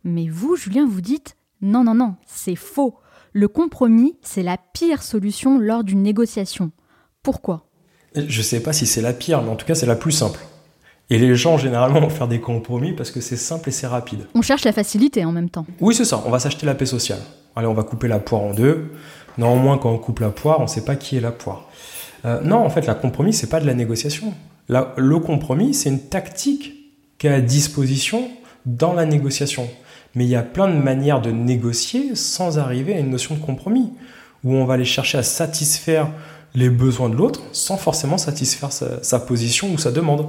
mais 0.02 0.28
vous, 0.28 0.56
Julien, 0.56 0.86
vous 0.88 1.02
dites 1.02 1.36
non, 1.60 1.84
non, 1.84 1.94
non, 1.94 2.14
c'est 2.24 2.56
faux. 2.56 2.94
Le 3.34 3.46
compromis, 3.46 4.16
c'est 4.22 4.42
la 4.42 4.56
pire 4.56 5.02
solution 5.02 5.58
lors 5.58 5.84
d'une 5.84 6.02
négociation. 6.02 6.72
Pourquoi? 7.22 7.66
Je 8.14 8.38
ne 8.38 8.42
sais 8.42 8.62
pas 8.62 8.72
si 8.72 8.86
c'est 8.86 9.02
la 9.02 9.12
pire, 9.12 9.42
mais 9.42 9.50
en 9.50 9.56
tout 9.56 9.66
cas, 9.66 9.74
c'est 9.74 9.84
la 9.84 9.96
plus 9.96 10.12
simple. 10.12 10.40
Et 11.10 11.18
les 11.18 11.36
gens, 11.36 11.58
généralement, 11.58 12.00
vont 12.00 12.08
faire 12.08 12.28
des 12.28 12.40
compromis 12.40 12.94
parce 12.94 13.10
que 13.10 13.20
c'est 13.20 13.36
simple 13.36 13.68
et 13.68 13.72
c'est 13.72 13.86
rapide. 13.86 14.26
On 14.34 14.40
cherche 14.40 14.64
la 14.64 14.72
facilité 14.72 15.22
en 15.26 15.32
même 15.32 15.50
temps. 15.50 15.66
Oui, 15.80 15.94
c'est 15.94 16.06
ça. 16.06 16.22
On 16.24 16.30
va 16.30 16.38
s'acheter 16.38 16.64
la 16.64 16.74
paix 16.74 16.86
sociale. 16.86 17.20
Allez, 17.56 17.66
on 17.66 17.74
va 17.74 17.82
couper 17.82 18.08
la 18.08 18.18
poire 18.18 18.40
en 18.40 18.54
deux. 18.54 18.90
Néanmoins, 19.38 19.78
quand 19.78 19.90
on 19.90 19.98
coupe 19.98 20.20
la 20.20 20.30
poire, 20.30 20.60
on 20.60 20.64
ne 20.64 20.68
sait 20.68 20.84
pas 20.84 20.96
qui 20.96 21.16
est 21.16 21.20
la 21.20 21.32
poire. 21.32 21.68
Euh, 22.24 22.40
non, 22.42 22.58
en 22.58 22.70
fait, 22.70 22.86
la 22.86 22.94
compromis, 22.94 23.32
c'est 23.32 23.48
pas 23.48 23.60
de 23.60 23.66
la 23.66 23.74
négociation. 23.74 24.32
le 24.68 25.18
compromis, 25.18 25.74
c'est 25.74 25.90
une 25.90 26.00
tactique 26.00 26.72
qui 27.18 27.26
est 27.26 27.32
à 27.32 27.40
disposition 27.40 28.28
dans 28.66 28.92
la 28.92 29.04
négociation. 29.04 29.68
Mais 30.14 30.24
il 30.24 30.30
y 30.30 30.36
a 30.36 30.42
plein 30.42 30.68
de 30.68 30.80
manières 30.80 31.20
de 31.20 31.30
négocier 31.30 32.14
sans 32.14 32.58
arriver 32.58 32.94
à 32.94 32.98
une 32.98 33.10
notion 33.10 33.34
de 33.34 33.40
compromis, 33.40 33.92
où 34.44 34.54
on 34.54 34.64
va 34.64 34.74
aller 34.74 34.84
chercher 34.84 35.18
à 35.18 35.22
satisfaire 35.22 36.08
les 36.54 36.70
besoins 36.70 37.08
de 37.08 37.16
l'autre 37.16 37.42
sans 37.52 37.76
forcément 37.76 38.18
satisfaire 38.18 38.70
sa, 38.72 39.18
position 39.18 39.72
ou 39.72 39.78
sa 39.78 39.90
demande. 39.90 40.28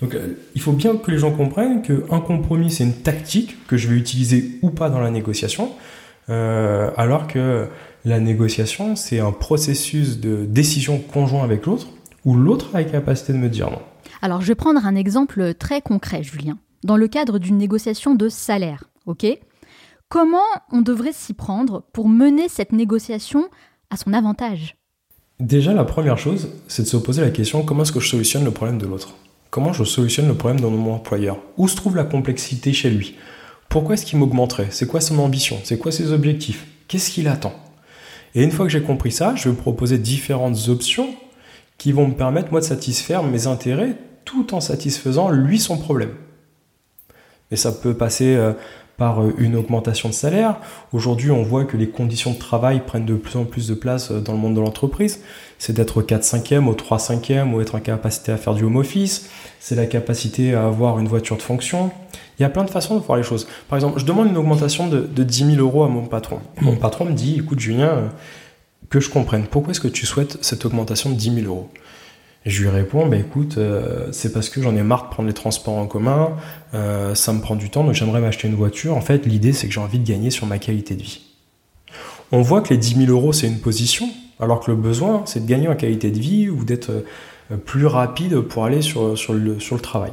Donc 0.00 0.14
euh, 0.14 0.36
il 0.54 0.60
faut 0.60 0.72
bien 0.72 0.96
que 0.96 1.10
les 1.10 1.18
gens 1.18 1.30
comprennent 1.30 1.82
qu'un 1.82 2.20
compromis, 2.20 2.70
c'est 2.70 2.84
une 2.84 2.94
tactique 2.94 3.66
que 3.68 3.76
je 3.76 3.88
vais 3.88 3.94
utiliser 3.94 4.58
ou 4.62 4.70
pas 4.70 4.90
dans 4.90 5.00
la 5.00 5.10
négociation, 5.10 5.70
euh, 6.28 6.90
alors 6.96 7.28
que 7.28 7.68
la 8.04 8.20
négociation, 8.20 8.96
c'est 8.96 9.20
un 9.20 9.32
processus 9.32 10.20
de 10.20 10.44
décision 10.44 10.98
conjoint 10.98 11.42
avec 11.42 11.66
l'autre, 11.66 11.88
où 12.24 12.34
l'autre 12.34 12.70
a 12.74 12.78
la 12.78 12.84
capacité 12.84 13.32
de 13.32 13.38
me 13.38 13.48
dire 13.48 13.70
non. 13.70 13.80
Alors, 14.22 14.40
je 14.40 14.46
vais 14.46 14.54
prendre 14.54 14.84
un 14.84 14.94
exemple 14.94 15.54
très 15.54 15.80
concret, 15.80 16.22
Julien. 16.22 16.58
Dans 16.82 16.96
le 16.96 17.08
cadre 17.08 17.38
d'une 17.38 17.56
négociation 17.56 18.14
de 18.14 18.28
salaire, 18.28 18.84
ok? 19.06 19.26
Comment 20.08 20.38
on 20.70 20.82
devrait 20.82 21.12
s'y 21.14 21.32
prendre 21.32 21.84
pour 21.92 22.08
mener 22.08 22.48
cette 22.48 22.72
négociation 22.72 23.48
à 23.90 23.96
son 23.96 24.12
avantage? 24.12 24.76
Déjà, 25.40 25.72
la 25.72 25.84
première 25.84 26.18
chose, 26.18 26.50
c'est 26.68 26.82
de 26.82 26.88
se 26.88 26.96
poser 26.96 27.22
la 27.22 27.30
question 27.30 27.64
comment 27.64 27.82
est-ce 27.82 27.92
que 27.92 28.00
je 28.00 28.08
solutionne 28.08 28.44
le 28.44 28.50
problème 28.50 28.78
de 28.78 28.86
l'autre? 28.86 29.14
Comment 29.50 29.72
je 29.72 29.84
solutionne 29.84 30.28
le 30.28 30.34
problème 30.34 30.60
de 30.60 30.66
mon 30.66 30.94
employeur? 30.94 31.38
Où 31.56 31.68
se 31.68 31.76
trouve 31.76 31.96
la 31.96 32.04
complexité 32.04 32.72
chez 32.72 32.90
lui? 32.90 33.16
Pourquoi 33.68 33.94
est-ce 33.94 34.04
qu'il 34.06 34.18
m'augmenterait? 34.18 34.68
C'est 34.70 34.86
quoi 34.86 35.00
son 35.00 35.18
ambition? 35.18 35.58
C'est 35.64 35.78
quoi 35.78 35.90
ses 35.90 36.12
objectifs? 36.12 36.66
Qu'est-ce 36.86 37.10
qu'il 37.10 37.28
attend? 37.28 37.54
Et 38.34 38.42
une 38.42 38.50
fois 38.50 38.66
que 38.66 38.72
j'ai 38.72 38.82
compris 38.82 39.12
ça, 39.12 39.34
je 39.36 39.48
vais 39.48 39.54
proposer 39.54 39.98
différentes 39.98 40.68
options 40.68 41.14
qui 41.78 41.92
vont 41.92 42.08
me 42.08 42.14
permettre, 42.14 42.50
moi, 42.50 42.60
de 42.60 42.64
satisfaire 42.64 43.22
mes 43.22 43.46
intérêts 43.46 43.96
tout 44.24 44.54
en 44.54 44.60
satisfaisant, 44.60 45.28
lui, 45.28 45.58
son 45.58 45.76
problème. 45.76 46.14
Et 47.50 47.56
ça 47.56 47.72
peut 47.72 47.94
passer 47.94 48.34
euh, 48.34 48.52
par 48.96 49.22
euh, 49.22 49.34
une 49.38 49.56
augmentation 49.56 50.08
de 50.08 50.14
salaire. 50.14 50.56
Aujourd'hui, 50.92 51.30
on 51.30 51.42
voit 51.42 51.64
que 51.64 51.76
les 51.76 51.88
conditions 51.88 52.32
de 52.32 52.38
travail 52.38 52.82
prennent 52.86 53.06
de 53.06 53.14
plus 53.14 53.36
en 53.36 53.44
plus 53.44 53.68
de 53.68 53.74
place 53.74 54.10
euh, 54.10 54.20
dans 54.20 54.32
le 54.32 54.38
monde 54.38 54.54
de 54.54 54.60
l'entreprise. 54.60 55.20
C'est 55.58 55.72
d'être 55.72 55.98
au 55.98 56.02
4-5e, 56.02 56.66
au 56.66 56.74
3-5e, 56.74 57.52
ou 57.52 57.60
être 57.60 57.74
en 57.74 57.80
capacité 57.80 58.32
à 58.32 58.36
faire 58.36 58.54
du 58.54 58.64
home 58.64 58.76
office. 58.76 59.28
C'est 59.60 59.74
la 59.74 59.86
capacité 59.86 60.54
à 60.54 60.66
avoir 60.66 60.98
une 60.98 61.08
voiture 61.08 61.36
de 61.36 61.42
fonction. 61.42 61.90
Il 62.38 62.42
y 62.42 62.44
a 62.44 62.48
plein 62.50 62.64
de 62.64 62.70
façons 62.70 62.96
de 62.96 63.00
voir 63.00 63.16
les 63.16 63.24
choses. 63.24 63.46
Par 63.68 63.76
exemple, 63.76 63.98
je 64.00 64.04
demande 64.04 64.28
une 64.28 64.36
augmentation 64.36 64.88
de, 64.88 65.00
de 65.00 65.22
10 65.22 65.56
000 65.56 65.58
euros 65.58 65.84
à 65.84 65.88
mon 65.88 66.06
patron. 66.06 66.40
Mon 66.60 66.76
patron 66.76 67.04
me 67.04 67.12
dit, 67.12 67.36
écoute 67.38 67.60
Julien, 67.60 67.88
euh, 67.88 68.08
que 68.90 69.00
je 69.00 69.08
comprenne, 69.08 69.44
pourquoi 69.50 69.70
est-ce 69.70 69.80
que 69.80 69.88
tu 69.88 70.06
souhaites 70.06 70.38
cette 70.40 70.64
augmentation 70.64 71.10
de 71.10 71.14
10 71.14 71.42
000 71.42 71.46
euros? 71.46 71.70
Je 72.44 72.62
lui 72.62 72.68
réponds, 72.68 73.06
bah, 73.06 73.16
écoute, 73.16 73.56
euh, 73.56 74.08
c'est 74.12 74.32
parce 74.32 74.50
que 74.50 74.60
j'en 74.60 74.76
ai 74.76 74.82
marre 74.82 75.04
de 75.04 75.08
prendre 75.08 75.26
les 75.26 75.34
transports 75.34 75.76
en 75.76 75.86
commun, 75.86 76.32
euh, 76.74 77.14
ça 77.14 77.32
me 77.32 77.40
prend 77.40 77.56
du 77.56 77.70
temps, 77.70 77.84
donc 77.84 77.94
j'aimerais 77.94 78.20
m'acheter 78.20 78.48
une 78.48 78.54
voiture. 78.54 78.96
En 78.96 79.00
fait, 79.00 79.24
l'idée, 79.26 79.52
c'est 79.52 79.66
que 79.66 79.72
j'ai 79.72 79.80
envie 79.80 79.98
de 79.98 80.06
gagner 80.06 80.30
sur 80.30 80.46
ma 80.46 80.58
qualité 80.58 80.94
de 80.94 81.02
vie. 81.02 81.22
On 82.32 82.42
voit 82.42 82.60
que 82.60 82.70
les 82.70 82.78
10 82.78 83.06
000 83.06 83.10
euros, 83.10 83.32
c'est 83.32 83.46
une 83.46 83.60
position, 83.60 84.08
alors 84.40 84.60
que 84.60 84.70
le 84.70 84.76
besoin, 84.76 85.22
c'est 85.24 85.40
de 85.40 85.48
gagner 85.48 85.68
en 85.68 85.76
qualité 85.76 86.10
de 86.10 86.18
vie 86.18 86.50
ou 86.50 86.64
d'être 86.64 87.04
plus 87.64 87.86
rapide 87.86 88.40
pour 88.40 88.64
aller 88.64 88.82
sur, 88.82 89.16
sur, 89.16 89.32
le, 89.32 89.60
sur 89.60 89.76
le 89.76 89.82
travail. 89.82 90.12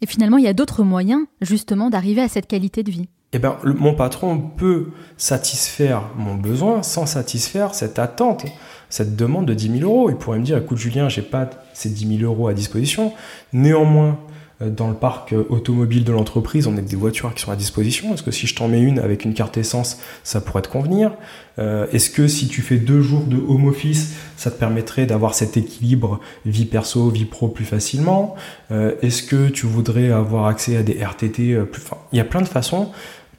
Et 0.00 0.06
finalement, 0.06 0.36
il 0.38 0.44
y 0.44 0.48
a 0.48 0.52
d'autres 0.52 0.82
moyens, 0.82 1.22
justement, 1.40 1.90
d'arriver 1.90 2.22
à 2.22 2.28
cette 2.28 2.46
qualité 2.46 2.82
de 2.82 2.90
vie. 2.90 3.08
Eh 3.32 3.38
bien, 3.38 3.58
mon 3.64 3.94
patron 3.94 4.38
peut 4.38 4.88
satisfaire 5.16 6.02
mon 6.16 6.36
besoin 6.36 6.82
sans 6.82 7.06
satisfaire 7.06 7.74
cette 7.74 7.98
attente, 7.98 8.46
cette 8.88 9.16
demande 9.16 9.46
de 9.46 9.54
10 9.54 9.78
000 9.80 9.90
euros. 9.90 10.10
Il 10.10 10.16
pourrait 10.16 10.38
me 10.38 10.44
dire, 10.44 10.58
écoute 10.58 10.78
Julien, 10.78 11.08
j'ai 11.08 11.22
pas 11.22 11.48
ces 11.74 11.90
10 11.90 12.18
000 12.18 12.30
euros 12.30 12.48
à 12.48 12.54
disposition. 12.54 13.12
Néanmoins, 13.52 14.18
euh, 14.62 14.70
dans 14.70 14.88
le 14.88 14.94
parc 14.94 15.34
euh, 15.34 15.44
automobile 15.50 16.04
de 16.04 16.12
l'entreprise, 16.12 16.66
on 16.66 16.76
a 16.78 16.80
des 16.80 16.96
voitures 16.96 17.34
qui 17.34 17.42
sont 17.42 17.52
à 17.52 17.56
disposition. 17.56 18.14
Est-ce 18.14 18.22
que 18.22 18.30
si 18.30 18.46
je 18.46 18.54
t'en 18.54 18.68
mets 18.68 18.80
une 18.80 18.98
avec 18.98 19.24
une 19.26 19.34
carte 19.34 19.58
essence, 19.58 19.98
ça 20.24 20.40
pourrait 20.40 20.62
te 20.62 20.68
convenir? 20.68 21.12
Euh, 21.58 21.86
Est-ce 21.92 22.08
que 22.08 22.26
si 22.26 22.48
tu 22.48 22.62
fais 22.62 22.76
deux 22.76 23.02
jours 23.02 23.24
de 23.24 23.36
home 23.36 23.66
office, 23.66 24.14
ça 24.38 24.50
te 24.50 24.58
permettrait 24.58 25.04
d'avoir 25.04 25.34
cet 25.34 25.58
équilibre 25.58 26.20
vie 26.46 26.64
perso, 26.64 27.10
vie 27.10 27.26
pro 27.26 27.48
plus 27.48 27.64
facilement? 27.64 28.34
Est-ce 28.70 29.22
que 29.22 29.48
tu 29.48 29.66
voudrais 29.66 30.10
avoir 30.10 30.46
accès 30.46 30.76
à 30.76 30.82
des 30.82 30.94
RTT 30.94 31.56
plus... 31.70 31.82
Il 32.12 32.18
y 32.18 32.20
a 32.20 32.24
plein 32.24 32.42
de 32.42 32.48
façons 32.48 32.90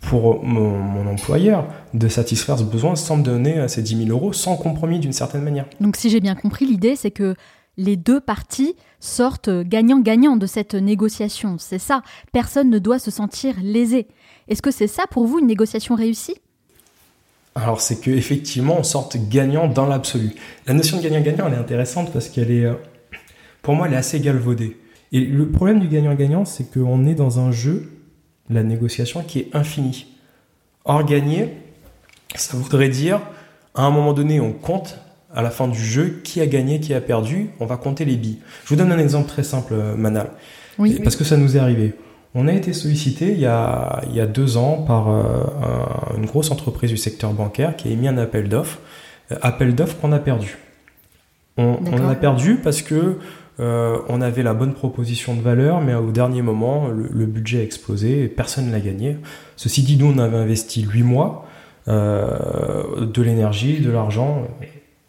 pour 0.10 0.44
mon, 0.44 0.78
mon, 0.78 1.08
employeur 1.08 1.68
de 1.94 2.08
satisfaire 2.08 2.58
ce 2.58 2.64
besoin 2.64 2.96
sans 2.96 3.18
me 3.18 3.24
donner 3.24 3.68
ces 3.68 3.82
10 3.82 4.06
000 4.06 4.10
euros 4.10 4.34
sans 4.34 4.56
compromis 4.56 5.00
d'une 5.00 5.14
certaine 5.14 5.42
manière. 5.42 5.66
Donc 5.82 5.98
si 5.98 6.10
j'ai 6.10 6.20
bien 6.20 6.36
compris, 6.36 6.66
l'idée 6.66 6.96
c'est 6.96 7.12
que 7.12 7.36
les 7.78 7.96
deux 7.96 8.20
parties 8.20 8.76
sortent 9.00 9.50
gagnant-gagnant 9.50 10.36
de 10.36 10.48
cette 10.48 10.74
négociation. 10.74 11.58
C'est 11.60 11.80
ça, 11.80 12.02
personne 12.32 12.70
ne 12.70 12.80
doit 12.80 13.00
se 13.00 13.12
sentir 13.12 13.56
lésé. 13.62 14.08
Est-ce 14.48 14.62
que 14.62 14.72
c'est 14.72 14.88
ça 14.88 15.04
pour 15.10 15.26
vous 15.26 15.40
une 15.40 15.48
négociation 15.48 15.96
réussie? 15.96 16.36
Alors 17.56 17.82
c'est 17.82 18.00
qu'effectivement 18.00 18.78
on 18.80 18.84
sorte 18.84 19.18
gagnant 19.30 19.68
dans 19.68 19.88
l'absolu. 19.88 20.34
La 20.68 20.74
notion 20.74 20.98
de 20.98 21.04
gagnant-gagnant 21.04 21.48
elle 21.48 21.54
est 21.54 21.58
intéressante 21.58 22.12
parce 22.14 22.30
qu'elle 22.30 22.52
est, 22.52 22.66
euh, 22.66 22.76
pour 23.62 23.76
moi 23.76 23.88
elle 23.88 23.94
est 23.94 23.98
assez 23.98 24.20
galvaudée. 24.20 24.78
Et 25.12 25.22
le 25.22 25.50
problème 25.50 25.80
du 25.80 25.88
gagnant-gagnant 25.88 26.46
c'est 26.46 26.72
qu'on 26.72 27.06
est 27.06 27.16
dans 27.16 27.40
un 27.40 27.52
jeu, 27.52 27.97
la 28.50 28.64
négociation, 28.64 29.24
qui 29.24 29.40
est 29.40 29.50
infini. 29.54 30.08
Or 30.86 31.04
gagner, 31.04 31.50
ça 32.36 32.58
voudrait 32.58 32.90
dire 32.90 33.20
À 33.76 33.84
un 33.84 33.90
moment 33.90 34.14
donné, 34.14 34.40
on 34.40 34.54
compte 34.54 35.00
à 35.34 35.42
la 35.42 35.50
fin 35.50 35.68
du 35.68 35.84
jeu 35.84 36.22
qui 36.24 36.42
a 36.42 36.48
gagné, 36.48 36.80
qui 36.80 36.94
a 36.94 37.02
perdu. 37.02 37.50
On 37.60 37.66
va 37.66 37.78
compter 37.78 38.06
les 38.06 38.16
billes. 38.16 38.40
Je 38.64 38.70
vous 38.70 38.76
donne 38.76 38.92
un 38.92 39.00
exemple 39.00 39.28
très 39.28 39.44
simple, 39.44 39.74
Manal. 39.98 40.32
Oui. 40.80 41.00
Parce 41.04 41.16
que 41.16 41.24
ça 41.24 41.38
nous 41.38 41.58
est 41.58 41.60
arrivé. 41.60 41.94
On 42.36 42.48
a 42.48 42.54
été 42.54 42.74
sollicité 42.74 43.32
il 43.32 43.40
y 43.40 43.46
a, 43.46 44.02
il 44.10 44.16
y 44.16 44.22
a 44.22 44.28
deux 44.28 44.58
ans 44.58 44.84
par 44.84 45.10
euh, 45.10 46.18
une 46.18 46.26
grosse 46.26 46.52
entreprise 46.52 46.92
du 46.92 46.98
secteur 46.98 47.34
bancaire 47.34 47.76
qui 47.76 47.88
a 47.88 47.92
émis 47.92 48.08
un 48.08 48.18
appel 48.18 48.48
d'offres. 48.48 48.80
Euh, 49.32 49.38
appel 49.42 49.74
d'offres 49.74 49.98
qu'on 49.98 50.12
a 50.12 50.20
perdu. 50.20 50.58
On, 51.58 51.80
on 51.92 52.08
a 52.08 52.16
perdu 52.16 52.58
parce 52.58 52.84
que 52.84 53.18
euh, 53.60 54.00
on 54.08 54.22
avait 54.22 54.44
la 54.44 54.54
bonne 54.54 54.74
proposition 54.74 55.36
de 55.36 55.42
valeur, 55.42 55.82
mais 55.82 55.94
au 55.96 56.12
dernier 56.12 56.42
moment, 56.42 56.88
le, 56.88 57.26
budget 57.26 57.60
a 57.60 57.64
explosé 57.64 58.24
et 58.24 58.28
personne 58.28 58.68
ne 58.68 58.72
l'a 58.72 58.80
gagné. 58.80 59.18
Ceci 59.56 59.84
dit, 59.84 59.98
nous, 59.98 60.12
on 60.14 60.18
avait 60.20 60.38
investi 60.38 60.84
huit 60.84 61.04
mois, 61.04 61.46
de 61.88 63.22
l'énergie, 63.22 63.80
de 63.80 63.90
l'argent. 63.90 64.46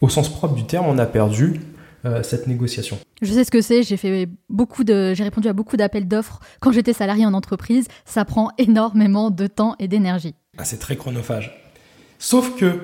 Au 0.01 0.09
sens 0.09 0.29
propre 0.29 0.55
du 0.55 0.65
terme, 0.65 0.87
on 0.87 0.99
a 0.99 1.07
perdu 1.07 1.61
cette 2.23 2.47
négociation. 2.47 2.99
Je 3.21 3.33
sais 3.33 3.43
ce 3.43 3.51
que 3.51 3.61
c'est, 3.61 3.83
j'ai 3.83 3.97
fait 3.97 4.29
beaucoup 4.49 4.85
de 4.85 5.13
j'ai 5.15 5.25
répondu 5.25 5.49
à 5.49 5.53
beaucoup 5.53 5.77
d'appels 5.77 6.07
d'offres 6.07 6.39
quand 6.61 6.71
j'étais 6.71 6.93
salarié 6.93 7.27
en 7.27 7.35
entreprise, 7.35 7.89
ça 8.05 8.25
prend 8.25 8.53
énormément 8.59 9.31
de 9.31 9.49
temps 9.49 9.75
et 9.81 9.89
d'énergie. 9.89 10.37
Ah, 10.57 10.65
c'est 10.65 10.79
très 10.79 10.97
chronophage. 10.97 11.53
Sauf 12.21 12.57
que 12.57 12.81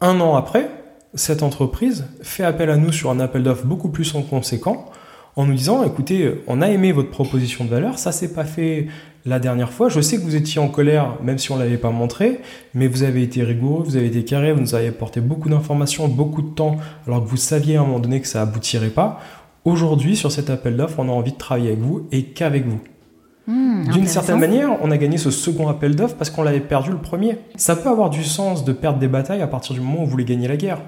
un 0.00 0.20
an 0.20 0.36
après, 0.36 0.70
cette 1.16 1.42
entreprise 1.42 2.06
fait 2.22 2.44
appel 2.44 2.70
à 2.70 2.76
nous 2.76 2.92
sur 2.92 3.10
un 3.10 3.20
appel 3.20 3.42
d'offres 3.42 3.66
beaucoup 3.66 3.88
plus 3.88 4.14
conséquent 4.30 4.86
en 5.34 5.44
nous 5.44 5.54
disant 5.54 5.82
écoutez, 5.82 6.42
on 6.46 6.62
a 6.62 6.68
aimé 6.68 6.92
votre 6.92 7.10
proposition 7.10 7.64
de 7.64 7.70
valeur, 7.70 7.98
ça 7.98 8.10
s'est 8.10 8.32
pas 8.32 8.44
fait 8.44 8.86
la 9.26 9.38
dernière 9.38 9.72
fois. 9.72 9.88
Je 9.88 10.00
sais 10.00 10.16
que 10.16 10.22
vous 10.22 10.36
étiez 10.36 10.60
en 10.60 10.68
colère, 10.68 11.16
même 11.22 11.36
si 11.36 11.50
on 11.50 11.58
l'avait 11.58 11.76
pas 11.76 11.90
montré, 11.90 12.40
mais 12.74 12.86
vous 12.86 13.02
avez 13.02 13.22
été 13.22 13.42
rigoureux, 13.42 13.82
vous 13.84 13.96
avez 13.96 14.06
été 14.06 14.24
carré, 14.24 14.52
vous 14.52 14.60
nous 14.60 14.74
avez 14.74 14.88
apporté 14.88 15.20
beaucoup 15.20 15.50
d'informations, 15.50 16.08
beaucoup 16.08 16.42
de 16.42 16.54
temps, 16.54 16.76
alors 17.06 17.22
que 17.22 17.28
vous 17.28 17.36
saviez 17.36 17.76
à 17.76 17.80
un 17.82 17.84
moment 17.84 17.98
donné 17.98 18.20
que 18.20 18.28
ça 18.28 18.42
aboutirait 18.42 18.88
pas. 18.88 19.20
Aujourd'hui, 19.64 20.16
sur 20.16 20.30
cet 20.30 20.48
appel 20.48 20.76
d'offres, 20.76 21.00
on 21.00 21.08
a 21.08 21.12
envie 21.12 21.32
de 21.32 21.38
travailler 21.38 21.68
avec 21.68 21.80
vous 21.80 22.06
et 22.12 22.24
qu'avec 22.26 22.66
vous. 22.66 22.80
Hmm, 23.48 23.90
D'une 23.92 24.06
certaine 24.06 24.38
manière, 24.38 24.70
on 24.82 24.90
a 24.90 24.96
gagné 24.96 25.18
ce 25.18 25.30
second 25.30 25.68
appel 25.68 25.96
d'offres 25.96 26.16
parce 26.16 26.30
qu'on 26.30 26.42
l'avait 26.42 26.60
perdu 26.60 26.92
le 26.92 26.98
premier. 26.98 27.38
Ça 27.56 27.76
peut 27.76 27.88
avoir 27.88 28.10
du 28.10 28.24
sens 28.24 28.64
de 28.64 28.72
perdre 28.72 29.00
des 29.00 29.08
batailles 29.08 29.42
à 29.42 29.46
partir 29.46 29.74
du 29.74 29.80
moment 29.80 30.02
où 30.02 30.04
vous 30.04 30.10
voulez 30.10 30.24
gagner 30.24 30.48
la 30.48 30.56
guerre. 30.56 30.78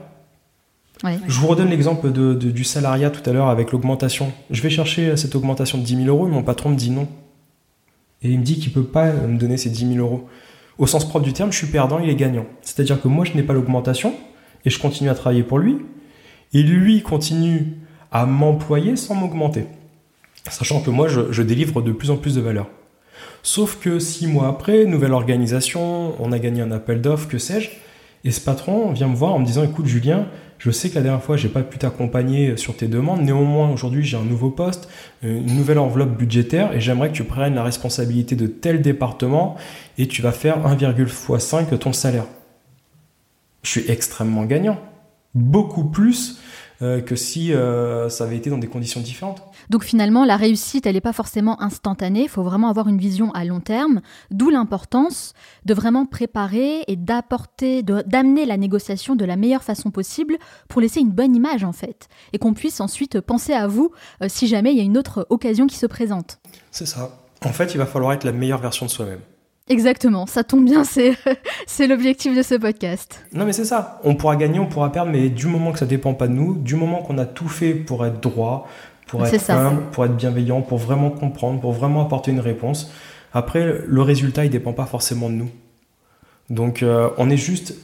Je 1.04 1.40
vous 1.40 1.46
redonne 1.46 1.70
l'exemple 1.70 2.10
du 2.10 2.64
salariat 2.64 3.10
tout 3.10 3.28
à 3.28 3.32
l'heure 3.32 3.48
avec 3.48 3.72
l'augmentation. 3.72 4.32
Je 4.50 4.62
vais 4.62 4.70
chercher 4.70 5.16
cette 5.16 5.34
augmentation 5.34 5.78
de 5.78 5.84
10 5.84 6.04
000 6.04 6.08
euros 6.08 6.26
et 6.26 6.30
mon 6.30 6.42
patron 6.42 6.70
me 6.70 6.76
dit 6.76 6.90
non. 6.90 7.06
Et 8.22 8.30
il 8.30 8.38
me 8.40 8.44
dit 8.44 8.58
qu'il 8.58 8.70
ne 8.70 8.74
peut 8.74 8.84
pas 8.84 9.12
me 9.12 9.38
donner 9.38 9.56
ces 9.56 9.70
10 9.70 9.94
000 9.94 10.04
euros. 10.04 10.28
Au 10.78 10.86
sens 10.86 11.08
propre 11.08 11.24
du 11.24 11.32
terme, 11.32 11.52
je 11.52 11.58
suis 11.58 11.68
perdant, 11.68 11.98
il 11.98 12.08
est 12.08 12.16
gagnant. 12.16 12.46
C'est-à-dire 12.62 13.00
que 13.00 13.08
moi, 13.08 13.24
je 13.24 13.34
n'ai 13.34 13.42
pas 13.42 13.52
l'augmentation 13.52 14.14
et 14.64 14.70
je 14.70 14.78
continue 14.78 15.10
à 15.10 15.14
travailler 15.14 15.42
pour 15.42 15.58
lui. 15.58 15.78
Et 16.52 16.62
lui 16.62 17.02
continue 17.02 17.76
à 18.10 18.26
m'employer 18.26 18.96
sans 18.96 19.14
m'augmenter. 19.14 19.66
Sachant 20.50 20.80
que 20.80 20.90
moi, 20.90 21.08
je, 21.08 21.42
délivre 21.42 21.82
de 21.82 21.92
plus 21.92 22.10
en 22.10 22.16
plus 22.16 22.34
de 22.34 22.40
valeur. 22.40 22.66
Sauf 23.42 23.78
que 23.80 23.98
six 23.98 24.26
mois 24.26 24.48
après, 24.48 24.84
nouvelle 24.84 25.12
organisation, 25.12 26.14
on 26.20 26.32
a 26.32 26.38
gagné 26.38 26.62
un 26.62 26.72
appel 26.72 27.00
d'offres, 27.00 27.28
que 27.28 27.38
sais-je, 27.38 27.70
et 28.24 28.30
ce 28.30 28.40
patron 28.40 28.92
vient 28.92 29.08
me 29.08 29.14
voir 29.14 29.34
en 29.34 29.38
me 29.38 29.46
disant 29.46 29.62
écoute 29.62 29.86
Julien, 29.86 30.26
je 30.58 30.70
sais 30.70 30.90
que 30.90 30.96
la 30.96 31.02
dernière 31.02 31.22
fois 31.22 31.36
j'ai 31.36 31.48
pas 31.48 31.62
pu 31.62 31.78
t'accompagner 31.78 32.56
sur 32.56 32.76
tes 32.76 32.88
demandes, 32.88 33.22
néanmoins 33.22 33.70
aujourd'hui 33.70 34.04
j'ai 34.04 34.16
un 34.16 34.24
nouveau 34.24 34.50
poste, 34.50 34.88
une 35.22 35.56
nouvelle 35.56 35.78
enveloppe 35.78 36.16
budgétaire 36.16 36.72
et 36.74 36.80
j'aimerais 36.80 37.08
que 37.10 37.14
tu 37.14 37.24
prennes 37.24 37.54
la 37.54 37.62
responsabilité 37.62 38.36
de 38.36 38.46
tel 38.46 38.82
département 38.82 39.56
et 39.96 40.06
tu 40.06 40.22
vas 40.22 40.32
faire 40.32 40.58
1,5 40.66 41.78
ton 41.78 41.92
salaire. 41.92 42.26
Je 43.62 43.70
suis 43.70 43.90
extrêmement 43.90 44.44
gagnant, 44.44 44.78
beaucoup 45.34 45.84
plus 45.84 46.40
euh, 46.80 47.00
que 47.00 47.16
si 47.16 47.52
euh, 47.52 48.08
ça 48.08 48.24
avait 48.24 48.36
été 48.36 48.50
dans 48.50 48.58
des 48.58 48.68
conditions 48.68 49.00
différentes. 49.00 49.42
Donc 49.68 49.84
finalement, 49.84 50.24
la 50.24 50.36
réussite, 50.36 50.86
elle 50.86 50.94
n'est 50.94 51.00
pas 51.00 51.12
forcément 51.12 51.60
instantanée, 51.60 52.22
il 52.22 52.28
faut 52.28 52.44
vraiment 52.44 52.68
avoir 52.68 52.88
une 52.88 52.98
vision 52.98 53.32
à 53.32 53.44
long 53.44 53.60
terme, 53.60 54.00
d'où 54.30 54.48
l'importance 54.48 55.34
de 55.64 55.74
vraiment 55.74 56.06
préparer 56.06 56.84
et 56.86 56.96
d'apporter, 56.96 57.82
d'amener 57.82 58.46
la 58.46 58.56
négociation 58.56 59.16
de 59.16 59.24
la 59.24 59.36
meilleure 59.36 59.64
façon 59.64 59.90
possible 59.90 60.38
pour 60.68 60.80
laisser 60.80 61.00
une 61.00 61.10
bonne 61.10 61.34
image 61.34 61.64
en 61.64 61.72
fait, 61.72 62.08
et 62.32 62.38
qu'on 62.38 62.54
puisse 62.54 62.80
ensuite 62.80 63.20
penser 63.20 63.54
à 63.54 63.66
vous 63.66 63.90
euh, 64.22 64.26
si 64.28 64.46
jamais 64.46 64.72
il 64.72 64.78
y 64.78 64.80
a 64.80 64.84
une 64.84 64.98
autre 64.98 65.26
occasion 65.30 65.66
qui 65.66 65.76
se 65.76 65.86
présente. 65.86 66.38
C'est 66.70 66.86
ça. 66.86 67.10
En 67.44 67.52
fait, 67.52 67.74
il 67.74 67.78
va 67.78 67.86
falloir 67.86 68.12
être 68.12 68.24
la 68.24 68.32
meilleure 68.32 68.60
version 68.60 68.86
de 68.86 68.90
soi-même. 68.90 69.20
Exactement, 69.68 70.26
ça 70.26 70.44
tombe 70.44 70.64
bien, 70.64 70.84
c'est, 70.84 71.14
c'est 71.66 71.86
l'objectif 71.86 72.36
de 72.36 72.42
ce 72.42 72.54
podcast. 72.54 73.24
Non 73.32 73.44
mais 73.44 73.52
c'est 73.52 73.64
ça, 73.64 74.00
on 74.04 74.14
pourra 74.14 74.36
gagner, 74.36 74.58
on 74.58 74.66
pourra 74.66 74.90
perdre, 74.90 75.10
mais 75.12 75.28
du 75.28 75.46
moment 75.46 75.72
que 75.72 75.78
ça 75.78 75.86
dépend 75.86 76.14
pas 76.14 76.28
de 76.28 76.32
nous, 76.32 76.54
du 76.54 76.74
moment 76.74 77.02
qu'on 77.02 77.18
a 77.18 77.26
tout 77.26 77.48
fait 77.48 77.74
pour 77.74 78.06
être 78.06 78.20
droit, 78.20 78.68
pour 79.06 79.26
être 79.26 79.50
humble, 79.50 79.82
pour 79.92 80.04
être 80.04 80.16
bienveillant, 80.16 80.62
pour 80.62 80.78
vraiment 80.78 81.10
comprendre, 81.10 81.60
pour 81.60 81.72
vraiment 81.72 82.02
apporter 82.02 82.30
une 82.30 82.40
réponse, 82.40 82.90
après 83.32 83.82
le 83.86 84.02
résultat 84.02 84.44
il 84.44 84.50
dépend 84.50 84.72
pas 84.72 84.86
forcément 84.86 85.28
de 85.28 85.34
nous. 85.34 85.50
Donc 86.50 86.82
euh, 86.82 87.10
on 87.18 87.28
est 87.28 87.36
juste, 87.36 87.74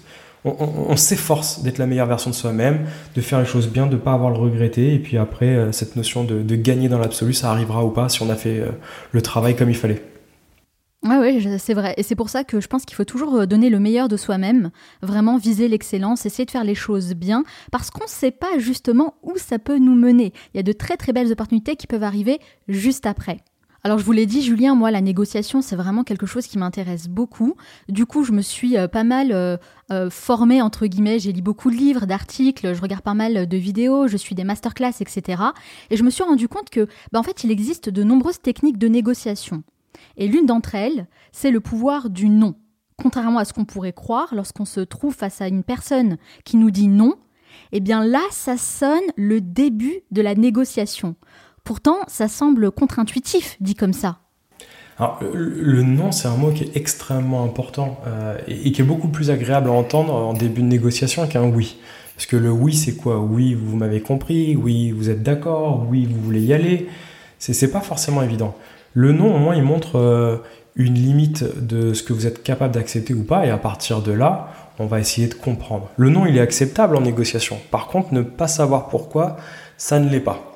on, 0.44 0.97
s'efforce 0.97 1.62
d'être 1.62 1.79
la 1.79 1.87
meilleure 1.87 2.07
version 2.07 2.31
de 2.31 2.35
soi-même, 2.35 2.87
de 3.14 3.20
faire 3.20 3.40
les 3.40 3.47
choses 3.47 3.68
bien, 3.68 3.87
de 3.87 3.92
ne 3.92 4.01
pas 4.01 4.12
avoir 4.12 4.31
le 4.31 4.38
regretter, 4.38 4.94
et 4.94 4.99
puis 4.99 5.18
après 5.18 5.49
euh, 5.49 5.73
cette 5.73 5.97
notion 5.97 6.25
de, 6.25 6.57
gagner 6.57 6.88
dans 6.88 6.99
l'absolu, 6.99 7.35
ça 7.35 7.51
arrivera 7.51 7.85
ou 7.85 7.90
pas 7.90 8.09
si 8.09 8.23
on 8.23 8.31
a 8.31 8.37
fait 8.37 8.61
euh, 8.61 8.70
le 9.12 9.23
travail 9.23 9.55
comme 9.57 9.70
il 9.70 9.77
fallait. 9.77 10.03
Oui, 11.04 11.16
ouais, 11.16 11.58
c'est 11.58 11.74
vrai. 11.74 11.92
Et 11.98 12.02
c'est 12.02 12.14
pour 12.14 12.30
ça 12.30 12.44
que 12.44 12.60
je 12.62 12.66
pense 12.66 12.86
qu'il 12.86 12.96
faut 12.96 13.04
toujours 13.04 13.34
euh, 13.34 13.46
donner 13.46 13.68
le 13.68 13.78
meilleur 13.78 14.08
de 14.08 14.16
soi-même, 14.16 14.70
vraiment 15.02 15.36
viser 15.36 15.68
l'excellence, 15.68 16.24
essayer 16.24 16.46
de 16.46 16.50
faire 16.50 16.64
les 16.64 16.74
choses 16.74 17.12
bien, 17.12 17.44
parce 17.70 17.90
qu'on 17.90 18.04
ne 18.04 18.08
sait 18.08 18.30
pas 18.30 18.58
justement 18.58 19.14
où 19.22 19.36
ça 19.36 19.58
peut 19.58 19.76
nous 19.76 19.94
mener. 19.94 20.32
Il 20.54 20.56
y 20.56 20.60
a 20.60 20.62
de 20.62 20.72
très 20.72 20.96
très 20.96 21.12
belles 21.12 21.30
opportunités 21.30 21.76
qui 21.76 21.86
peuvent 21.86 22.02
arriver 22.02 22.40
juste 22.68 23.04
après. 23.04 23.40
Alors 23.86 23.98
je 23.98 24.04
vous 24.04 24.12
l'ai 24.12 24.24
dit, 24.24 24.40
Julien, 24.40 24.74
moi, 24.74 24.90
la 24.90 25.02
négociation, 25.02 25.60
c'est 25.60 25.76
vraiment 25.76 26.04
quelque 26.04 26.24
chose 26.24 26.46
qui 26.46 26.56
m'intéresse 26.56 27.06
beaucoup. 27.06 27.54
Du 27.90 28.06
coup, 28.06 28.24
je 28.24 28.32
me 28.32 28.40
suis 28.40 28.78
euh, 28.78 28.88
pas 28.88 29.04
mal 29.04 29.30
euh, 29.30 30.08
formée, 30.08 30.62
entre 30.62 30.86
guillemets. 30.86 31.18
J'ai 31.18 31.34
lu 31.34 31.42
beaucoup 31.42 31.70
de 31.70 31.76
livres, 31.76 32.06
d'articles, 32.06 32.74
je 32.74 32.80
regarde 32.80 33.02
pas 33.02 33.12
mal 33.12 33.46
de 33.46 33.56
vidéos, 33.58 34.08
je 34.08 34.16
suis 34.16 34.34
des 34.34 34.44
masterclass, 34.44 34.94
etc. 35.00 35.42
Et 35.90 35.98
je 35.98 36.02
me 36.02 36.08
suis 36.08 36.24
rendu 36.24 36.48
compte 36.48 36.70
que, 36.70 36.88
bah, 37.12 37.18
en 37.18 37.22
fait, 37.22 37.44
il 37.44 37.50
existe 37.50 37.90
de 37.90 38.02
nombreuses 38.02 38.40
techniques 38.40 38.78
de 38.78 38.88
négociation. 38.88 39.64
Et 40.16 40.28
l'une 40.28 40.46
d'entre 40.46 40.74
elles, 40.74 41.06
c'est 41.32 41.50
le 41.50 41.60
pouvoir 41.60 42.10
du 42.10 42.28
non. 42.28 42.54
Contrairement 42.96 43.38
à 43.38 43.44
ce 43.44 43.52
qu'on 43.52 43.64
pourrait 43.64 43.92
croire, 43.92 44.34
lorsqu'on 44.34 44.64
se 44.64 44.80
trouve 44.80 45.14
face 45.14 45.40
à 45.40 45.48
une 45.48 45.64
personne 45.64 46.16
qui 46.44 46.56
nous 46.56 46.70
dit 46.70 46.88
non, 46.88 47.14
eh 47.72 47.80
bien 47.80 48.04
là, 48.04 48.22
ça 48.30 48.56
sonne 48.56 49.00
le 49.16 49.40
début 49.40 50.00
de 50.10 50.22
la 50.22 50.34
négociation. 50.34 51.16
Pourtant, 51.64 51.96
ça 52.06 52.28
semble 52.28 52.70
contre-intuitif, 52.70 53.56
dit 53.60 53.74
comme 53.74 53.92
ça. 53.92 54.18
Alors, 54.98 55.18
le, 55.32 55.82
non, 55.82 56.12
c'est 56.12 56.28
un 56.28 56.36
mot 56.36 56.52
qui 56.52 56.64
est 56.64 56.76
extrêmement 56.76 57.42
important 57.42 58.00
euh, 58.06 58.38
et, 58.46 58.70
qui 58.70 58.80
est 58.80 58.84
beaucoup 58.84 59.08
plus 59.08 59.30
agréable 59.30 59.68
à 59.68 59.72
entendre 59.72 60.14
en 60.14 60.34
début 60.34 60.62
de 60.62 60.68
négociation 60.68 61.26
qu'un 61.26 61.44
oui. 61.44 61.78
Parce 62.14 62.26
que 62.26 62.36
le 62.36 62.50
oui, 62.50 62.74
c'est 62.74 62.94
quoi? 62.94 63.18
Oui, 63.18 63.54
vous 63.54 63.76
m'avez 63.76 64.00
compris, 64.00 64.54
oui, 64.54 64.92
vous 64.92 65.10
êtes 65.10 65.24
d'accord, 65.24 65.84
oui, 65.88 66.06
vous 66.08 66.20
voulez 66.20 66.42
y 66.42 66.52
aller. 66.52 66.86
C'est 67.40 67.72
pas 67.72 67.80
forcément 67.80 68.22
évident. 68.22 68.56
Le 68.94 69.12
non, 69.12 69.35
au 69.35 69.38
moins, 69.38 69.54
il 69.54 69.62
montre 69.62 69.98
euh, 69.98 70.37
une 70.76 70.94
limite 70.94 71.44
de 71.66 71.92
ce 71.92 72.02
que 72.02 72.12
vous 72.12 72.26
êtes 72.26 72.42
capable 72.42 72.74
d'accepter 72.74 73.12
ou 73.12 73.24
pas, 73.24 73.44
et 73.44 73.50
à 73.50 73.59
partir 73.59 74.02
de 74.02 74.12
là, 74.12 74.48
on 74.78 74.87
va 74.87 75.00
essayer 75.00 75.28
de 75.28 75.35
comprendre. 75.35 75.90
Le 75.96 76.11
non, 76.11 76.26
il 76.26 76.37
est 76.37 76.40
acceptable 76.40 76.96
en 76.96 77.00
négociation. 77.00 77.59
Par 77.70 77.88
contre, 77.88 78.14
ne 78.14 78.22
pas 78.22 78.48
savoir 78.48 78.88
pourquoi, 78.88 79.37
ça 79.76 79.98
ne 80.00 80.09
l'est 80.09 80.20
pas. 80.20 80.54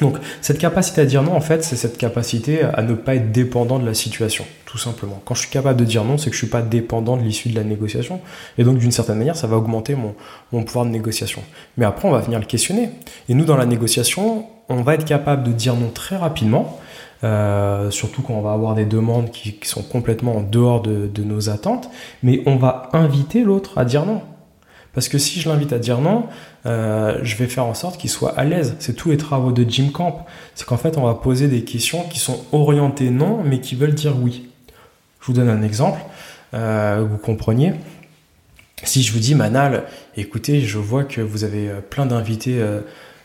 Donc, 0.00 0.16
cette 0.40 0.58
capacité 0.58 1.02
à 1.02 1.04
dire 1.04 1.22
non, 1.22 1.34
en 1.34 1.40
fait, 1.40 1.62
c'est 1.62 1.76
cette 1.76 1.98
capacité 1.98 2.62
à 2.62 2.82
ne 2.82 2.94
pas 2.94 3.14
être 3.14 3.30
dépendant 3.30 3.78
de 3.78 3.86
la 3.86 3.94
situation, 3.94 4.44
tout 4.66 4.76
simplement. 4.76 5.22
Quand 5.24 5.34
je 5.34 5.42
suis 5.42 5.50
capable 5.50 5.78
de 5.78 5.84
dire 5.84 6.02
non, 6.02 6.18
c'est 6.18 6.30
que 6.30 6.36
je 6.36 6.42
ne 6.42 6.46
suis 6.46 6.50
pas 6.50 6.62
dépendant 6.62 7.16
de 7.16 7.22
l'issue 7.22 7.48
de 7.48 7.54
la 7.54 7.62
négociation. 7.62 8.20
Et 8.58 8.64
donc, 8.64 8.78
d'une 8.78 8.90
certaine 8.90 9.18
manière, 9.18 9.36
ça 9.36 9.46
va 9.46 9.56
augmenter 9.56 9.94
mon, 9.94 10.16
mon 10.50 10.64
pouvoir 10.64 10.84
de 10.84 10.90
négociation. 10.90 11.42
Mais 11.76 11.84
après, 11.84 12.08
on 12.08 12.10
va 12.10 12.18
venir 12.18 12.40
le 12.40 12.44
questionner. 12.44 12.90
Et 13.28 13.34
nous, 13.34 13.44
dans 13.44 13.56
la 13.56 13.66
négociation, 13.66 14.46
on 14.68 14.82
va 14.82 14.94
être 14.94 15.04
capable 15.04 15.44
de 15.44 15.52
dire 15.52 15.76
non 15.76 15.90
très 15.90 16.16
rapidement, 16.16 16.80
euh, 17.24 17.90
surtout 17.90 18.20
quand 18.20 18.34
on 18.34 18.42
va 18.42 18.52
avoir 18.52 18.74
des 18.74 18.84
demandes 18.84 19.30
qui, 19.30 19.56
sont 19.62 19.82
complètement 19.82 20.36
en 20.36 20.42
dehors 20.42 20.82
de, 20.82 21.22
nos 21.22 21.48
attentes, 21.48 21.88
mais 22.22 22.42
on 22.44 22.56
va 22.56 22.90
inviter 22.92 23.42
l'autre 23.42 23.78
à 23.78 23.86
dire 23.86 24.04
non. 24.04 24.20
Parce 24.92 25.08
que 25.08 25.18
si 25.18 25.40
je 25.40 25.48
l'invite 25.48 25.72
à 25.72 25.78
dire 25.78 26.00
non, 26.00 26.26
euh, 26.66 27.18
je 27.22 27.34
vais 27.36 27.46
faire 27.46 27.64
en 27.64 27.74
sorte 27.74 27.98
qu'il 27.98 28.10
soit 28.10 28.38
à 28.38 28.44
l'aise. 28.44 28.76
C'est 28.78 28.94
tous 28.94 29.10
les 29.10 29.16
travaux 29.16 29.52
de 29.52 29.68
Jim 29.68 29.88
Camp. 29.92 30.26
C'est 30.54 30.66
qu'en 30.66 30.76
fait, 30.76 30.98
on 30.98 31.02
va 31.02 31.14
poser 31.14 31.48
des 31.48 31.64
questions 31.64 32.04
qui 32.08 32.18
sont 32.18 32.44
orientées 32.52 33.10
non, 33.10 33.42
mais 33.42 33.58
qui 33.60 33.74
veulent 33.74 33.94
dire 33.94 34.14
oui. 34.20 34.48
Je 35.20 35.26
vous 35.26 35.32
donne 35.32 35.48
un 35.48 35.62
exemple, 35.62 36.00
euh, 36.52 37.06
vous 37.10 37.16
compreniez. 37.16 37.72
Si 38.82 39.02
je 39.02 39.12
vous 39.12 39.18
dis, 39.18 39.34
Manal, 39.34 39.84
écoutez, 40.16 40.60
je 40.60 40.76
vois 40.76 41.04
que 41.04 41.22
vous 41.22 41.42
avez 41.42 41.70
plein 41.88 42.04
d'invités 42.04 42.62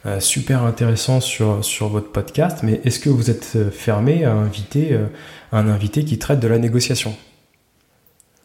euh, 0.05 0.19
super 0.21 0.63
intéressant 0.63 1.19
sur, 1.19 1.63
sur 1.63 1.89
votre 1.89 2.12
podcast, 2.12 2.59
mais 2.63 2.79
est-ce 2.85 2.99
que 2.99 3.09
vous 3.09 3.29
êtes 3.29 3.53
euh, 3.57 3.69
fermé 3.69 4.23
à 4.23 4.31
inviter 4.31 4.93
euh, 4.93 5.07
un 5.51 5.67
invité 5.67 6.05
qui 6.05 6.17
traite 6.17 6.39
de 6.39 6.47
la 6.47 6.57
négociation? 6.57 7.15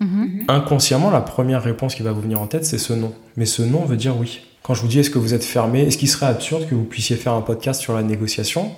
Mhm. 0.01 0.45
Inconsciemment, 0.49 1.11
la 1.11 1.21
première 1.21 1.63
réponse 1.63 1.95
qui 1.95 2.03
va 2.03 2.11
vous 2.11 2.23
venir 2.23 2.41
en 2.41 2.49
tête, 2.49 2.65
c'est 2.65 2.79
ce 2.79 2.93
non. 2.93 3.15
Mais 3.37 3.47
ce 3.47 3.63
non 3.63 3.85
veut 3.85 3.97
dire 3.97 4.19
oui. 4.19 4.41
Quand 4.65 4.75
je 4.75 4.83
vous 4.83 4.89
dis 4.89 4.99
est-ce 4.99 5.11
que 5.11 5.19
vous 5.19 5.33
êtes 5.33 5.45
fermé, 5.45 5.83
est-ce 5.83 5.97
qu'il 5.97 6.09
serait 6.09 6.27
absurde 6.27 6.67
que 6.69 6.75
vous 6.75 6.85
puissiez 6.85 7.15
faire 7.15 7.35
un 7.35 7.43
podcast 7.43 7.81
sur 7.81 7.95
la 7.95 8.03
négociation? 8.03 8.73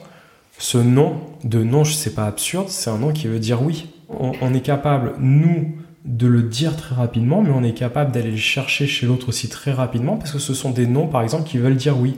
Ce 0.59 0.77
non 0.77 1.21
de 1.45 1.63
non, 1.63 1.83
je 1.83 1.95
sais 1.95 2.13
pas 2.13 2.27
absurde, 2.27 2.69
c'est 2.69 2.91
un 2.91 2.99
non 2.99 3.13
qui 3.13 3.27
veut 3.27 3.39
dire 3.39 3.63
oui. 3.63 3.87
On, 4.11 4.33
on 4.43 4.53
est 4.53 4.61
capable, 4.61 5.15
nous, 5.19 5.77
de 6.07 6.27
le 6.27 6.43
dire 6.43 6.77
très 6.77 6.95
rapidement, 6.95 7.43
mais 7.43 7.51
on 7.51 7.65
est 7.65 7.75
capable 7.75 8.13
d'aller 8.13 8.31
le 8.31 8.37
chercher 8.37 8.87
chez 8.87 9.07
l'autre 9.07 9.29
aussi 9.29 9.49
très 9.49 9.73
rapidement, 9.73 10.17
parce 10.17 10.31
que 10.31 10.39
ce 10.39 10.55
sont 10.55 10.71
des 10.71 10.87
noms, 10.87 11.09
par 11.09 11.23
exemple, 11.23 11.49
qui 11.49 11.59
veulent 11.59 11.77
dire 11.77 11.99
oui. 11.99 12.17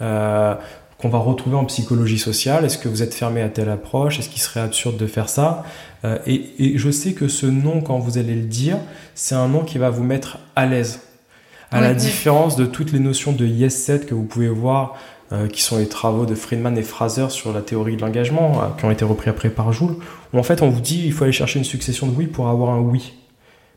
Euh, 0.00 0.54
qu'on 0.98 1.10
va 1.10 1.18
retrouver 1.18 1.56
en 1.56 1.66
psychologie 1.66 2.18
sociale. 2.18 2.64
Est-ce 2.64 2.78
que 2.78 2.88
vous 2.88 3.02
êtes 3.02 3.12
fermé 3.12 3.42
à 3.42 3.50
telle 3.50 3.68
approche? 3.68 4.18
Est-ce 4.18 4.30
qu'il 4.30 4.40
serait 4.40 4.60
absurde 4.60 4.96
de 4.96 5.06
faire 5.06 5.28
ça? 5.28 5.64
Euh, 6.04 6.18
et, 6.26 6.54
et 6.58 6.78
je 6.78 6.90
sais 6.90 7.12
que 7.12 7.28
ce 7.28 7.44
nom, 7.44 7.82
quand 7.82 7.98
vous 7.98 8.16
allez 8.16 8.34
le 8.34 8.46
dire, 8.46 8.78
c'est 9.14 9.34
un 9.34 9.46
nom 9.46 9.62
qui 9.62 9.76
va 9.76 9.90
vous 9.90 10.02
mettre 10.02 10.38
à 10.54 10.64
l'aise. 10.64 11.00
À 11.70 11.82
la 11.82 11.92
différence 11.92 12.56
de 12.56 12.64
toutes 12.64 12.92
les 12.92 12.98
notions 12.98 13.32
de 13.32 13.44
yes 13.44 13.74
set 13.74 14.06
que 14.06 14.14
vous 14.14 14.24
pouvez 14.24 14.48
voir, 14.48 14.94
euh, 15.32 15.48
qui 15.48 15.60
sont 15.60 15.76
les 15.76 15.88
travaux 15.88 16.24
de 16.24 16.34
Friedman 16.34 16.78
et 16.78 16.82
Fraser 16.82 17.28
sur 17.28 17.52
la 17.52 17.60
théorie 17.60 17.96
de 17.96 18.00
l'engagement, 18.00 18.62
euh, 18.62 18.66
qui 18.78 18.86
ont 18.86 18.90
été 18.90 19.04
repris 19.04 19.28
après 19.28 19.50
par 19.50 19.72
Joule, 19.72 19.96
où 20.32 20.38
en 20.38 20.42
fait 20.42 20.62
on 20.62 20.70
vous 20.70 20.80
dit 20.80 21.02
il 21.04 21.12
faut 21.12 21.24
aller 21.24 21.32
chercher 21.32 21.58
une 21.58 21.64
succession 21.64 22.06
de 22.06 22.16
oui 22.16 22.26
pour 22.26 22.48
avoir 22.48 22.70
un 22.70 22.80
oui. 22.80 23.14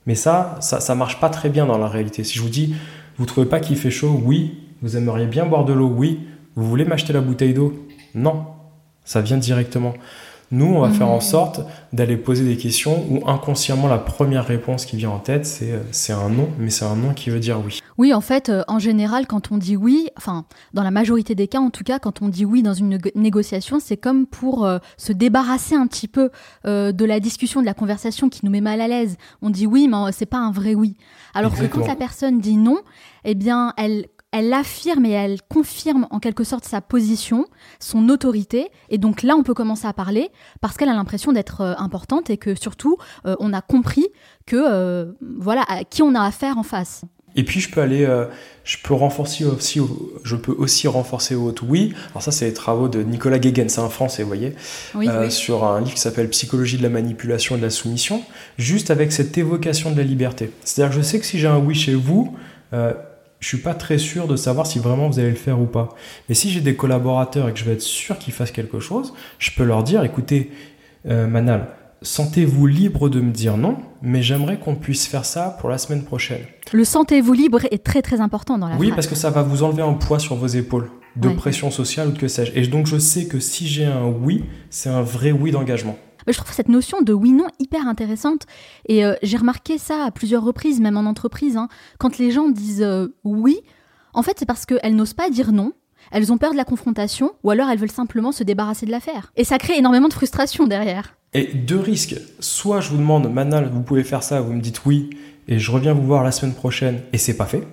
Mais 0.06 0.16
ça, 0.16 0.56
ça, 0.62 0.80
ça 0.80 0.96
marche 0.96 1.20
pas 1.20 1.30
très 1.30 1.50
bien 1.50 1.66
dans 1.66 1.78
la 1.78 1.88
réalité. 1.88 2.24
Si 2.24 2.38
je 2.38 2.42
vous 2.42 2.50
dis, 2.50 2.76
vous 3.18 3.26
trouvez 3.26 3.48
pas 3.48 3.60
qu'il 3.60 3.76
fait 3.76 3.92
chaud? 3.92 4.22
Oui. 4.24 4.60
Vous 4.82 4.98
aimeriez 4.98 5.26
bien 5.28 5.46
boire 5.46 5.66
de 5.66 5.74
l'eau 5.74 5.88
Oui. 5.90 6.22
Vous 6.56 6.68
voulez 6.68 6.86
m'acheter 6.86 7.14
la 7.14 7.22
bouteille 7.22 7.54
d'eau? 7.54 7.74
Non. 8.16 8.46
Ça 9.04 9.22
vient 9.22 9.38
directement. 9.38 9.94
Nous, 10.52 10.66
on 10.66 10.80
va 10.80 10.90
faire 10.90 11.10
en 11.10 11.20
sorte 11.20 11.62
d'aller 11.94 12.18
poser 12.18 12.44
des 12.44 12.58
questions 12.58 13.06
où 13.08 13.22
inconsciemment 13.30 13.88
la 13.88 14.00
première 14.00 14.48
réponse 14.48 14.88
qui 14.88 14.98
vient 14.98 15.12
en 15.12 15.20
tête, 15.20 15.46
c'est 15.46 15.72
euh, 15.72 16.16
un 16.16 16.30
non, 16.30 16.50
mais 16.58 16.72
c'est 16.72 16.86
un 16.86 16.96
non 16.96 17.14
qui 17.14 17.30
veut 17.30 17.40
dire 17.40 17.62
oui. 17.64 17.80
Oui, 18.00 18.16
en 18.16 18.22
fait, 18.22 18.50
euh, 18.50 18.64
en 18.68 18.80
général, 18.80 19.28
quand 19.28 19.52
on 19.52 19.58
dit 19.58 19.78
oui, 19.78 20.10
enfin, 20.18 20.46
dans 20.74 20.82
la 20.82 20.90
majorité 20.90 21.36
des 21.36 21.48
cas, 21.48 21.60
en 21.60 21.70
tout 21.70 21.84
cas, 21.84 22.00
quand 22.00 22.24
on 22.24 22.30
dit 22.30 22.46
oui 22.46 22.64
dans 22.64 22.74
une 22.74 22.98
négo- 22.98 23.12
négociation, 23.14 23.80
c'est 23.80 23.98
comme 23.98 24.26
pour 24.26 24.66
euh, 24.66 24.80
se 24.98 25.14
débarrasser 25.14 25.76
un 25.76 25.86
petit 25.86 26.08
peu 26.08 26.32
euh, 26.66 26.92
de 26.92 27.06
la 27.06 27.20
discussion, 27.20 27.62
de 27.62 27.68
la 27.68 27.76
conversation 27.76 28.28
qui 28.28 28.44
nous 28.44 28.52
met 28.52 28.62
mal 28.62 28.82
à 28.82 28.88
l'aise. 28.88 29.18
On 29.44 29.52
dit 29.52 29.68
oui, 29.68 29.88
mais 29.88 30.12
c'est 30.14 30.26
pas 30.26 30.40
un 30.40 30.52
vrai 30.52 30.74
oui. 30.74 30.98
Alors 31.36 31.54
que 31.54 31.66
quand 31.66 31.86
la 31.86 31.96
personne 31.96 32.40
dit 32.40 32.58
non, 32.58 32.80
eh 33.24 33.36
bien, 33.36 33.74
elle 33.78 34.08
elle 34.32 34.54
affirme 34.54 35.06
et 35.06 35.12
elle 35.12 35.42
confirme 35.42 36.08
en 36.12 36.20
quelque 36.20 36.44
sorte 36.44 36.66
sa 36.66 36.82
position, 36.82 37.46
son 37.80 38.10
autorité, 38.10 38.70
et 38.90 38.98
donc 38.98 39.24
là 39.24 39.36
on 39.36 39.44
peut 39.44 39.54
commencer 39.54 39.88
à 39.88 39.94
parler 39.94 40.30
parce 40.62 40.78
qu'elle 40.78 40.90
a 40.90 40.94
l'impression 40.94 41.32
d'être 41.32 41.62
euh, 41.62 41.74
importante 41.78 42.30
et 42.30 42.38
que 42.38 42.56
surtout 42.56 42.98
euh, 43.26 43.36
on 43.40 43.54
a 43.54 43.62
compris 43.62 44.08
que 44.46 44.56
euh, 44.58 45.12
voilà 45.40 45.64
à 45.68 45.84
qui 45.84 46.04
on 46.04 46.14
a 46.16 46.22
affaire 46.22 46.58
en 46.58 46.64
face. 46.64 47.02
Et 47.36 47.44
puis 47.44 47.60
je 47.60 47.70
peux 47.70 47.80
aller, 47.80 48.08
je 48.64 48.78
peux 48.84 48.96
renforcer 48.96 49.46
aussi, 49.46 49.80
je 50.24 50.36
peux 50.36 50.52
aussi 50.52 50.88
renforcer 50.88 51.36
au 51.36 51.54
oui. 51.62 51.94
Alors 52.10 52.24
ça, 52.24 52.32
c'est 52.32 52.46
les 52.46 52.56
travaux 52.56 52.88
de 52.90 53.04
Nicolas 53.04 53.38
Guéguen, 53.38 53.70
c'est 53.70 53.82
un 53.82 53.90
Français, 53.90 54.24
vous 54.24 54.30
voyez, 54.30 54.56
Oui, 54.96 55.08
sur 55.30 55.64
un 55.64 55.80
livre 55.80 55.94
qui 55.94 56.02
s'appelle 56.02 56.28
Psychologie 56.30 56.78
de 56.78 56.84
la 56.84 56.90
manipulation 56.90 57.56
et 57.56 57.60
de 57.60 57.64
la 57.64 57.70
soumission, 57.70 58.24
juste 58.58 58.90
avec 58.90 59.12
cette 59.12 59.38
évocation 59.38 59.92
de 59.92 59.98
la 59.98 60.04
liberté. 60.04 60.50
C'est-à-dire 60.64 60.96
que 60.96 61.04
je 61.04 61.08
sais 61.08 61.20
que 61.20 61.26
si 61.26 61.38
j'ai 61.38 61.48
un 61.48 61.60
oui 61.60 61.76
chez 61.76 61.94
vous, 61.94 62.36
euh, 62.74 62.94
je 63.40 63.48
suis 63.48 63.58
pas 63.58 63.74
très 63.74 63.98
sûr 63.98 64.28
de 64.28 64.36
savoir 64.36 64.68
si 64.68 64.80
vraiment 64.80 65.08
vous 65.10 65.20
allez 65.20 65.30
le 65.30 65.36
faire 65.36 65.60
ou 65.62 65.66
pas. 65.66 65.90
Mais 66.28 66.36
si 66.36 66.50
j'ai 66.52 66.62
des 66.62 66.76
collaborateurs 66.76 67.48
et 67.50 67.54
que 67.54 67.60
je 67.60 67.66
vais 67.66 67.74
être 67.74 67.82
sûr 67.82 68.18
qu'ils 68.18 68.34
fassent 68.34 68.52
quelque 68.52 68.80
chose, 68.80 69.14
je 69.38 69.52
peux 69.56 69.64
leur 69.64 69.84
dire, 69.84 70.04
écoutez, 70.04 70.52
euh, 71.08 71.26
Manal, 71.28 71.68
sentez-vous 72.02 72.68
libre 72.68 73.10
de 73.10 73.20
me 73.22 73.32
dire 73.32 73.58
non, 73.58 73.78
mais 74.02 74.22
j'aimerais 74.22 74.58
qu'on 74.60 74.76
puisse 74.76 75.08
faire 75.08 75.26
ça 75.26 75.58
pour 75.60 75.70
la 75.70 75.78
semaine 75.78 76.04
prochaine. 76.04 76.42
Le 76.74 76.84
sentez-vous 76.84 77.34
libre 77.34 77.60
est 77.72 77.84
très 77.84 78.02
très 78.02 78.22
important 78.22 78.58
dans 78.58 78.68
la 78.68 78.76
Oui, 78.76 78.88
phrase. 78.88 78.96
parce 78.96 79.08
que 79.08 79.16
ça 79.16 79.30
va 79.30 79.42
vous 79.42 79.64
enlever 79.64 79.82
un 79.84 79.94
poids 79.94 80.20
sur 80.20 80.36
vos 80.36 80.48
épaules 80.48 80.90
de 81.16 81.28
Ouais. 81.30 81.34
pression 81.36 81.72
sociale 81.72 82.10
ou 82.10 82.12
de 82.12 82.18
que 82.18 82.28
sais-je. 82.28 82.52
Et 82.56 82.68
donc 82.68 82.86
je 82.88 82.98
sais 82.98 83.26
que 83.28 83.40
si 83.40 83.68
j'ai 83.68 83.86
un 83.86 84.06
oui, 84.06 84.46
c'est 84.70 84.90
un 84.90 85.02
vrai 85.02 85.32
oui 85.32 85.52
d'engagement. 85.52 85.98
Je 86.28 86.38
trouve 86.38 86.52
cette 86.54 86.70
notion 86.70 87.02
de 87.02 87.14
oui-non 87.14 87.48
hyper 87.60 87.88
intéressante. 87.88 88.46
Et 88.88 89.06
euh, 89.06 89.16
j'ai 89.24 89.38
remarqué 89.38 89.78
ça 89.78 90.06
à 90.06 90.12
plusieurs 90.12 90.44
reprises, 90.44 90.80
même 90.82 90.98
en 90.98 91.06
entreprise. 91.06 91.58
hein. 91.58 91.68
Quand 91.98 92.18
les 92.18 92.32
gens 92.32 92.50
disent 92.50 92.82
euh, 92.84 93.08
oui, 93.24 93.58
en 94.14 94.22
fait, 94.24 94.36
c'est 94.40 94.46
parce 94.46 94.66
qu'elles 94.66 94.96
n'osent 94.96 95.14
pas 95.14 95.30
dire 95.30 95.52
non. 95.52 95.74
Elles 96.12 96.32
ont 96.32 96.38
peur 96.38 96.52
de 96.54 96.58
la 96.58 96.66
confrontation, 96.66 97.34
ou 97.44 97.52
alors 97.52 97.70
elles 97.70 97.78
veulent 97.78 97.92
simplement 97.92 98.32
se 98.32 98.44
débarrasser 98.44 98.86
de 98.86 98.92
l'affaire. 98.92 99.32
Et 99.36 99.44
ça 99.44 99.58
crée 99.60 99.78
énormément 99.78 100.08
de 100.08 100.14
frustration 100.14 100.66
derrière. 100.66 101.16
Et 101.34 101.46
deux 101.54 101.80
risques. 101.80 102.16
Soit 102.40 102.82
je 102.82 102.90
vous 102.90 102.98
demande, 102.98 103.32
Manal, 103.32 103.70
vous 103.72 103.82
pouvez 103.84 104.04
faire 104.04 104.24
ça, 104.24 104.42
vous 104.42 104.54
me 104.54 104.62
dites 104.62 104.86
oui, 104.86 105.12
et 105.48 105.60
je 105.60 105.72
reviens 105.72 105.94
vous 105.94 106.02
voir 106.06 106.24
la 106.24 106.32
semaine 106.32 106.56
prochaine, 106.56 107.02
et 107.14 107.20
c'est 107.20 107.36
pas 107.38 107.46
fait. 107.46 107.68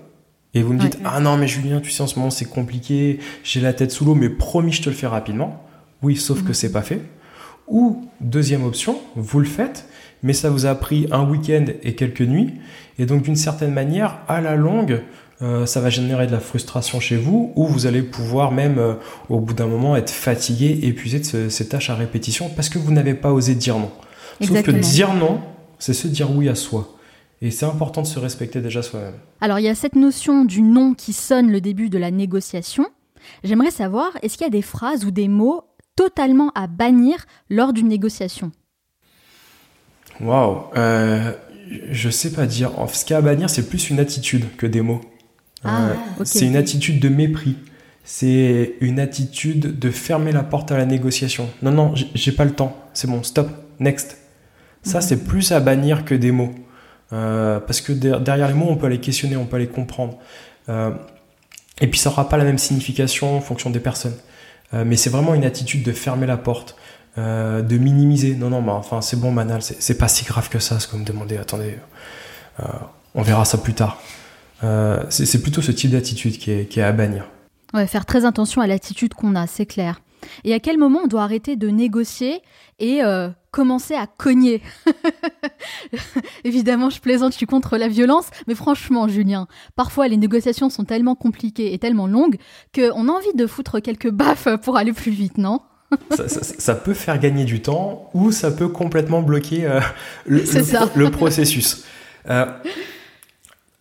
Et 0.52 0.62
vous 0.62 0.74
me 0.74 0.78
dites, 0.78 0.96
Ouais. 0.96 1.00
ah 1.06 1.20
non, 1.20 1.36
mais 1.38 1.48
Julien, 1.48 1.80
tu 1.80 1.90
sais, 1.90 2.02
en 2.02 2.06
ce 2.06 2.18
moment 2.18 2.30
c'est 2.30 2.44
compliqué, 2.44 3.20
j'ai 3.42 3.60
la 3.60 3.72
tête 3.72 3.90
sous 3.90 4.04
l'eau, 4.04 4.14
mais 4.14 4.28
promis, 4.28 4.72
je 4.72 4.82
te 4.82 4.90
le 4.90 4.94
fais 4.96 5.06
rapidement. 5.06 5.62
Oui, 6.02 6.16
sauf 6.16 6.42
que 6.42 6.48
Mhm. 6.48 6.54
c'est 6.54 6.72
pas 6.72 6.82
fait. 6.82 7.00
Ou, 7.68 8.04
deuxième 8.20 8.64
option, 8.64 8.98
vous 9.16 9.40
le 9.40 9.46
faites, 9.46 9.88
mais 10.22 10.32
ça 10.32 10.50
vous 10.50 10.66
a 10.66 10.74
pris 10.74 11.06
un 11.10 11.28
week-end 11.28 11.64
et 11.82 11.94
quelques 11.94 12.20
nuits, 12.22 12.54
et 12.98 13.06
donc 13.06 13.22
d'une 13.22 13.36
certaine 13.36 13.72
manière, 13.72 14.18
à 14.28 14.40
la 14.40 14.54
longue, 14.56 15.02
euh, 15.42 15.66
ça 15.66 15.80
va 15.80 15.90
générer 15.90 16.26
de 16.26 16.32
la 16.32 16.40
frustration 16.40 17.00
chez 17.00 17.16
vous, 17.16 17.52
ou 17.56 17.66
vous 17.66 17.86
allez 17.86 18.02
pouvoir 18.02 18.52
même, 18.52 18.78
euh, 18.78 18.94
au 19.28 19.40
bout 19.40 19.52
d'un 19.52 19.66
moment, 19.66 19.96
être 19.96 20.10
fatigué, 20.10 20.78
épuisé 20.84 21.18
de 21.18 21.24
ce- 21.24 21.48
ces 21.48 21.68
tâches 21.68 21.90
à 21.90 21.94
répétition, 21.94 22.48
parce 22.48 22.68
que 22.68 22.78
vous 22.78 22.92
n'avez 22.92 23.14
pas 23.14 23.32
osé 23.32 23.54
dire 23.54 23.78
non. 23.78 23.90
Sauf 24.40 24.48
que 24.50 24.54
Exactement. 24.70 24.78
dire 24.80 25.14
non, 25.14 25.40
c'est 25.78 25.92
se 25.94 26.08
dire 26.08 26.30
oui 26.34 26.48
à 26.48 26.54
soi. 26.54 26.92
Et 27.42 27.50
c'est 27.50 27.66
important 27.66 28.00
de 28.00 28.06
se 28.06 28.18
respecter 28.18 28.62
déjà 28.62 28.80
soi-même. 28.82 29.12
Alors 29.42 29.58
il 29.58 29.64
y 29.64 29.68
a 29.68 29.74
cette 29.74 29.94
notion 29.96 30.46
du 30.46 30.62
non 30.62 30.94
qui 30.94 31.12
sonne 31.12 31.50
le 31.50 31.60
début 31.60 31.90
de 31.90 31.98
la 31.98 32.10
négociation. 32.10 32.86
J'aimerais 33.44 33.70
savoir, 33.70 34.12
est-ce 34.22 34.38
qu'il 34.38 34.46
y 34.46 34.48
a 34.48 34.50
des 34.50 34.62
phrases 34.62 35.04
ou 35.04 35.10
des 35.10 35.28
mots 35.28 35.62
totalement 35.96 36.50
à 36.54 36.66
bannir 36.66 37.26
lors 37.50 37.72
d'une 37.72 37.88
négociation 37.88 38.52
Waouh, 40.20 40.62
euh, 40.76 41.32
je 41.90 42.08
sais 42.10 42.32
pas 42.32 42.46
dire. 42.46 42.70
Ce 42.92 43.04
qu'il 43.04 43.12
y 43.12 43.14
a 43.14 43.18
à 43.18 43.22
bannir, 43.22 43.50
c'est 43.50 43.68
plus 43.68 43.90
une 43.90 43.98
attitude 43.98 44.56
que 44.56 44.66
des 44.66 44.80
mots. 44.80 45.00
Ah, 45.64 45.88
Euh, 45.88 45.94
ok. 46.20 46.26
C'est 46.26 46.46
une 46.46 46.56
attitude 46.56 47.00
de 47.00 47.08
mépris. 47.08 47.56
C'est 48.04 48.76
une 48.80 49.00
attitude 49.00 49.78
de 49.78 49.90
fermer 49.90 50.32
la 50.32 50.42
porte 50.44 50.70
à 50.70 50.76
la 50.78 50.86
négociation. 50.86 51.48
Non, 51.62 51.72
non, 51.72 51.94
j'ai- 52.14 52.32
pas 52.32 52.44
le 52.44 52.52
temps. 52.52 52.76
C'est 52.94 53.08
bon, 53.10 53.22
stop, 53.22 53.48
next. 53.80 54.18
Ça, 54.84 54.98
Mhm. 54.98 55.02
c'est 55.02 55.24
plus 55.24 55.50
à 55.52 55.60
bannir 55.60 56.04
que 56.04 56.14
des 56.14 56.30
mots. 56.30 56.54
Euh, 57.12 57.58
parce 57.60 57.80
que 57.80 57.92
der- 57.92 58.20
derrière 58.20 58.48
les 58.48 58.54
mots, 58.54 58.68
on 58.70 58.76
peut 58.76 58.86
les 58.86 59.00
questionner, 59.00 59.36
on 59.36 59.44
peut 59.46 59.58
les 59.58 59.66
comprendre. 59.66 60.18
Euh, 60.68 60.92
et 61.80 61.88
puis, 61.88 61.98
ça 61.98 62.10
n'aura 62.10 62.28
pas 62.28 62.36
la 62.36 62.44
même 62.44 62.58
signification 62.58 63.36
en 63.36 63.40
fonction 63.40 63.70
des 63.70 63.80
personnes. 63.80 64.16
Euh, 64.74 64.84
mais 64.86 64.96
c'est 64.96 65.10
vraiment 65.10 65.34
une 65.34 65.44
attitude 65.44 65.82
de 65.82 65.92
fermer 65.92 66.26
la 66.26 66.36
porte, 66.36 66.76
euh, 67.18 67.62
de 67.62 67.78
minimiser. 67.78 68.34
Non, 68.34 68.50
non, 68.50 68.62
mais 68.62 68.72
enfin, 68.72 69.00
c'est 69.00 69.18
bon, 69.18 69.30
Manal, 69.30 69.62
c'est 69.62 69.98
pas 69.98 70.08
si 70.08 70.24
grave 70.24 70.48
que 70.48 70.58
ça, 70.58 70.80
ce 70.80 70.86
que 70.86 70.92
vous 70.92 70.98
me 70.98 71.04
demandez. 71.04 71.36
Attendez, 71.36 71.78
euh, 72.60 72.64
on 73.14 73.22
verra 73.22 73.44
ça 73.44 73.58
plus 73.58 73.74
tard. 73.74 74.00
C'est 75.10 75.42
plutôt 75.42 75.62
ce 75.62 75.70
type 75.70 75.90
d'attitude 75.90 76.38
qui 76.38 76.50
est, 76.50 76.78
à 76.78 76.92
bannir. 76.92 77.26
Ouais, 77.74 77.86
faire 77.86 78.06
très 78.06 78.24
attention 78.24 78.62
à 78.62 78.66
l'attitude 78.66 79.14
qu'on 79.14 79.34
a, 79.34 79.46
c'est 79.46 79.66
clair. 79.66 80.00
Et 80.44 80.54
à 80.54 80.60
quel 80.60 80.78
moment 80.78 81.00
on 81.04 81.06
doit 81.06 81.22
arrêter 81.22 81.56
de 81.56 81.68
négocier 81.68 82.40
et 82.78 83.00
commencer 83.56 83.94
à 83.94 84.06
cogner 84.06 84.60
Évidemment, 86.44 86.90
je 86.90 87.00
plaisante, 87.00 87.32
je 87.32 87.38
suis 87.38 87.46
contre 87.46 87.78
la 87.78 87.88
violence, 87.88 88.26
mais 88.46 88.54
franchement, 88.54 89.08
Julien, 89.08 89.48
parfois 89.76 90.08
les 90.08 90.18
négociations 90.18 90.68
sont 90.68 90.84
tellement 90.84 91.14
compliquées 91.14 91.72
et 91.72 91.78
tellement 91.78 92.06
longues 92.06 92.36
qu'on 92.74 93.08
a 93.08 93.12
envie 93.12 93.32
de 93.34 93.46
foutre 93.46 93.80
quelques 93.80 94.10
baffes 94.10 94.48
pour 94.62 94.76
aller 94.76 94.92
plus 94.92 95.10
vite, 95.10 95.38
non? 95.38 95.60
Ça, 96.10 96.28
ça- 96.28 96.42
ça 96.42 96.74
peut 96.74 96.92
faire 96.94 97.18
gagner 97.18 97.44
du 97.44 97.62
temps 97.62 98.10
ou 98.12 98.30
ça 98.30 98.50
peut 98.50 98.68
complètement 98.68 99.22
bloquer 99.22 99.64
euh, 99.66 99.80
le, 100.26 101.08
processus. 101.10 101.84
Euh, 102.28 102.44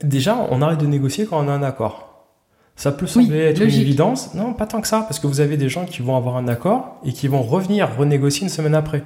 déjà, 0.02 0.48
on 0.52 0.62
arrête 0.62 0.80
de 0.80 0.86
négocier 0.86 1.26
quand 1.26 1.44
on 1.44 1.50
a 1.50 1.52
un 1.52 1.64
accord. 1.64 2.30
Ça 2.78 2.92
peut 2.92 3.08
sembler 3.08 3.30
Oui, 3.40 3.44
être 3.46 3.60
logique. 3.60 3.76
une 3.76 3.82
évidence. 3.82 4.34
Non, 4.36 4.54
pas 4.54 4.68
tant 4.68 4.82
que 4.82 4.88
ça, 4.88 5.02
parce 5.02 5.20
que 5.20 5.28
vous 5.28 5.40
avez 5.42 5.58
des 5.58 5.68
gens 5.68 5.86
qui 5.86 6.02
vont 6.02 6.16
avoir 6.16 6.38
un 6.38 6.48
accord 6.48 7.00
et 7.04 7.12
qui 7.12 7.28
vont 7.28 7.42
revenir 7.42 7.98
renégocier 7.98 8.44
une 8.44 8.50
semaine 8.50 8.76
après. 8.76 9.04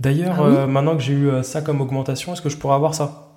D'ailleurs, 0.00 0.36
Ah 0.38 0.42
oui 0.48 0.54
euh, 0.56 0.66
maintenant 0.66 0.96
que 0.96 1.02
j'ai 1.02 1.12
eu 1.12 1.28
euh, 1.28 1.42
ça 1.42 1.60
comme 1.60 1.80
augmentation, 1.80 2.32
est-ce 2.32 2.42
que 2.42 2.48
je 2.48 2.56
pourrais 2.56 2.74
avoir 2.74 2.94
ça? 2.94 3.28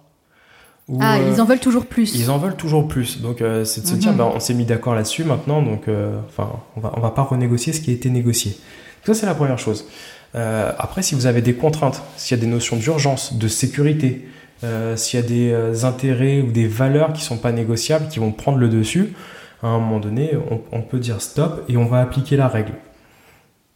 Ou, 0.89 0.97
Ah, 1.01 1.17
euh, 1.17 1.31
ils 1.33 1.41
en 1.41 1.45
veulent 1.45 1.59
toujours 1.59 1.85
plus. 1.85 2.15
ils 2.15 2.29
en 2.31 2.37
veulent 2.37 2.55
toujours 2.55 2.87
plus. 2.87 3.21
Donc, 3.21 3.41
euh, 3.41 3.63
c'est 3.65 3.81
de 3.81 3.87
se 3.87 3.93
Mhm. 3.93 3.99
dire, 3.99 4.13
ben, 4.13 4.29
on 4.33 4.39
s'est 4.39 4.53
mis 4.53 4.65
d'accord 4.65 4.95
là-dessus 4.95 5.23
maintenant, 5.23 5.61
donc 5.61 5.83
enfin, 6.27 6.49
on 6.75 6.79
va, 6.81 6.93
on 6.95 6.99
va 7.01 7.11
pas 7.11 7.21
renégocier 7.23 7.73
ce 7.73 7.81
qui 7.81 7.91
a 7.91 7.93
été 7.93 8.09
négocié. 8.09 8.57
Ça, 9.05 9.13
c'est 9.13 9.25
la 9.25 9.35
première 9.35 9.59
chose. 9.59 9.85
Après, 10.33 11.03
si 11.03 11.13
vous 11.13 11.25
avez 11.27 11.41
des 11.41 11.53
contraintes, 11.53 12.01
s'il 12.17 12.35
y 12.37 12.39
a 12.39 12.43
des 12.43 12.49
notions 12.49 12.75
d'urgence, 12.77 13.33
de 13.33 13.47
sécurité, 13.47 14.27
s'il 14.95 15.19
y 15.19 15.23
a 15.23 15.25
des 15.25 15.85
intérêts 15.85 16.41
ou 16.41 16.51
des 16.51 16.65
valeurs 16.67 17.13
qui 17.13 17.21
sont 17.21 17.37
pas 17.37 17.51
négociables, 17.51 18.07
qui 18.07 18.19
vont 18.19 18.31
prendre 18.31 18.57
le 18.57 18.67
dessus, 18.69 19.13
à 19.61 19.67
un 19.67 19.77
moment 19.79 19.99
donné, 19.99 20.31
on, 20.49 20.61
on 20.71 20.81
peut 20.81 20.99
dire 20.99 21.21
stop 21.21 21.63
et 21.69 21.77
on 21.77 21.85
va 21.85 21.99
appliquer 22.01 22.35
la 22.37 22.47
règle. 22.47 22.73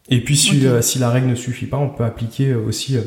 Et 0.10 0.24
puis, 0.24 0.38
si, 0.38 0.58
Ok. 0.58 0.64
euh, 0.66 0.82
si 0.82 1.00
la 1.00 1.10
règle 1.10 1.28
ne 1.28 1.36
suffit 1.36 1.66
pas, 1.66 1.78
on 1.78 1.90
peut 1.90 2.04
appliquer 2.04 2.54
aussi 2.54 2.98
euh, 2.98 3.02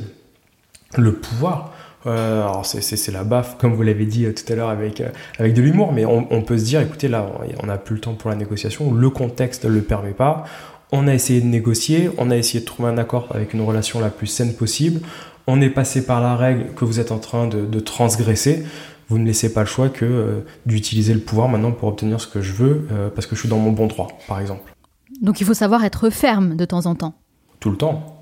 le 0.96 1.14
pouvoir 1.14 1.72
Euh, 2.06 2.40
alors 2.40 2.64
c'est 2.64 3.12
la 3.12 3.24
baffe, 3.24 3.58
comme 3.58 3.74
vous 3.74 3.82
l'avez 3.82 4.06
dit 4.06 4.24
tout 4.32 4.50
à 4.50 4.56
l'heure 4.56 4.70
avec, 4.70 5.02
avec 5.38 5.52
de 5.52 5.60
l'humour, 5.60 5.92
mais 5.92 6.06
on, 6.06 6.26
on, 6.32 6.40
peut 6.40 6.56
se 6.56 6.64
dire, 6.64 6.80
écoutez, 6.80 7.08
là, 7.08 7.30
on 7.62 7.66
n'a 7.66 7.76
plus 7.76 7.96
le 7.96 8.00
temps 8.00 8.14
pour 8.14 8.30
la 8.30 8.36
négociation, 8.36 8.94
le 8.94 9.10
contexte 9.10 9.66
ne 9.66 9.70
le 9.70 9.82
permet 9.82 10.12
pas. 10.14 10.44
On 10.92 11.06
a 11.06 11.12
essayé 11.12 11.42
de 11.42 11.46
négocier, 11.46 12.10
on 12.16 12.30
a 12.30 12.38
essayé 12.38 12.60
de 12.60 12.64
trouver 12.64 12.88
un 12.88 12.96
accord 12.96 13.28
avec 13.34 13.52
une 13.52 13.60
relation 13.60 14.00
la 14.00 14.08
plus 14.08 14.28
saine 14.28 14.54
possible. 14.54 15.02
On 15.46 15.60
est 15.60 15.68
passé 15.68 16.06
par 16.06 16.22
la 16.22 16.36
règle 16.36 16.72
que 16.74 16.86
vous 16.86 17.00
êtes 17.00 17.12
en 17.12 17.18
train 17.18 17.46
de, 17.46 17.66
de 17.66 17.80
transgresser 17.80 18.64
vous 19.10 19.18
ne 19.18 19.26
laissez 19.26 19.52
pas 19.52 19.60
le 19.60 19.66
choix 19.66 19.88
que 19.88 20.04
euh, 20.04 20.40
d'utiliser 20.66 21.12
le 21.12 21.20
pouvoir 21.20 21.48
maintenant 21.48 21.72
pour 21.72 21.88
obtenir 21.88 22.20
ce 22.20 22.28
que 22.28 22.40
je 22.40 22.52
veux, 22.52 22.86
euh, 22.92 23.10
parce 23.10 23.26
que 23.26 23.34
je 23.34 23.40
suis 23.40 23.48
dans 23.48 23.58
mon 23.58 23.72
bon 23.72 23.88
droit, 23.88 24.08
par 24.28 24.40
exemple. 24.40 24.72
Donc 25.20 25.40
il 25.40 25.46
faut 25.46 25.54
savoir 25.54 25.84
être 25.84 26.10
ferme 26.10 26.56
de 26.56 26.64
temps 26.64 26.86
en 26.86 26.94
temps. 26.94 27.14
Tout 27.58 27.70
le 27.70 27.76
temps. 27.76 28.16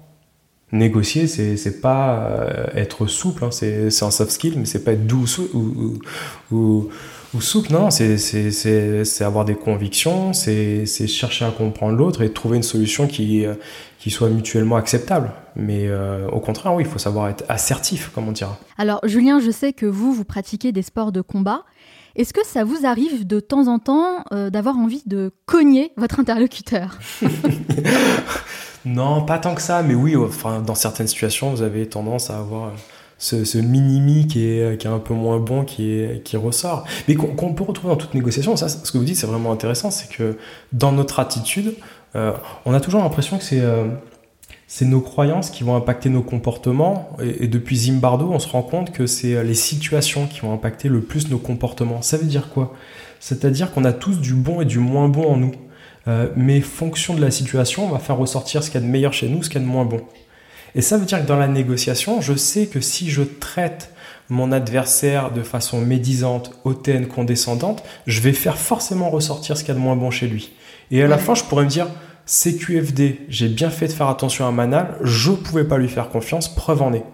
Négocier, 0.71 1.27
c'est 1.27 1.81
pas 1.81 2.19
euh, 2.19 2.67
être 2.75 3.07
souple, 3.07 3.43
hein. 3.43 3.51
c'est 3.51 3.87
un 4.03 4.11
soft 4.11 4.31
skill, 4.31 4.59
mais 4.59 4.67
c'est 4.67 4.85
pas 4.85 4.93
être 4.93 5.07
doux 5.07 5.25
ou, 5.55 5.99
ou, 6.53 6.89
ou, 7.33 7.41
souple, 7.41 7.73
non, 7.73 7.89
c'est 7.91 9.23
avoir 9.23 9.47
des 9.47 9.55
convictions, 9.55 10.35
c'est 10.35 10.85
chercher 11.07 11.47
à 11.47 11.51
comprendre 11.53 11.97
l'autre 11.97 12.21
et 12.21 12.31
trouver 12.31 12.59
une 12.59 12.63
solution 12.63 13.07
qui, 13.07 13.47
qui 13.99 14.11
soit 14.11 14.29
mutuellement 14.29 14.77
acceptable. 14.77 15.33
Mais 15.57 15.89
euh, 15.89 16.29
au 16.29 16.39
contraire, 16.39 16.75
oui, 16.75 16.85
il 16.85 16.89
faut 16.89 16.99
savoir 16.99 17.29
être 17.29 17.45
assertif, 17.49 18.11
comme 18.15 18.29
on 18.29 18.33
dira. 18.33 18.59
Alors, 18.79 19.01
Julien, 19.05 19.41
je 19.41 19.51
sais 19.51 19.73
que 19.73 19.87
vous, 19.87 20.13
vous 20.13 20.25
pratiquez 20.25 20.71
des 20.71 20.83
sports 20.83 21.11
de 21.11 21.21
combat. 21.21 21.65
Est-ce 22.17 22.33
que 22.33 22.45
ça 22.45 22.65
vous 22.65 22.87
arrive 22.87 23.27
de 23.27 23.41
temps 23.41 23.69
en 23.69 23.79
temps 23.79 24.25
euh, 24.33 24.51
d'avoir 24.51 24.77
envie 24.77 25.03
de 25.07 25.33
cogner 25.47 25.93
votre 25.97 26.21
interlocuteur? 26.21 26.99
Non, 28.85 29.23
pas 29.23 29.39
tant 29.39 29.55
que 29.55 29.61
ça, 29.61 29.83
mais 29.83 29.95
oui, 29.95 30.15
dans 30.65 30.75
certaines 30.75 31.09
situations, 31.09 31.51
vous 31.51 31.63
avez 31.63 31.89
tendance 31.89 32.31
à 32.31 32.39
avoir 32.39 32.73
ce, 33.19 33.45
ce 33.45 33.59
mini 33.59 34.27
qui 34.27 34.45
est, 34.47 34.81
qui 34.81 34.87
est 34.87 34.91
un 34.91 35.01
peu 35.01 35.15
moins 35.15 35.39
bon 35.39 35.65
qui, 35.65 36.37
ressort. 36.37 36.85
Mais 37.07 37.15
qu'on 37.15 37.53
peut 37.53 37.65
retrouver 37.65 37.93
dans 37.93 37.99
toute 37.99 38.15
négociation, 38.15 38.57
ce 38.57 38.93
que 38.93 38.99
vous 38.99 39.05
dites, 39.05 39.17
c'est 39.17 39.27
vraiment 39.27 39.53
intéressant, 39.53 39.91
c'est 39.91 40.09
que 40.09 40.37
dans 40.73 40.93
notre 40.93 41.19
attitude, 41.21 41.75
euh, 42.17 42.33
on 42.65 42.73
a 42.73 42.81
toujours 42.81 43.03
l'impression 43.03 43.39
que 43.39 43.45
euh, 43.53 43.89
c'est 44.69 44.85
nos 44.85 45.01
croyances 45.01 45.51
qui 45.51 45.65
vont 45.65 45.75
impacter 45.75 46.11
nos 46.11 46.23
comportements. 46.23 47.17
Et, 47.21 47.49
depuis 47.49 47.77
Zimbardo, 47.77 48.31
on 48.31 48.39
se 48.39 48.47
rend 48.47 48.63
compte 48.63 48.93
que 48.93 49.07
c'est 49.07 49.35
euh, 49.35 49.43
les 49.43 49.55
situations 49.55 50.29
qui 50.29 50.41
vont 50.41 50.53
impacter 50.53 50.89
le 50.89 51.01
plus 51.01 51.29
nos 51.31 51.39
comportements. 51.39 52.03
Ça 52.03 52.17
veut 52.17 52.27
dire 52.27 52.51
quoi? 52.51 52.73
C'est-à-dire 53.19 53.73
qu'on 53.73 53.85
a 53.85 53.93
tous 53.93 54.21
du 54.21 54.35
bon 54.35 54.61
et 54.61 54.65
du 54.65 54.79
moins 54.79 55.09
bon 55.09 55.33
en 55.33 55.37
nous. 55.37 55.53
mais 56.37 56.61
fonction 56.61 57.15
de 57.15 57.21
la 57.21 57.31
situation, 57.31 57.85
on 57.85 57.91
va 57.91 57.99
faire 57.99 58.17
ressortir 58.17 58.63
ce 58.63 58.71
qu'il 58.71 58.81
y 58.81 58.85
a 58.85 58.87
de 58.87 58.91
meilleur 58.91 59.13
chez 59.13 59.29
nous, 59.29 59.43
ce 59.43 59.51
qu'il 59.51 59.61
y 59.61 59.65
a 59.65 59.67
de 59.67 59.71
moins 59.71 59.85
bon. 59.85 60.01
Et 60.75 60.81
ça 60.81 60.97
veut 60.97 61.05
dire 61.05 61.21
que 61.21 61.27
dans 61.27 61.37
la 61.37 61.49
négociation, 61.49 62.21
je 62.21 62.35
sais 62.35 62.67
que 62.67 62.81
si 62.81 63.11
je 63.11 63.23
traite 63.23 63.93
mon 64.29 64.53
adversaire 64.53 65.33
de 65.33 65.43
façon 65.43 65.81
médisante, 65.81 66.53
hautaine, 66.65 67.09
condescendante, 67.09 67.83
je 68.07 68.21
vais 68.21 68.33
faire 68.33 68.59
forcément 68.59 69.11
ressortir 69.11 69.57
ce 69.57 69.65
qu'il 69.65 69.75
y 69.75 69.77
a 69.77 69.81
de 69.81 69.85
moins 69.85 69.97
bon 69.97 70.11
chez 70.11 70.27
lui. 70.27 70.53
Et 70.91 71.03
à 71.03 71.09
la 71.09 71.19
fin, 71.19 71.35
je 71.35 71.45
pourrais 71.45 71.65
me 71.65 71.71
dire, 71.71 71.87
CQFD, 72.29 73.21
j'ai 73.31 73.49
bien 73.49 73.71
fait 73.71 73.89
de 73.89 73.93
faire 73.93 74.09
attention 74.09 74.47
à 74.47 74.53
Manal, 74.53 74.97
je 75.03 75.31
ne 75.31 75.37
pouvais 75.37 75.65
pas 75.65 75.79
lui 75.79 75.89
faire 75.89 76.11
confiance, 76.11 76.55
preuve 76.55 76.83
en 76.83 76.93
est. 76.93 77.05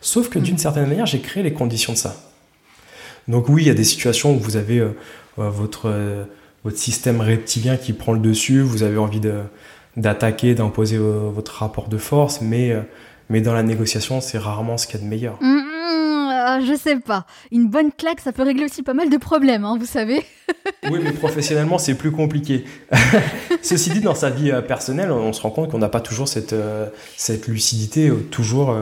Sauf 0.00 0.28
que 0.28 0.40
d'une 0.40 0.56
mm. 0.56 0.58
certaine 0.58 0.88
manière, 0.88 1.06
j'ai 1.06 1.20
créé 1.20 1.42
les 1.42 1.52
conditions 1.52 1.92
de 1.92 1.98
ça. 1.98 2.16
Donc 3.28 3.48
oui, 3.48 3.62
il 3.62 3.68
y 3.68 3.70
a 3.70 3.74
des 3.74 3.84
situations 3.84 4.34
où 4.34 4.38
vous 4.38 4.56
avez 4.56 4.78
euh, 4.78 4.96
euh, 5.38 5.50
votre, 5.50 5.88
euh, 5.88 6.24
votre 6.64 6.78
système 6.78 7.20
reptilien 7.20 7.76
qui 7.76 7.92
prend 7.92 8.12
le 8.12 8.18
dessus, 8.18 8.60
vous 8.60 8.82
avez 8.82 8.98
envie 8.98 9.20
d'attaquer, 9.96 10.54
d'imposer 10.54 10.98
votre 10.98 11.52
rapport 11.52 11.88
de 11.88 11.96
force, 11.96 12.40
mais, 12.40 12.74
mais 13.30 13.40
dans 13.40 13.54
la 13.54 13.62
négociation, 13.62 14.20
c'est 14.20 14.38
rarement 14.38 14.78
ce 14.78 14.88
qu'il 14.88 14.96
y 14.96 15.02
a 15.02 15.04
de 15.04 15.08
meilleur. 15.08 15.38
Mm, 15.40 15.65
ah, 16.48 16.60
je 16.60 16.74
sais 16.74 17.00
pas. 17.00 17.26
Une 17.50 17.68
bonne 17.68 17.90
claque, 17.90 18.20
ça 18.20 18.30
peut 18.30 18.44
régler 18.44 18.66
aussi 18.66 18.84
pas 18.84 18.94
mal 18.94 19.10
de 19.10 19.16
problèmes, 19.16 19.64
hein, 19.64 19.76
vous 19.80 19.84
savez. 19.84 20.24
oui, 20.90 21.00
mais 21.02 21.10
professionnellement, 21.10 21.76
c'est 21.76 21.96
plus 21.96 22.12
compliqué. 22.12 22.64
Ceci 23.62 23.90
dit, 23.90 24.00
dans 24.00 24.14
sa 24.14 24.30
vie 24.30 24.52
euh, 24.52 24.62
personnelle, 24.62 25.10
on 25.10 25.32
se 25.32 25.42
rend 25.42 25.50
compte 25.50 25.72
qu'on 25.72 25.78
n'a 25.78 25.88
pas 25.88 26.00
toujours 26.00 26.28
cette, 26.28 26.52
euh, 26.52 26.86
cette 27.16 27.48
lucidité, 27.48 28.10
euh, 28.10 28.24
toujours 28.30 28.72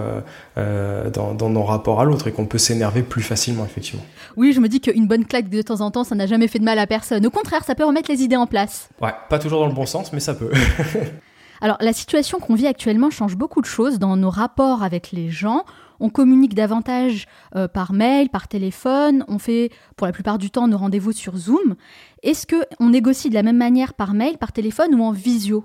dans, 0.57 1.33
dans, 1.33 1.49
nos 1.49 1.63
rapports 1.63 2.03
à 2.03 2.05
l'autre, 2.05 2.29
et 2.29 2.33
qu'on 2.33 2.45
peut 2.45 2.59
s'énerver 2.59 3.03
plus 3.03 3.23
facilement, 3.23 3.65
effectivement. 3.65 4.05
Oui, 4.37 4.53
je 4.53 4.61
me 4.61 4.69
dis 4.69 4.83
qu'une 4.83 5.07
bonne 5.07 5.25
claque 5.25 5.49
de 5.49 5.63
temps 5.63 5.81
en 5.81 5.91
temps, 5.91 6.05
ça 6.05 6.15
n'a 6.15 6.27
jamais 6.27 6.49
fait 6.49 6.59
de 6.59 6.65
mal 6.65 6.79
à 6.79 6.87
personne. 6.87 7.25
Au 7.25 7.31
contraire, 7.31 7.65
ça 7.65 7.75
peut 7.75 7.87
remettre 7.87 8.11
les 8.11 8.21
idées 8.23 8.37
en 8.37 8.47
place. 8.47 8.91
Ouais, 9.01 9.15
pas 9.31 9.39
toujours 9.39 9.61
dans 9.61 9.69
le 9.69 9.75
bon 9.75 9.87
sens, 9.87 10.13
mais 10.13 10.21
ça 10.21 10.35
peut. 10.35 10.51
Alors, 11.63 11.79
la 11.81 11.95
situation 11.95 12.41
qu'on 12.41 12.55
vit 12.55 12.67
actuellement 12.67 13.09
change 13.09 13.37
beaucoup 13.37 13.63
de 13.63 13.67
choses 13.67 13.99
dans 13.99 14.19
nos 14.19 14.29
rapports 14.29 14.83
avec 14.83 15.13
les 15.13 15.31
gens 15.31 15.65
on 16.01 16.09
communique 16.09 16.55
davantage 16.55 17.27
euh, 17.57 17.69
par 17.69 17.93
mail, 17.93 18.29
par 18.29 18.49
téléphone, 18.49 19.25
on 19.29 19.39
fait 19.39 19.71
pour 19.97 20.07
la 20.07 20.13
plupart 20.13 20.39
du 20.39 20.51
temps 20.51 20.69
nos 20.69 20.79
rendez-vous 20.79 21.13
sur 21.13 21.37
Zoom. 21.37 21.77
Est-ce 22.23 22.47
que 22.47 22.57
on 22.81 22.91
négocie 22.91 23.29
de 23.29 23.35
la 23.35 23.43
même 23.43 23.57
manière 23.57 23.95
par 23.95 24.15
mail, 24.15 24.39
par 24.39 24.53
téléphone 24.53 24.95
ou 24.95 25.03
en 25.03 25.13
visio? 25.13 25.65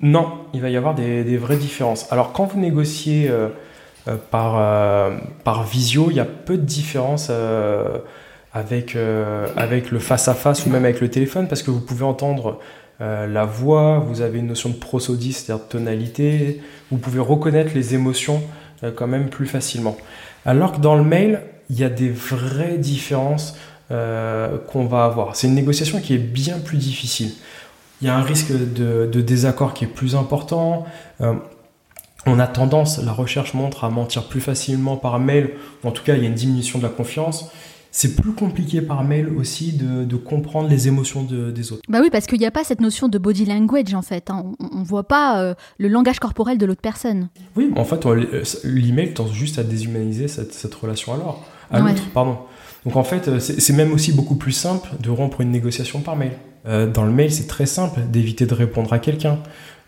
Non, 0.00 0.44
il 0.54 0.60
va 0.60 0.70
y 0.70 0.76
avoir 0.76 0.94
des, 0.94 1.36
vraies 1.36 1.56
différences. 1.56 2.10
Alors 2.12 2.32
quand 2.32 2.46
vous 2.46 2.60
négociez 2.60 3.28
euh, 3.28 3.48
euh, 4.06 4.16
par, 4.30 5.12
par 5.42 5.64
visio, 5.64 6.08
il 6.10 6.16
y 6.16 6.20
a 6.20 6.24
peu 6.24 6.56
de 6.56 6.64
différence 6.64 7.30
avec, 8.52 8.96
avec 9.56 9.90
le 9.90 9.98
face-à-face 9.98 10.66
ou 10.66 10.70
même 10.70 10.84
avec 10.84 11.00
le 11.00 11.10
téléphone 11.10 11.48
parce 11.48 11.62
que 11.62 11.70
vous 11.70 11.80
pouvez 11.80 12.04
entendre 12.04 12.60
la 13.00 13.44
voix, 13.44 13.98
vous 13.98 14.22
avez 14.22 14.38
une 14.38 14.46
notion 14.46 14.70
de 14.70 14.76
prosodie, 14.76 15.32
c'est-à-dire 15.32 15.64
de 15.64 15.70
tonalité, 15.70 16.60
vous 16.90 16.98
pouvez 16.98 17.20
reconnaître 17.20 17.72
les 17.74 17.94
émotions 17.94 18.42
quand 18.96 19.06
même 19.06 19.28
plus 19.28 19.46
facilement. 19.46 19.96
Alors 20.46 20.72
que 20.72 20.80
dans 20.80 20.94
le 20.94 21.04
mail, 21.04 21.42
il 21.70 21.78
y 21.78 21.84
a 21.84 21.90
des 21.90 22.10
vraies 22.10 22.78
différences 22.78 23.56
euh, 23.90 24.58
qu'on 24.58 24.86
va 24.86 25.04
avoir. 25.04 25.36
C'est 25.36 25.46
une 25.46 25.54
négociation 25.54 26.00
qui 26.00 26.14
est 26.14 26.18
bien 26.18 26.58
plus 26.58 26.78
difficile. 26.78 27.32
Il 28.00 28.06
y 28.06 28.10
a 28.10 28.16
un 28.16 28.22
risque 28.22 28.52
de, 28.52 29.20
désaccord 29.20 29.74
qui 29.74 29.84
est 29.84 29.88
plus 29.88 30.14
important. 30.14 30.86
Euh, 31.20 31.34
on 32.26 32.38
a 32.38 32.46
tendance, 32.46 33.02
la 33.02 33.12
recherche 33.12 33.54
montre, 33.54 33.84
à 33.84 33.90
mentir 33.90 34.24
plus 34.24 34.40
facilement 34.40 34.96
par 34.96 35.18
mail. 35.18 35.50
En 35.84 35.90
tout 35.90 36.02
cas, 36.02 36.14
il 36.14 36.22
y 36.22 36.26
a 36.26 36.28
une 36.28 36.34
diminution 36.34 36.78
de 36.78 36.84
la 36.84 36.90
confiance 36.90 37.50
c'est 37.90 38.16
plus 38.16 38.32
compliqué 38.32 38.82
par 38.82 39.02
mail 39.02 39.28
aussi 39.36 39.72
de, 39.72 40.16
comprendre 40.16 40.68
les 40.68 40.88
émotions 40.88 41.22
des 41.22 41.72
autres. 41.72 41.82
Bah 41.88 42.00
oui, 42.02 42.10
parce 42.10 42.26
qu'il 42.26 42.38
n'y 42.38 42.46
a 42.46 42.50
pas 42.50 42.64
cette 42.64 42.80
notion 42.80 43.08
de 43.08 43.18
body 43.18 43.46
language 43.46 43.94
en 43.94 44.02
fait. 44.02 44.30
Hein. 44.30 44.44
On 44.58 44.80
ne 44.80 44.84
voit 44.84 45.06
pas 45.06 45.40
euh, 45.40 45.54
le 45.78 45.88
langage 45.88 46.18
corporel 46.18 46.58
de 46.58 46.66
l'autre 46.66 46.80
personne. 46.82 47.28
Oui, 47.56 47.72
en 47.76 47.84
fait, 47.84 48.04
euh, 48.04 48.42
l'email 48.64 49.14
tend 49.14 49.26
juste 49.28 49.58
à 49.58 49.62
déshumaniser 49.62 50.28
cette, 50.28 50.74
relation 50.74 51.14
alors, 51.14 51.44
à 51.70 51.80
l'autre. 51.80 52.02
Pardon. 52.12 52.38
Donc 52.84 52.96
en 52.96 53.04
fait, 53.04 53.28
euh, 53.28 53.40
c'est 53.40 53.72
même 53.72 53.92
aussi 53.92 54.12
beaucoup 54.12 54.36
plus 54.36 54.52
simple 54.52 54.88
de 55.00 55.10
rompre 55.10 55.40
une 55.40 55.50
négociation 55.50 56.00
par 56.00 56.16
mail. 56.16 56.32
dans 56.64 57.04
le 57.04 57.12
mail, 57.12 57.32
c'est 57.32 57.46
très 57.46 57.66
simple 57.66 58.00
d'éviter 58.10 58.44
de 58.44 58.54
répondre 58.54 58.92
à 58.92 58.98
quelqu'un, 58.98 59.38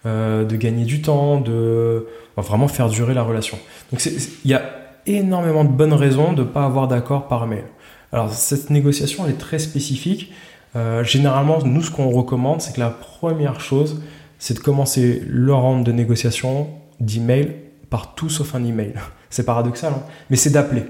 de 0.05 0.57
gagner 0.57 0.85
du 0.85 1.03
temps, 1.03 1.41
de 1.41 2.07
vraiment 2.37 2.69
faire 2.69 2.89
durer 2.89 3.13
la 3.13 3.23
relation. 3.23 3.59
Donc 3.93 4.05
il 4.07 4.51
y 4.51 4.55
a 4.55 4.63
énormément 5.07 5.65
de 5.65 5.71
bonnes 5.71 5.93
raisons 5.93 6.33
de 6.33 6.43
ne 6.43 6.47
pas 6.47 6.65
avoir 6.65 6.89
d'accord 6.89 7.29
par 7.29 7.47
mail. 7.47 7.65
Alors 8.13 8.33
cette 8.33 8.71
négociation 8.71 9.25
elle 9.25 9.33
est 9.33 9.39
très 9.39 9.59
spécifique. 9.59 10.33
Euh, 10.77 11.03
généralement, 11.03 11.59
nous 11.65 11.83
ce 11.83 11.91
qu'on 11.91 12.11
recommande, 12.11 12.61
c'est 12.61 12.75
que 12.75 12.81
la 12.81 12.91
première 12.91 13.61
chose, 13.61 14.03
c'est 14.39 14.55
de 14.55 14.61
commencer 14.61 15.23
le 15.29 15.53
round 15.53 15.85
de 15.85 15.93
négociation 15.93 16.69
d'email 17.01 17.57
par 17.89 18.15
tout 18.15 18.29
sauf 18.29 18.55
un 18.55 18.65
email. 18.65 18.95
C'est 19.33 19.45
paradoxal, 19.45 19.93
hein 19.93 20.03
mais 20.29 20.35
c'est 20.35 20.51
d'appeler. 20.51 20.83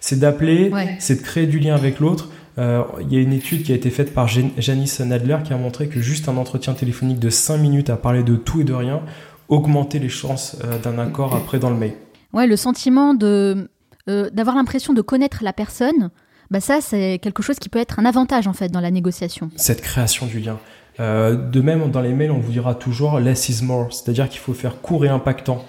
C'est 0.00 0.18
d'appeler, 0.18 0.72
c'est 0.98 1.16
de 1.16 1.20
créer 1.20 1.46
du 1.46 1.58
lien 1.58 1.74
avec 1.74 2.00
l'autre. 2.00 2.30
Euh, 2.56 2.82
il 3.02 3.12
y 3.12 3.18
a 3.18 3.20
une 3.20 3.34
étude 3.34 3.62
qui 3.62 3.72
a 3.72 3.74
été 3.74 3.90
faite 3.90 4.14
par 4.14 4.26
Janice 4.26 5.00
Nadler 5.00 5.36
qui 5.44 5.52
a 5.52 5.58
montré 5.58 5.88
que 5.88 6.00
juste 6.00 6.30
un 6.30 6.38
entretien 6.38 6.72
téléphonique 6.72 7.18
de 7.18 7.28
5 7.28 7.58
minutes 7.58 7.90
à 7.90 7.96
parler 7.98 8.22
de 8.22 8.36
tout 8.36 8.62
et 8.62 8.64
de 8.64 8.72
rien 8.72 9.02
augmentait 9.48 9.98
les 9.98 10.08
chances 10.08 10.56
euh, 10.64 10.78
d'un 10.78 10.98
accord 10.98 11.36
après 11.36 11.58
dans 11.58 11.68
le 11.68 11.76
mail. 11.76 11.92
Ouais, 12.32 12.46
le 12.46 12.56
sentiment 12.56 13.12
de 13.12 13.68
d'avoir 14.06 14.56
l'impression 14.56 14.92
de 14.92 15.00
connaître 15.00 15.42
la 15.42 15.54
personne, 15.54 16.10
bah 16.50 16.60
ça 16.60 16.80
c'est 16.80 17.18
quelque 17.22 17.42
chose 17.42 17.58
qui 17.58 17.68
peut 17.68 17.78
être 17.78 17.98
un 17.98 18.04
avantage 18.04 18.46
en 18.46 18.52
fait 18.52 18.68
dans 18.68 18.80
la 18.80 18.90
négociation. 18.90 19.50
Cette 19.56 19.80
création 19.80 20.26
du 20.26 20.40
lien. 20.40 20.58
Euh, 21.00 21.34
de 21.34 21.60
même, 21.60 21.90
dans 21.90 22.00
les 22.00 22.12
mails, 22.12 22.30
on 22.30 22.38
vous 22.38 22.52
dira 22.52 22.74
toujours 22.74 23.18
less 23.18 23.48
is 23.48 23.64
more, 23.64 23.92
c'est-à-dire 23.92 24.28
qu'il 24.28 24.40
faut 24.40 24.54
faire 24.54 24.80
court 24.80 25.04
et 25.04 25.08
impactant. 25.08 25.64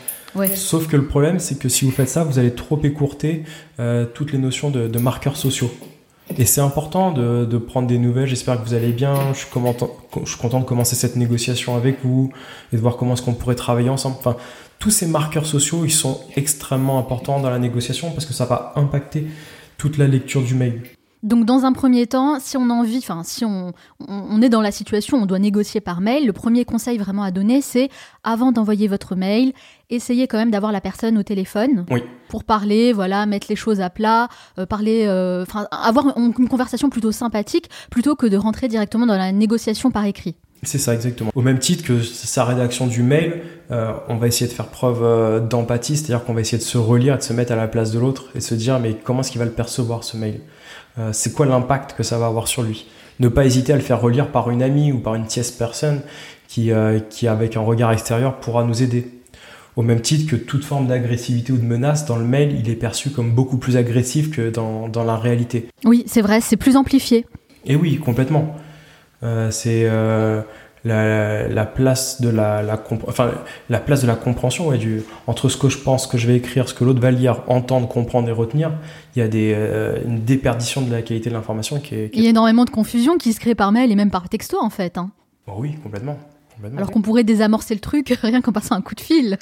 Sauf 0.54 0.88
que 0.88 0.98
le 0.98 1.08
problème, 1.08 1.40
c'est 1.40 1.58
que 1.58 1.70
si 1.70 1.86
vous 1.86 1.92
faites 1.92 2.10
ça, 2.10 2.26
vous 2.26 2.40
allez 2.40 2.54
trop 2.54 2.78
écourter 2.84 3.44
euh, 3.80 4.06
toutes 4.06 4.34
les 4.34 4.38
notions 4.38 4.70
de, 4.70 5.00
marqueurs 5.00 5.38
sociaux. 5.38 5.72
Et 6.38 6.44
c'est 6.44 6.60
important 6.60 7.12
de, 7.12 7.58
prendre 7.58 7.88
des 7.88 7.98
nouvelles. 7.98 8.28
J'espère 8.28 8.62
que 8.62 8.68
vous 8.68 8.74
allez 8.74 8.92
bien. 8.92 9.16
Je 9.34 9.40
suis, 9.40 9.48
je 10.26 10.30
suis, 10.30 10.38
content 10.38 10.60
de 10.60 10.66
commencer 10.66 10.96
cette 10.96 11.16
négociation 11.16 11.78
avec 11.78 12.00
vous 12.04 12.32
et 12.74 12.76
de 12.76 12.82
voir 12.82 12.98
comment 12.98 13.14
est-ce 13.14 13.22
qu'on 13.22 13.34
pourrait 13.34 13.56
travailler 13.56 13.90
ensemble. 13.90 14.18
Enfin, 14.20 14.36
tous 14.78 14.92
ces 14.92 15.08
marqueurs 15.08 15.46
sociaux, 15.46 15.86
ils 15.86 15.92
sont 15.92 16.20
extrêmement 16.36 17.00
importants 17.00 17.40
dans 17.40 17.50
la 17.50 17.60
négociation 17.60 18.12
parce 18.12 18.26
que 18.26 18.34
ça 18.34 18.44
va 18.44 18.74
impacter 18.76 19.28
toute 19.78 19.98
la 19.98 20.08
lecture 20.08 20.42
du 20.42 20.56
mail. 20.56 20.82
Donc 21.26 21.46
dans 21.46 21.66
un 21.66 21.74
premier 21.74 22.06
temps, 22.06 22.40
si 22.40 22.56
on 22.56 22.70
a 22.70 22.74
envie, 22.74 23.00
enfin 23.00 23.24
si 23.24 23.44
on, 23.46 23.74
on, 24.08 24.42
est 24.44 24.50
dans 24.50 24.62
la 24.62 24.72
situation, 24.72 25.18
on 25.18 25.26
doit 25.26 25.40
négocier 25.40 25.82
par 25.82 26.00
mail, 26.00 26.28
le 26.28 26.34
premier 26.34 26.66
conseil 26.66 27.00
vraiment 27.00 27.24
à 27.24 27.32
donner, 27.32 27.62
c'est 27.62 27.90
avant 28.24 28.52
d'envoyer 28.52 28.88
votre 28.88 29.16
mail, 29.16 29.52
essayez 29.90 30.28
quand 30.28 30.38
même 30.38 30.52
d'avoir 30.52 30.72
la 30.72 30.82
personne 30.82 31.18
au 31.18 31.24
téléphone 31.24 31.88
pour 32.28 32.44
parler, 32.44 32.94
voilà, 32.94 33.26
mettre 33.26 33.48
les 33.50 33.56
choses 33.56 33.82
à 33.82 33.90
plat, 33.90 34.28
euh, 34.60 34.68
parler, 34.68 35.06
euh, 35.08 35.42
enfin 35.42 35.68
avoir 35.72 36.16
une 36.16 36.48
conversation 36.48 36.92
plutôt 36.92 37.12
sympathique 37.12 37.72
plutôt 37.90 38.16
que 38.16 38.28
de 38.28 38.38
rentrer 38.38 38.68
directement 38.68 39.08
dans 39.08 39.18
la 39.18 39.32
négociation 39.32 39.90
par 39.90 40.06
écrit. 40.06 40.36
C'est 40.62 40.78
ça, 40.78 40.94
exactement. 40.94 41.32
Au 41.34 41.42
même 41.42 41.60
titre 41.60 41.84
que 41.84 42.02
sa 42.02 42.44
rédaction 42.44 42.86
du 42.88 43.04
mail, 43.04 43.42
euh, 43.72 43.94
on 44.10 44.16
va 44.16 44.28
essayer 44.28 44.48
de 44.48 44.54
faire 44.54 44.68
preuve 44.68 45.00
euh, 45.04 45.40
d'empathie, 45.40 45.98
c'est-à-dire 45.98 46.24
qu'on 46.24 46.34
va 46.34 46.42
essayer 46.42 46.58
de 46.58 46.64
se 46.64 46.78
relire, 46.78 47.18
de 47.18 47.24
se 47.24 47.34
mettre 47.34 47.52
à 47.52 47.56
la 47.56 47.68
place 47.68 47.92
de 47.92 48.00
l'autre 48.00 48.26
et 48.36 48.40
se 48.40 48.54
dire 48.54 48.80
mais 48.80 48.94
comment 48.94 49.22
est-ce 49.22 49.32
qu'il 49.32 49.40
va 49.40 49.46
le 49.46 49.52
percevoir 49.52 50.04
ce 50.04 50.18
mail? 50.18 50.42
Euh, 51.00 51.10
C'est 51.14 51.34
quoi 51.34 51.46
l'impact 51.46 51.94
que 51.94 52.04
ça 52.04 52.20
va 52.20 52.28
avoir 52.28 52.48
sur 52.48 52.62
lui? 52.62 52.88
Ne 53.20 53.28
pas 53.28 53.46
hésiter 53.46 53.74
à 53.74 53.76
le 53.76 53.82
faire 53.82 54.02
relire 54.02 54.28
par 54.28 54.52
une 54.52 54.62
amie 54.62 54.92
ou 54.92 55.00
par 55.00 55.16
une 55.16 55.26
tierce 55.26 55.52
personne 55.52 56.02
qui, 56.48 56.72
qui 57.10 57.28
avec 57.28 57.56
un 57.58 57.62
regard 57.62 57.92
extérieur 57.92 58.36
pourra 58.40 58.66
nous 58.66 58.84
aider. 58.84 59.08
Au 59.78 59.82
même 59.82 60.02
titre 60.02 60.30
que 60.30 60.36
toute 60.36 60.64
forme 60.66 60.88
d'agressivité 60.88 61.54
ou 61.54 61.58
de 61.58 61.66
menace, 61.66 62.06
dans 62.06 62.18
le 62.18 62.26
mail, 62.26 62.56
il 62.60 62.70
est 62.70 62.76
perçu 62.76 63.10
comme 63.10 63.32
beaucoup 63.32 63.58
plus 63.58 63.78
agressif 63.78 64.32
que 64.32 64.50
dans, 64.50 64.90
dans 64.90 65.06
la 65.06 65.16
réalité. 65.16 65.70
Oui, 65.86 66.04
c'est 66.08 66.22
vrai, 66.22 66.42
c'est 66.42 66.58
plus 66.58 66.76
amplifié. 66.76 67.26
Et 67.66 67.78
oui, 67.78 67.98
complètement. 67.98 68.56
C'est 69.50 69.90
euh, 70.86 71.48
la, 71.48 71.66
place 71.66 72.22
de 72.22 72.30
la, 72.30 72.64
enfin, 73.08 73.32
la 73.70 73.80
place 73.80 74.02
de 74.02 74.08
la 74.08 74.16
compréhension 74.16 74.72
du, 74.74 75.04
entre 75.26 75.50
ce 75.50 75.58
que 75.58 75.68
je 75.68 75.80
pense, 75.80 76.04
ce 76.04 76.08
que 76.08 76.18
je 76.18 76.28
vais 76.28 76.36
écrire, 76.36 76.70
ce 76.70 76.74
que 76.74 76.84
l'autre 76.84 77.00
va 77.00 77.12
lire, 77.12 77.42
entendre, 77.48 77.88
comprendre 77.88 78.30
et 78.30 78.32
retenir. 78.32 78.72
Il 79.16 79.20
y 79.20 79.22
a 79.22 79.28
des, 79.28 79.54
euh, 79.56 79.98
une 80.06 80.20
déperdition 80.20 80.82
de 80.82 80.92
la 80.92 81.02
qualité 81.02 81.30
de 81.30 81.36
l'information 81.36 81.80
qui 81.80 81.96
est, 81.96 82.12
Il 82.14 82.24
y 82.24 82.28
a 82.28 82.30
énormément 82.30 82.66
de 82.66 82.70
confusion 82.70 83.18
qui 83.18 83.34
se 83.34 83.40
crée 83.40 83.56
par 83.56 83.72
mail 83.72 83.92
et 83.92 83.96
même 83.96 84.12
par 84.12 84.30
texto 84.30 84.58
en 84.62 84.70
fait. 84.70 84.98
Hein. 84.98 85.10
Oh 85.48 85.54
oui, 85.58 85.76
complètement. 85.82 86.18
Alors 86.78 86.90
qu'on 86.90 87.02
pourrait 87.02 87.26
désamorcer 87.26 87.74
le 87.74 87.82
truc 87.82 88.08
rien 88.22 88.42
qu'en 88.42 88.52
passant 88.52 88.76
un 88.76 88.82
coup 88.82 88.96
de 88.96 89.02
fil. 89.02 89.38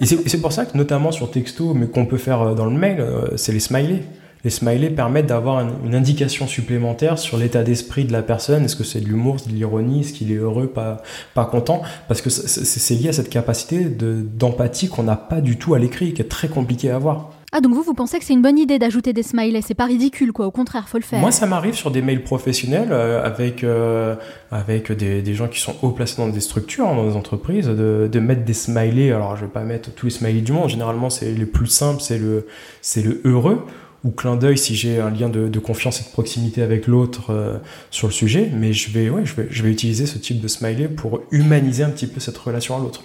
et 0.00 0.06
c'est 0.06 0.40
pour 0.40 0.52
ça 0.52 0.66
que 0.66 0.76
notamment 0.76 1.12
sur 1.12 1.30
texto, 1.30 1.74
mais 1.74 1.86
qu'on 1.86 2.06
peut 2.06 2.18
faire 2.18 2.54
dans 2.54 2.66
le 2.66 2.76
mail, 2.76 3.04
c'est 3.36 3.52
les 3.52 3.60
smileys 3.60 4.02
les 4.44 4.50
smileys 4.50 4.90
permettent 4.90 5.26
d'avoir 5.26 5.60
une, 5.60 5.94
indication 5.94 6.46
supplémentaire 6.46 7.18
sur 7.18 7.38
l'état 7.38 7.62
d'esprit 7.62 8.04
de 8.04 8.12
la 8.12 8.22
personne. 8.22 8.64
Est-ce 8.64 8.76
que 8.76 8.84
c'est 8.84 9.00
de 9.00 9.06
l'humour, 9.06 9.36
de 9.46 9.52
l'ironie, 9.52 10.00
est-ce 10.00 10.12
qu'il 10.12 10.30
est 10.30 10.36
heureux, 10.36 10.66
pas, 10.66 11.02
pas 11.34 11.46
content? 11.46 11.82
Parce 12.08 12.20
que 12.20 12.30
c'est 12.30 12.94
lié 12.94 13.08
à 13.08 13.12
cette 13.12 13.30
capacité 13.30 13.84
d'empathie 13.84 14.88
qu'on 14.88 15.04
n'a 15.04 15.16
pas 15.16 15.40
du 15.40 15.56
tout 15.56 15.74
à 15.74 15.78
l'écrit, 15.78 16.12
qui 16.12 16.20
est 16.20 16.28
très 16.28 16.48
compliqué 16.48 16.90
à 16.90 16.96
avoir. 16.96 17.30
Ah 17.56 17.60
donc 17.60 17.72
vous, 17.72 17.84
vous 17.84 17.94
pensez 17.94 18.18
que 18.18 18.24
c'est 18.24 18.32
une 18.32 18.42
bonne 18.42 18.58
idée 18.58 18.80
d'ajouter 18.80 19.12
des 19.12 19.22
smileys? 19.22 19.62
C'est 19.62 19.74
pas 19.74 19.84
ridicule 19.84 20.32
quoi, 20.32 20.44
au 20.44 20.50
contraire, 20.50 20.88
faut 20.88 20.98
le 20.98 21.04
faire. 21.04 21.20
Moi 21.20 21.30
ça 21.30 21.46
m'arrive 21.46 21.74
sur 21.74 21.92
des 21.92 22.02
mails 22.02 22.24
professionnels 22.24 22.88
euh, 22.90 23.24
avec, 23.24 23.62
euh, 23.62 24.16
avec 24.50 24.90
des, 24.90 25.22
des, 25.22 25.34
gens 25.34 25.46
qui 25.46 25.60
sont 25.60 25.76
haut 25.82 25.90
placés 25.90 26.16
dans 26.16 26.26
des 26.26 26.40
structures, 26.40 26.88
hein, 26.88 26.96
dans 26.96 27.06
des 27.06 27.14
entreprises, 27.14 27.68
de, 27.68 28.08
de, 28.10 28.18
mettre 28.18 28.44
des 28.44 28.54
smileys. 28.54 29.12
Alors 29.12 29.36
je 29.36 29.42
vais 29.44 29.52
pas 29.52 29.62
mettre 29.62 29.92
tous 29.94 30.06
les 30.06 30.10
smileys 30.10 30.42
du 30.42 30.50
monde, 30.50 30.68
généralement 30.68 31.10
c'est 31.10 31.30
les 31.30 31.46
plus 31.46 31.68
simples, 31.68 32.02
c'est 32.02 32.18
le, 32.18 32.48
le 32.96 33.20
heureux 33.24 33.64
ou 34.04 34.10
clin 34.10 34.36
d'œil 34.36 34.58
si 34.58 34.76
j'ai 34.76 35.00
un 35.00 35.10
lien 35.10 35.28
de, 35.28 35.58
confiance 35.58 36.00
et 36.00 36.04
de 36.04 36.10
proximité 36.10 36.62
avec 36.62 36.86
l'autre 36.86 37.30
euh, 37.30 37.56
sur 37.90 38.06
le 38.06 38.12
sujet, 38.12 38.50
mais 38.52 38.72
je 38.72 38.90
vais, 38.90 39.08
ouais, 39.08 39.24
je 39.24 39.34
vais, 39.34 39.48
je 39.50 39.62
vais 39.62 39.70
utiliser 39.70 40.06
ce 40.06 40.18
type 40.18 40.40
de 40.40 40.48
smiley 40.48 40.88
pour 40.88 41.22
humaniser 41.30 41.84
un 41.84 41.90
petit 41.90 42.06
peu 42.06 42.20
cette 42.20 42.36
relation 42.36 42.76
à 42.76 42.80
l'autre. 42.80 43.02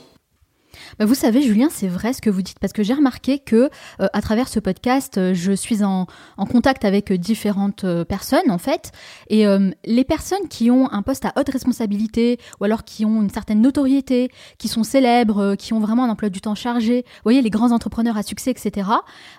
Bah, 0.97 1.05
vous 1.05 1.15
savez, 1.15 1.41
Julien, 1.41 1.67
c'est 1.69 1.87
vrai 1.87 2.13
ce 2.13 2.21
que 2.21 2.29
vous 2.29 2.41
dites, 2.41 2.59
parce 2.59 2.73
que 2.73 2.83
j'ai 2.83 2.93
remarqué 2.93 3.39
que 3.39 3.69
euh, 4.01 4.07
à 4.13 4.21
travers 4.21 4.47
ce 4.47 4.59
podcast, 4.59 5.17
euh, 5.17 5.33
je 5.33 5.51
suis 5.51 5.83
en, 5.83 6.07
contact 6.49 6.83
avec 6.83 7.13
différentes 7.13 7.83
euh, 7.83 8.03
personnes, 8.05 8.49
en 8.49 8.57
fait, 8.57 8.91
et 9.29 9.45
les 9.85 10.03
personnes 10.03 10.47
qui 10.49 10.71
ont 10.71 10.91
un 10.91 11.01
poste 11.01 11.25
à 11.25 11.33
haute 11.35 11.49
responsabilité, 11.49 12.39
ou 12.59 12.63
alors 12.63 12.83
qui 12.83 13.05
ont 13.05 13.21
une 13.21 13.29
certaine 13.29 13.61
notoriété, 13.61 14.29
qui 14.57 14.67
sont 14.67 14.83
célèbres, 14.83 15.55
qui 15.55 15.73
ont 15.73 15.79
vraiment 15.79 16.05
un 16.05 16.09
emploi 16.09 16.29
du 16.29 16.41
temps 16.41 16.55
chargé, 16.55 17.03
vous 17.05 17.23
voyez, 17.23 17.41
les 17.41 17.49
grands 17.49 17.71
entrepreneurs 17.71 18.17
à 18.17 18.23
succès, 18.23 18.51
etc., 18.51 18.89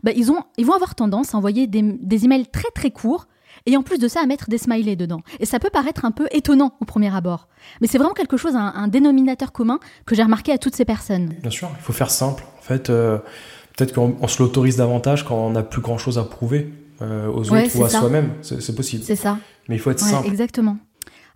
bah, 0.02 0.12
ils, 0.14 0.30
ont, 0.30 0.44
ils 0.58 0.66
vont 0.66 0.74
avoir 0.74 0.94
tendance 0.94 1.34
à 1.34 1.38
envoyer 1.38 1.66
des, 1.66 1.82
des 1.82 2.24
emails 2.24 2.46
très 2.46 2.70
très 2.74 2.90
courts 2.90 3.26
et 3.66 3.76
en 3.76 3.82
plus 3.82 3.98
de 3.98 4.08
ça 4.08 4.20
à 4.20 4.26
mettre 4.26 4.48
des 4.48 4.58
smileys 4.58 4.96
dedans. 4.96 5.20
Et 5.38 5.46
ça 5.46 5.58
peut 5.58 5.70
paraître 5.70 6.04
un 6.04 6.10
peu 6.10 6.26
étonnant 6.32 6.74
au 6.80 6.84
premier 6.84 7.14
abord, 7.14 7.48
mais 7.80 7.86
c'est 7.86 7.98
vraiment 7.98 8.14
quelque 8.14 8.36
chose, 8.36 8.54
un, 8.56 8.88
dénominateur 8.88 9.52
commun 9.52 9.78
que 10.06 10.14
j'ai 10.14 10.22
remarqué 10.22 10.52
à 10.52 10.58
toutes 10.58 10.74
ces 10.74 10.84
personnes. 10.84 11.34
Bien 11.40 11.50
sûr, 11.50 11.70
il 11.78 11.82
faut 11.82 11.92
faire 11.92 12.10
simple. 12.10 12.44
En 12.58 12.62
fait, 12.62 12.90
euh, 12.90 13.18
peut-être 13.76 13.94
qu'on 13.94 14.28
se 14.28 14.42
l'autorise 14.42 14.76
davantage 14.76 15.24
quand 15.24 15.36
on 15.36 15.50
n'a 15.50 15.62
plus 15.62 15.80
grand-chose 15.80 16.18
à 16.18 16.24
prouver 16.24 16.72
euh, 17.02 17.28
aux 17.28 17.50
autres 17.52 17.78
ou 17.78 17.84
à 17.84 17.88
soi-même. 17.88 18.34
C'est 18.42 18.74
possible. 18.74 19.04
C'est 19.04 19.16
ça. 19.16 19.38
Mais 19.68 19.76
il 19.76 19.78
faut 19.78 19.90
être 19.90 20.00
simple. 20.00 20.26
Exactement. 20.26 20.78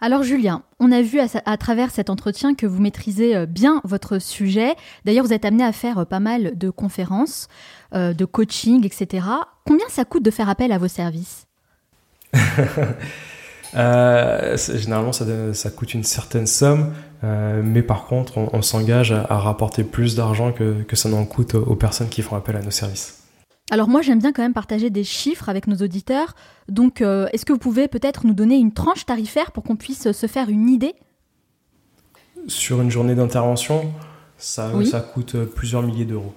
Alors 0.01 0.23
Julien, 0.23 0.65
on 0.81 0.93
a 0.93 1.01
vu 1.01 1.19
à, 1.21 1.57
travers 1.57 1.91
cet 1.91 2.11
entretien 2.11 2.55
que 2.55 2.67
vous 2.67 2.83
maîtrisez 2.83 3.35
euh, 3.35 3.47
bien 3.47 3.81
votre 3.85 4.19
sujet. 4.19 4.75
D'ailleurs, 5.05 5.25
vous 5.25 5.33
êtes 5.33 5.45
amené 5.45 5.65
à 5.65 5.73
faire 5.73 6.05
pas 6.07 6.21
mal 6.21 6.59
de 6.59 6.69
conférences, 6.69 7.49
de 7.93 8.25
coaching, 8.25 8.85
etc. 8.85 9.25
Combien 9.65 9.87
ça 9.89 10.05
coûte 10.05 10.25
de 10.25 10.33
faire 10.33 10.49
appel 10.49 10.73
à 10.73 10.79
vos 10.79 10.89
services? 10.89 11.47
Euh, 13.77 14.57
généralement, 14.57 15.13
ça, 15.13 15.25
ça, 15.53 15.71
coûte 15.71 15.95
une 15.95 16.05
certaine 16.05 16.47
somme, 16.47 16.93
euh, 17.25 17.61
mais 17.65 17.83
par 17.83 18.07
contre, 18.07 18.39
on, 18.39 18.63
s'engage 18.63 19.13
à, 19.13 19.39
rapporter 19.39 19.83
plus 19.83 20.15
d'argent 20.15 20.53
que, 20.53 20.83
que 20.83 20.97
ça 20.97 21.09
n'en 21.09 21.25
coûte 21.25 21.55
aux, 21.55 21.75
personnes 21.75 22.09
qui 22.09 22.23
font 22.23 22.37
appel 22.37 22.57
à 22.57 22.63
nos 22.63 22.71
services. 22.71 23.25
Alors 23.71 23.89
moi, 23.89 24.03
j'aime 24.03 24.21
bien 24.21 24.33
quand 24.33 24.43
même 24.43 24.53
partager 24.53 24.91
des 24.91 25.05
chiffres 25.05 25.49
avec 25.49 25.67
nos 25.67 25.77
auditeurs. 25.77 26.35
Donc, 26.69 27.01
euh, 27.01 27.27
est-ce 27.33 27.45
que 27.45 27.53
vous 27.53 27.59
pouvez 27.59 27.89
peut-être 27.89 28.27
nous 28.27 28.35
donner 28.35 28.57
une 28.57 28.73
tranche 28.73 29.07
tarifaire 29.07 29.51
pour 29.53 29.65
qu'on 29.65 29.77
puisse 29.77 30.13
se 30.13 30.27
faire 30.27 30.51
une 30.51 30.69
idée? 30.69 30.95
Sur 32.47 32.81
une 32.83 32.91
journée 32.91 33.15
d'intervention, 33.15 33.91
ça, 34.37 34.71
ça 34.85 35.01
coûte 35.01 35.37
plusieurs 35.47 35.83
milliers 35.83 36.05
d'euros. 36.05 36.35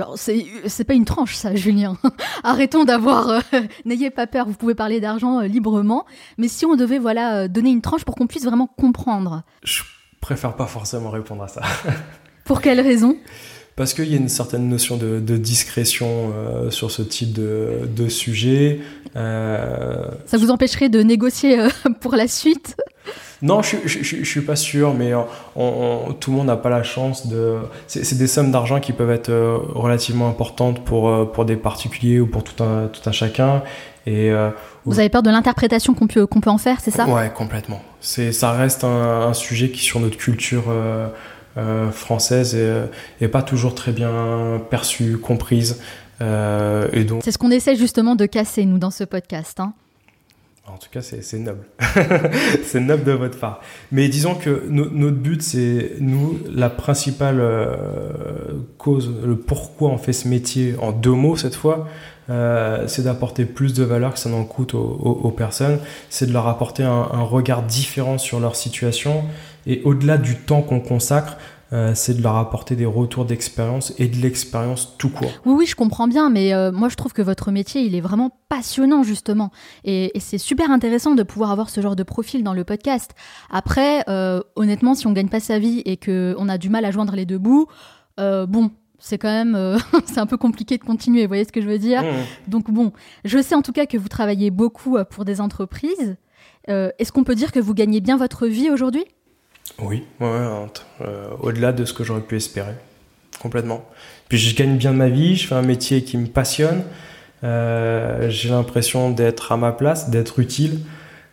Alors, 0.00 0.16
c'est 0.16 0.84
pas 0.84 0.94
une 0.94 1.04
tranche, 1.04 1.34
ça, 1.34 1.54
Julien. 1.54 1.98
Arrêtons 2.42 2.84
d'avoir. 2.84 3.28
Euh, 3.28 3.40
n'ayez 3.84 4.08
pas 4.08 4.26
peur, 4.26 4.46
vous 4.46 4.54
pouvez 4.54 4.74
parler 4.74 4.98
d'argent 4.98 5.40
euh, 5.40 5.46
librement. 5.46 6.06
Mais 6.38 6.48
si 6.48 6.64
on 6.64 6.74
devait 6.74 6.98
voilà, 6.98 7.40
euh, 7.40 7.48
donner 7.48 7.68
une 7.68 7.82
tranche 7.82 8.06
pour 8.06 8.14
qu'on 8.14 8.26
puisse 8.26 8.46
vraiment 8.46 8.66
comprendre. 8.66 9.42
Je 9.62 9.82
préfère 10.22 10.56
pas 10.56 10.66
forcément 10.66 11.10
répondre 11.10 11.42
à 11.42 11.48
ça. 11.48 11.60
pour 12.44 12.62
quelle 12.62 12.80
raison? 12.80 13.18
Parce 13.76 13.92
qu'il 13.92 14.10
y 14.10 14.14
a 14.14 14.16
une 14.16 14.30
certaine 14.30 14.70
notion 14.70 14.96
de, 14.96 15.36
discrétion 15.36 16.32
sur 16.70 16.90
ce 16.90 17.00
type 17.00 17.32
de, 17.32 17.88
de 17.94 18.08
sujet. 18.08 18.80
Ça 19.14 20.36
vous 20.38 20.50
empêcherait 20.50 20.90
de 20.90 21.02
négocier 21.02 21.56
pour 22.00 22.14
la 22.14 22.28
suite? 22.28 22.76
Non, 23.42 23.62
je, 23.62 23.76
je, 23.86 24.24
suis 24.24 24.42
pas 24.42 24.56
sûr, 24.56 24.92
mais 24.92 25.12
tout 26.20 26.30
le 26.30 26.36
monde 26.36 26.46
n'a 26.46 26.56
pas 26.56 26.68
la 26.68 26.82
chance 26.82 27.26
de. 27.26 27.56
C'est 27.86 28.18
des 28.18 28.26
sommes 28.26 28.50
d'argent 28.50 28.80
qui 28.80 28.92
peuvent 28.92 29.10
être 29.10 29.30
euh, 29.30 29.56
relativement 29.74 30.28
importantes 30.28 30.84
pour, 30.84 31.08
euh, 31.08 31.24
pour 31.24 31.46
des 31.46 31.56
particuliers 31.56 32.20
ou 32.20 32.26
pour 32.26 32.44
tout 32.44 32.62
un, 32.62 32.88
tout 32.88 33.00
un 33.08 33.12
chacun. 33.12 33.62
Et, 34.06 34.30
euh, 34.30 34.50
Vous 34.84 34.98
avez 34.98 35.08
peur 35.08 35.22
de 35.22 35.30
l'interprétation 35.30 35.94
qu'on 35.94 36.06
peut, 36.06 36.26
qu'on 36.26 36.40
peut 36.40 36.50
en 36.50 36.58
faire, 36.58 36.80
c'est 36.80 36.90
ça? 36.90 37.06
Ouais, 37.06 37.30
complètement. 37.34 37.80
Ça 38.00 38.52
reste 38.52 38.84
un, 38.84 39.32
sujet 39.32 39.70
qui, 39.70 39.82
sur 39.82 40.00
notre 40.00 40.16
culture 40.16 40.64
française, 41.92 42.56
est, 43.20 43.28
pas 43.28 43.42
toujours 43.42 43.74
très 43.74 43.92
bien 43.92 44.60
perçu, 44.70 45.18
comprise. 45.18 45.80
et 46.20 47.04
donc... 47.04 47.20
C'est 47.22 47.32
ce 47.32 47.38
qu'on 47.38 47.50
essaie 47.50 47.76
justement 47.76 48.16
de 48.16 48.24
casser, 48.26 48.64
nous, 48.64 48.78
dans 48.78 48.90
ce 48.90 49.04
podcast. 49.04 49.60
Hein. 49.60 49.74
En 50.74 50.78
tout 50.78 50.88
cas, 50.90 51.02
c'est 51.02 51.38
noble. 51.38 51.64
c'est 52.64 52.80
noble 52.80 53.04
de 53.04 53.12
votre 53.12 53.38
part. 53.38 53.60
Mais 53.92 54.08
disons 54.08 54.34
que 54.34 54.64
notre 54.68 55.16
but, 55.16 55.42
c'est 55.42 55.92
nous, 56.00 56.38
la 56.52 56.70
principale 56.70 57.38
euh, 57.40 57.76
cause, 58.78 59.12
le 59.24 59.36
pourquoi 59.36 59.90
on 59.90 59.98
fait 59.98 60.12
ce 60.12 60.28
métier 60.28 60.74
en 60.80 60.92
deux 60.92 61.12
mots 61.12 61.36
cette 61.36 61.54
fois, 61.54 61.88
euh, 62.30 62.86
c'est 62.86 63.02
d'apporter 63.02 63.44
plus 63.44 63.74
de 63.74 63.82
valeur 63.82 64.14
que 64.14 64.18
ça 64.18 64.28
n'en 64.30 64.44
coûte 64.44 64.74
aux, 64.74 65.34
personnes. 65.36 65.78
C'est 66.08 66.26
de 66.26 66.32
leur 66.32 66.46
apporter 66.46 66.84
un, 66.84 67.08
un, 67.12 67.22
regard 67.22 67.62
différent 67.62 68.18
sur 68.18 68.38
leur 68.40 68.54
situation. 68.54 69.24
Et 69.66 69.82
au-delà 69.84 70.16
du 70.16 70.36
temps 70.36 70.62
qu'on 70.62 70.80
consacre, 70.80 71.36
euh, 71.72 71.92
c'est 71.94 72.14
de 72.14 72.22
leur 72.22 72.36
apporter 72.36 72.74
des 72.74 72.86
retours 72.86 73.24
d'expérience 73.24 73.92
et 73.98 74.08
de 74.08 74.16
l'expérience 74.16 74.96
tout 74.98 75.08
court. 75.08 75.30
Oui, 75.46 75.54
oui, 75.58 75.66
je 75.66 75.76
comprends 75.76 76.08
bien, 76.08 76.28
mais 76.28 76.52
euh, 76.52 76.72
moi 76.72 76.88
je 76.88 76.96
trouve 76.96 77.12
que 77.12 77.22
votre 77.22 77.52
métier, 77.52 77.82
il 77.82 77.94
est 77.94 78.00
vraiment 78.00 78.36
passionnant 78.48 79.04
justement. 79.04 79.52
Et, 79.84 80.10
c'est 80.18 80.38
super 80.38 80.70
intéressant 80.70 81.14
de 81.14 81.22
pouvoir 81.22 81.52
avoir 81.52 81.70
ce 81.70 81.80
genre 81.80 81.94
de 81.94 82.02
profil 82.02 82.42
dans 82.42 82.54
le 82.54 82.64
podcast. 82.64 83.12
Après, 83.50 84.02
euh, 84.08 84.40
honnêtement, 84.56 84.94
si 84.94 85.06
on 85.06 85.12
gagne 85.12 85.28
pas 85.28 85.40
sa 85.40 85.58
vie 85.58 85.82
et 85.84 85.96
qu'on 85.96 86.48
a 86.48 86.58
du 86.58 86.70
mal 86.70 86.84
à 86.84 86.90
joindre 86.90 87.14
les 87.14 87.24
deux 87.24 87.38
bouts, 87.38 87.66
bon, 88.18 88.70
c'est 88.98 89.16
quand 89.16 89.30
même 89.32 89.78
c'est 90.06 90.18
un 90.18 90.26
peu 90.26 90.36
compliqué 90.36 90.76
de 90.76 90.84
continuer, 90.84 91.22
vous 91.22 91.28
voyez 91.28 91.44
ce 91.44 91.52
que 91.52 91.60
je 91.60 91.68
veux 91.68 91.78
dire? 91.78 92.02
Mmh. 92.02 92.50
Donc 92.50 92.70
bon, 92.70 92.92
je 93.24 93.40
sais 93.40 93.54
en 93.54 93.62
tout 93.62 93.72
cas 93.72 93.86
que 93.86 93.96
vous 93.96 94.08
travaillez 94.08 94.50
beaucoup 94.50 94.98
pour 95.10 95.24
des 95.24 95.40
entreprises. 95.40 96.16
Est-ce 96.66 97.12
qu'on 97.12 97.24
peut 97.24 97.34
dire 97.34 97.52
que 97.52 97.60
vous 97.60 97.74
gagnez 97.74 98.00
bien 98.00 98.16
votre 98.16 98.46
vie 98.46 98.70
aujourd'hui? 98.70 99.04
Oui, 99.78 100.04
ouais, 100.20 100.28
euh, 101.00 101.28
au-delà 101.40 101.72
de 101.72 101.84
ce 101.84 101.92
que 101.92 102.04
j'aurais 102.04 102.20
pu 102.20 102.36
espérer, 102.36 102.74
complètement. 103.40 103.84
Puis 104.28 104.38
je 104.38 104.54
gagne 104.54 104.76
bien 104.76 104.92
ma 104.92 105.08
vie, 105.08 105.36
je 105.36 105.46
fais 105.46 105.54
un 105.54 105.62
métier 105.62 106.04
qui 106.04 106.16
me 106.16 106.26
passionne, 106.26 106.82
j'ai 107.42 108.48
l'impression 108.48 109.10
d'être 109.10 109.52
à 109.52 109.56
ma 109.56 109.72
place, 109.72 110.10
d'être 110.10 110.38
utile. 110.38 110.80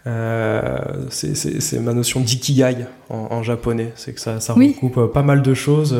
c'est 0.06 1.80
ma 1.80 1.94
notion 1.94 2.22
d'ikigai 2.22 2.86
en, 3.10 3.44
japonais. 3.44 3.92
C'est 3.96 4.14
que 4.14 4.22
ça, 4.22 4.40
ça 4.40 4.54
regroupe 4.54 5.12
pas 5.12 5.24
mal 5.24 5.42
de 5.42 5.54
choses 5.54 5.96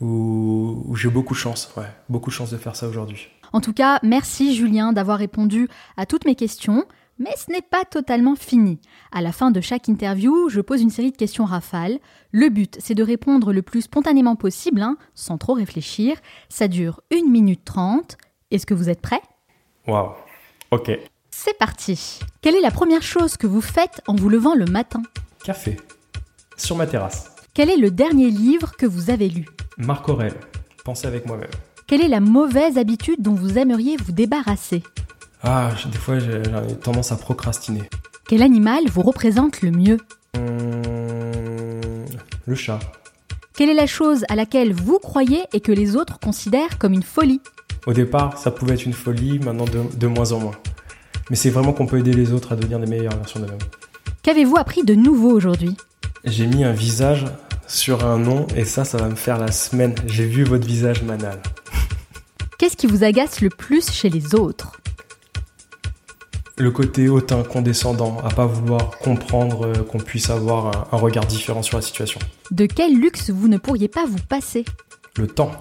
où, 0.00 0.94
j'ai 0.94 1.08
beaucoup 1.08 1.34
de 1.34 1.38
chance, 1.38 1.70
ouais, 1.76 1.90
beaucoup 2.08 2.30
de 2.30 2.34
chance 2.34 2.50
de 2.50 2.56
faire 2.56 2.76
ça 2.76 2.88
aujourd'hui. 2.88 3.28
En 3.52 3.60
tout 3.60 3.72
cas, 3.72 3.98
merci 4.02 4.54
Julien 4.54 4.92
d'avoir 4.92 5.18
répondu 5.18 5.68
à 5.96 6.06
toutes 6.06 6.24
mes 6.24 6.34
questions. 6.34 6.84
Mais 7.18 7.34
ce 7.36 7.50
n'est 7.50 7.62
pas 7.62 7.84
totalement 7.84 8.36
fini. 8.36 8.78
À 9.10 9.20
la 9.22 9.32
fin 9.32 9.50
de 9.50 9.60
chaque 9.60 9.88
interview, 9.88 10.48
je 10.48 10.60
pose 10.60 10.80
une 10.82 10.90
série 10.90 11.10
de 11.10 11.16
questions 11.16 11.44
rafales. 11.44 11.98
Le 12.30 12.48
but, 12.48 12.76
c'est 12.80 12.94
de 12.94 13.02
répondre 13.02 13.52
le 13.52 13.62
plus 13.62 13.82
spontanément 13.82 14.36
possible, 14.36 14.82
hein, 14.82 14.96
sans 15.14 15.36
trop 15.36 15.54
réfléchir. 15.54 16.16
Ça 16.48 16.68
dure 16.68 17.00
1 17.12 17.28
minute 17.28 17.64
30. 17.64 18.16
Est-ce 18.50 18.66
que 18.66 18.74
vous 18.74 18.88
êtes 18.88 19.00
prêt 19.00 19.20
Waouh, 19.86 20.12
ok. 20.70 20.92
C'est 21.30 21.58
parti. 21.58 22.20
Quelle 22.40 22.54
est 22.54 22.60
la 22.60 22.70
première 22.70 23.02
chose 23.02 23.36
que 23.36 23.46
vous 23.46 23.60
faites 23.60 24.00
en 24.06 24.14
vous 24.14 24.28
levant 24.28 24.54
le 24.54 24.66
matin? 24.66 25.02
Café. 25.44 25.76
Sur 26.56 26.76
ma 26.76 26.86
terrasse. 26.86 27.34
Quel 27.54 27.70
est 27.70 27.76
le 27.76 27.90
dernier 27.90 28.30
livre 28.30 28.76
que 28.76 28.86
vous 28.86 29.10
avez 29.10 29.28
lu? 29.28 29.46
Marc 29.76 30.08
Aurel. 30.08 30.34
Pensez 30.84 31.06
avec 31.06 31.26
moi-même. 31.26 31.50
Quelle 31.86 32.00
est 32.02 32.08
la 32.08 32.20
mauvaise 32.20 32.78
habitude 32.78 33.22
dont 33.22 33.34
vous 33.34 33.58
aimeriez 33.58 33.96
vous 33.96 34.12
débarrasser? 34.12 34.82
Ah, 35.42 35.70
des 35.90 35.98
fois 35.98 36.18
j'ai 36.18 36.42
tendance 36.82 37.12
à 37.12 37.16
procrastiner. 37.16 37.82
Quel 38.26 38.42
animal 38.42 38.84
vous 38.92 39.02
représente 39.02 39.62
le 39.62 39.70
mieux 39.70 39.98
hum, 40.36 42.04
Le 42.46 42.54
chat. 42.54 42.80
Quelle 43.54 43.70
est 43.70 43.74
la 43.74 43.86
chose 43.86 44.24
à 44.28 44.36
laquelle 44.36 44.72
vous 44.72 44.98
croyez 44.98 45.42
et 45.52 45.60
que 45.60 45.72
les 45.72 45.96
autres 45.96 46.18
considèrent 46.20 46.78
comme 46.78 46.92
une 46.92 47.02
folie 47.02 47.40
Au 47.86 47.92
départ, 47.92 48.38
ça 48.38 48.50
pouvait 48.50 48.74
être 48.74 48.84
une 48.84 48.92
folie, 48.92 49.38
maintenant 49.38 49.64
de, 49.64 50.06
moins 50.06 50.32
en 50.32 50.40
moins. 50.40 50.54
Mais 51.30 51.36
c'est 51.36 51.50
vraiment 51.50 51.72
qu'on 51.72 51.86
peut 51.86 51.98
aider 51.98 52.12
les 52.12 52.32
autres 52.32 52.52
à 52.52 52.56
devenir 52.56 52.78
des 52.78 52.86
meilleures 52.86 53.16
versions 53.16 53.40
d'eux-mêmes. 53.40 53.58
Qu'avez-vous 54.22 54.56
appris 54.58 54.84
de 54.84 54.94
nouveau 54.94 55.30
aujourd'hui 55.30 55.76
J'ai 56.24 56.46
mis 56.46 56.64
un 56.64 56.72
visage 56.72 57.26
sur 57.66 58.04
un 58.04 58.18
nom 58.18 58.46
et 58.56 58.64
ça, 58.64 58.84
ça 58.84 58.98
va 58.98 59.08
me 59.08 59.16
faire 59.16 59.38
la 59.38 59.50
semaine. 59.50 59.94
J'ai 60.06 60.26
vu 60.26 60.44
votre 60.44 60.66
visage 60.66 61.02
manal. 61.02 61.40
Qu'est-ce 62.58 62.76
qui 62.76 62.86
vous 62.86 63.04
agace 63.04 63.40
le 63.40 63.50
plus 63.50 63.90
chez 63.90 64.08
les 64.08 64.34
autres 64.34 64.78
le 66.58 66.70
côté 66.70 67.08
hautain, 67.08 67.42
condescendant, 67.42 68.18
à 68.24 68.30
pas 68.30 68.46
vouloir 68.46 68.90
comprendre 68.98 69.66
euh, 69.66 69.82
qu'on 69.82 69.98
puisse 69.98 70.30
avoir 70.30 70.88
un, 70.92 70.96
regard 70.96 71.26
différent 71.26 71.62
sur 71.62 71.78
la 71.78 71.82
situation. 71.82 72.20
De 72.50 72.66
quel 72.66 72.98
luxe 72.98 73.30
vous 73.30 73.48
ne 73.48 73.58
pourriez 73.58 73.88
pas 73.88 74.06
vous 74.06 74.18
passer? 74.28 74.64
Le 75.16 75.26
temps. 75.26 75.52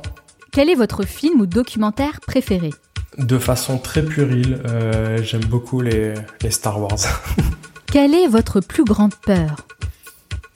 Quel 0.51 0.69
est 0.69 0.75
votre 0.75 1.03
film 1.03 1.41
ou 1.41 1.45
documentaire 1.45 2.19
préféré? 2.21 2.71
De 3.17 3.37
façon 3.37 3.77
très 3.77 4.03
puérile, 4.03 4.61
euh, 4.67 5.21
j'aime 5.23 5.45
beaucoup 5.45 5.81
les, 5.81 6.13
les 6.41 6.51
Star 6.51 6.79
Wars. 6.79 6.97
Quelle 7.87 8.13
est 8.13 8.27
votre 8.27 8.59
plus 8.59 8.83
grande 8.83 9.15
peur? 9.15 9.55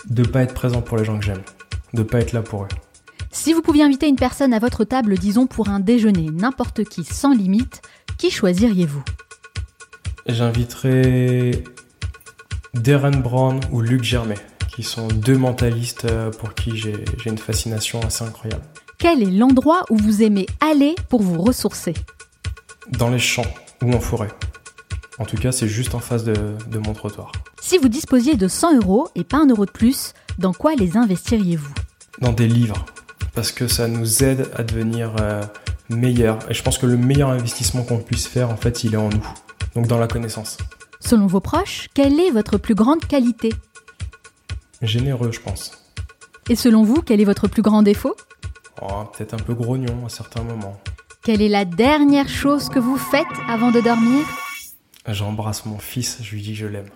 De 0.09 0.23
pas 0.23 0.43
être 0.43 0.53
présent 0.53 0.81
pour 0.81 0.97
les 0.97 1.05
gens 1.05 1.17
que 1.17 1.25
j'aime, 1.25 1.41
de 1.93 2.03
pas 2.03 2.19
être 2.19 2.33
là 2.33 2.41
pour 2.41 2.63
eux. 2.63 2.67
Si 3.31 3.53
vous 3.53 3.61
pouviez 3.61 3.83
inviter 3.83 4.07
une 4.07 4.17
personne 4.17 4.53
à 4.53 4.59
votre 4.59 4.83
table, 4.83 5.17
disons 5.17 5.47
pour 5.47 5.69
un 5.69 5.79
déjeuner, 5.79 6.29
n'importe 6.31 6.83
qui, 6.83 7.03
sans 7.03 7.33
limite, 7.33 7.81
qui 8.17 8.29
choisiriez-vous? 8.29 9.03
J'inviterai 10.28 11.63
Darren 12.74 13.11
Brown 13.22 13.59
ou 13.72 13.82
Luc 13.82 14.03
Germain, 14.03 14.36
qui 14.74 14.84
sont 14.84 15.07
deux 15.07 15.38
mentalistes 15.38 16.05
euh, 16.05 16.32
pour 16.32 16.53
qui 16.53 16.78
j'ai 16.78 17.03
une 17.26 17.38
fascination 17.38 17.99
assez 18.01 18.24
incroyable. 18.24 18.63
Quel 18.97 19.24
est 19.24 19.32
l'endroit 19.32 19.84
où 19.89 19.97
vous 19.97 20.22
aimez 20.22 20.45
aller 20.59 20.95
pour 21.09 21.24
vous 21.24 21.41
ressourcer? 21.41 21.95
Dans 22.91 23.09
les 23.09 23.19
champs 23.19 23.51
ou 23.82 23.91
en 23.93 23.99
forêt. 23.99 24.30
En 25.17 25.26
tout 25.26 25.38
cas, 25.38 25.51
c'est 25.51 25.67
juste 25.67 25.95
en 25.95 25.99
face 25.99 26.24
de, 26.24 26.36
mon 26.86 26.93
trottoir. 26.93 27.32
Si 27.59 27.78
vous 27.78 27.89
disposiez 27.89 28.36
de 28.36 28.47
100 28.47 28.78
euros 28.78 29.07
et 29.15 29.24
pas 29.24 29.38
un 29.38 29.47
euro 29.47 29.65
de 29.65 29.72
plus, 29.72 30.13
dans 30.38 30.53
quoi 30.53 30.76
les 30.76 30.97
investiriez-vous? 30.97 31.74
Dans 32.22 32.32
des 32.32 32.47
livres, 32.47 32.86
parce 33.34 33.51
que 33.51 33.67
ça 33.67 33.88
nous 33.88 34.24
aide 34.24 34.49
à 34.55 34.63
devenir 34.63 35.15
euh, 35.19 35.41
meilleurs. 35.89 36.39
Et 36.49 36.53
je 36.53 36.61
pense 36.61 36.78
que 36.78 36.86
le 36.86 36.97
meilleur 36.97 37.30
investissement 37.30 37.84
qu'on 37.84 37.99
puisse 37.99 38.28
faire, 38.28 38.49
en 38.49 38.57
fait, 38.57 38.84
il 38.84 38.93
est 38.93 38.97
en 38.97 39.09
nous 39.09 39.28
donc 39.76 39.88
dans 39.88 39.97
la 39.97 40.07
connaissance. 40.07 40.57
Selon 40.99 41.28
vos 41.28 41.39
proches, 41.39 41.89
quelle 41.93 42.19
est 42.19 42.32
votre 42.32 42.57
plus 42.57 42.76
grande 42.76 43.05
qualité? 43.05 43.51
Généreux, 44.82 45.32
je 45.32 45.39
pense. 45.39 45.72
Et 46.49 46.55
selon 46.55 46.84
vous, 46.84 47.01
quel 47.01 47.22
est 47.22 47.26
votre 47.26 47.47
plus 47.47 47.61
grand 47.61 47.82
défaut? 47.84 48.15
Oh, 48.82 49.05
Peut-être 49.15 49.34
un 49.34 49.38
peu 49.38 49.53
grognon 49.53 50.05
à 50.05 50.09
certains 50.09 50.43
moments. 50.43 50.80
Quelle 51.24 51.41
est 51.41 51.49
la 51.49 51.65
dernière 51.65 52.30
chose 52.30 52.69
que 52.69 52.80
vous 52.80 52.97
faites 52.97 53.28
avant 53.47 53.72
de 53.72 53.80
dormir? 53.80 54.26
J'embrasse 55.07 55.65
mon 55.65 55.78
fils, 55.78 56.17
je 56.22 56.36
lui 56.36 56.41
dis 56.41 56.55
je 56.55 56.65
l'aime. 56.65 56.89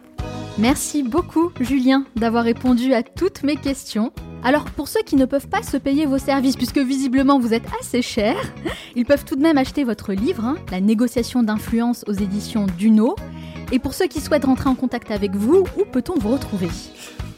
Merci 0.57 1.03
beaucoup 1.03 1.51
Julien 1.59 2.05
d'avoir 2.15 2.45
répondu 2.45 2.93
à 2.93 3.03
toutes 3.03 3.43
mes 3.43 3.57
questions. 3.57 4.13
Alors 4.41 4.63
pour 4.65 4.87
ceux 4.87 5.01
qui 5.01 5.17
ne 5.17 5.25
peuvent 5.25 5.49
pas 5.49 5.61
se 5.61 5.75
payer 5.75 6.05
vos 6.05 6.17
services, 6.17 6.55
puisque 6.55 6.77
visiblement 6.77 7.39
vous 7.39 7.53
êtes 7.53 7.65
assez 7.81 8.01
cher, 8.01 8.37
ils 8.95 9.05
peuvent 9.05 9.25
tout 9.25 9.35
de 9.35 9.41
même 9.41 9.57
acheter 9.57 9.83
votre 9.83 10.13
livre, 10.13 10.45
hein, 10.45 10.55
La 10.71 10.79
négociation 10.79 11.43
d'influence 11.43 12.05
aux 12.07 12.13
éditions 12.13 12.67
Duno. 12.77 13.17
Et 13.73 13.79
pour 13.79 13.93
ceux 13.93 14.07
qui 14.07 14.21
souhaitent 14.21 14.45
rentrer 14.45 14.69
en 14.69 14.75
contact 14.75 15.11
avec 15.11 15.35
vous, 15.35 15.65
où 15.77 15.83
peut-on 15.91 16.17
vous 16.17 16.29
retrouver? 16.29 16.69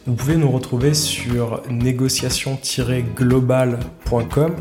Vous 0.07 0.15
pouvez 0.15 0.37
nous 0.37 0.49
retrouver 0.49 0.93
sur 0.93 1.61
négociation-global.com 1.69 4.55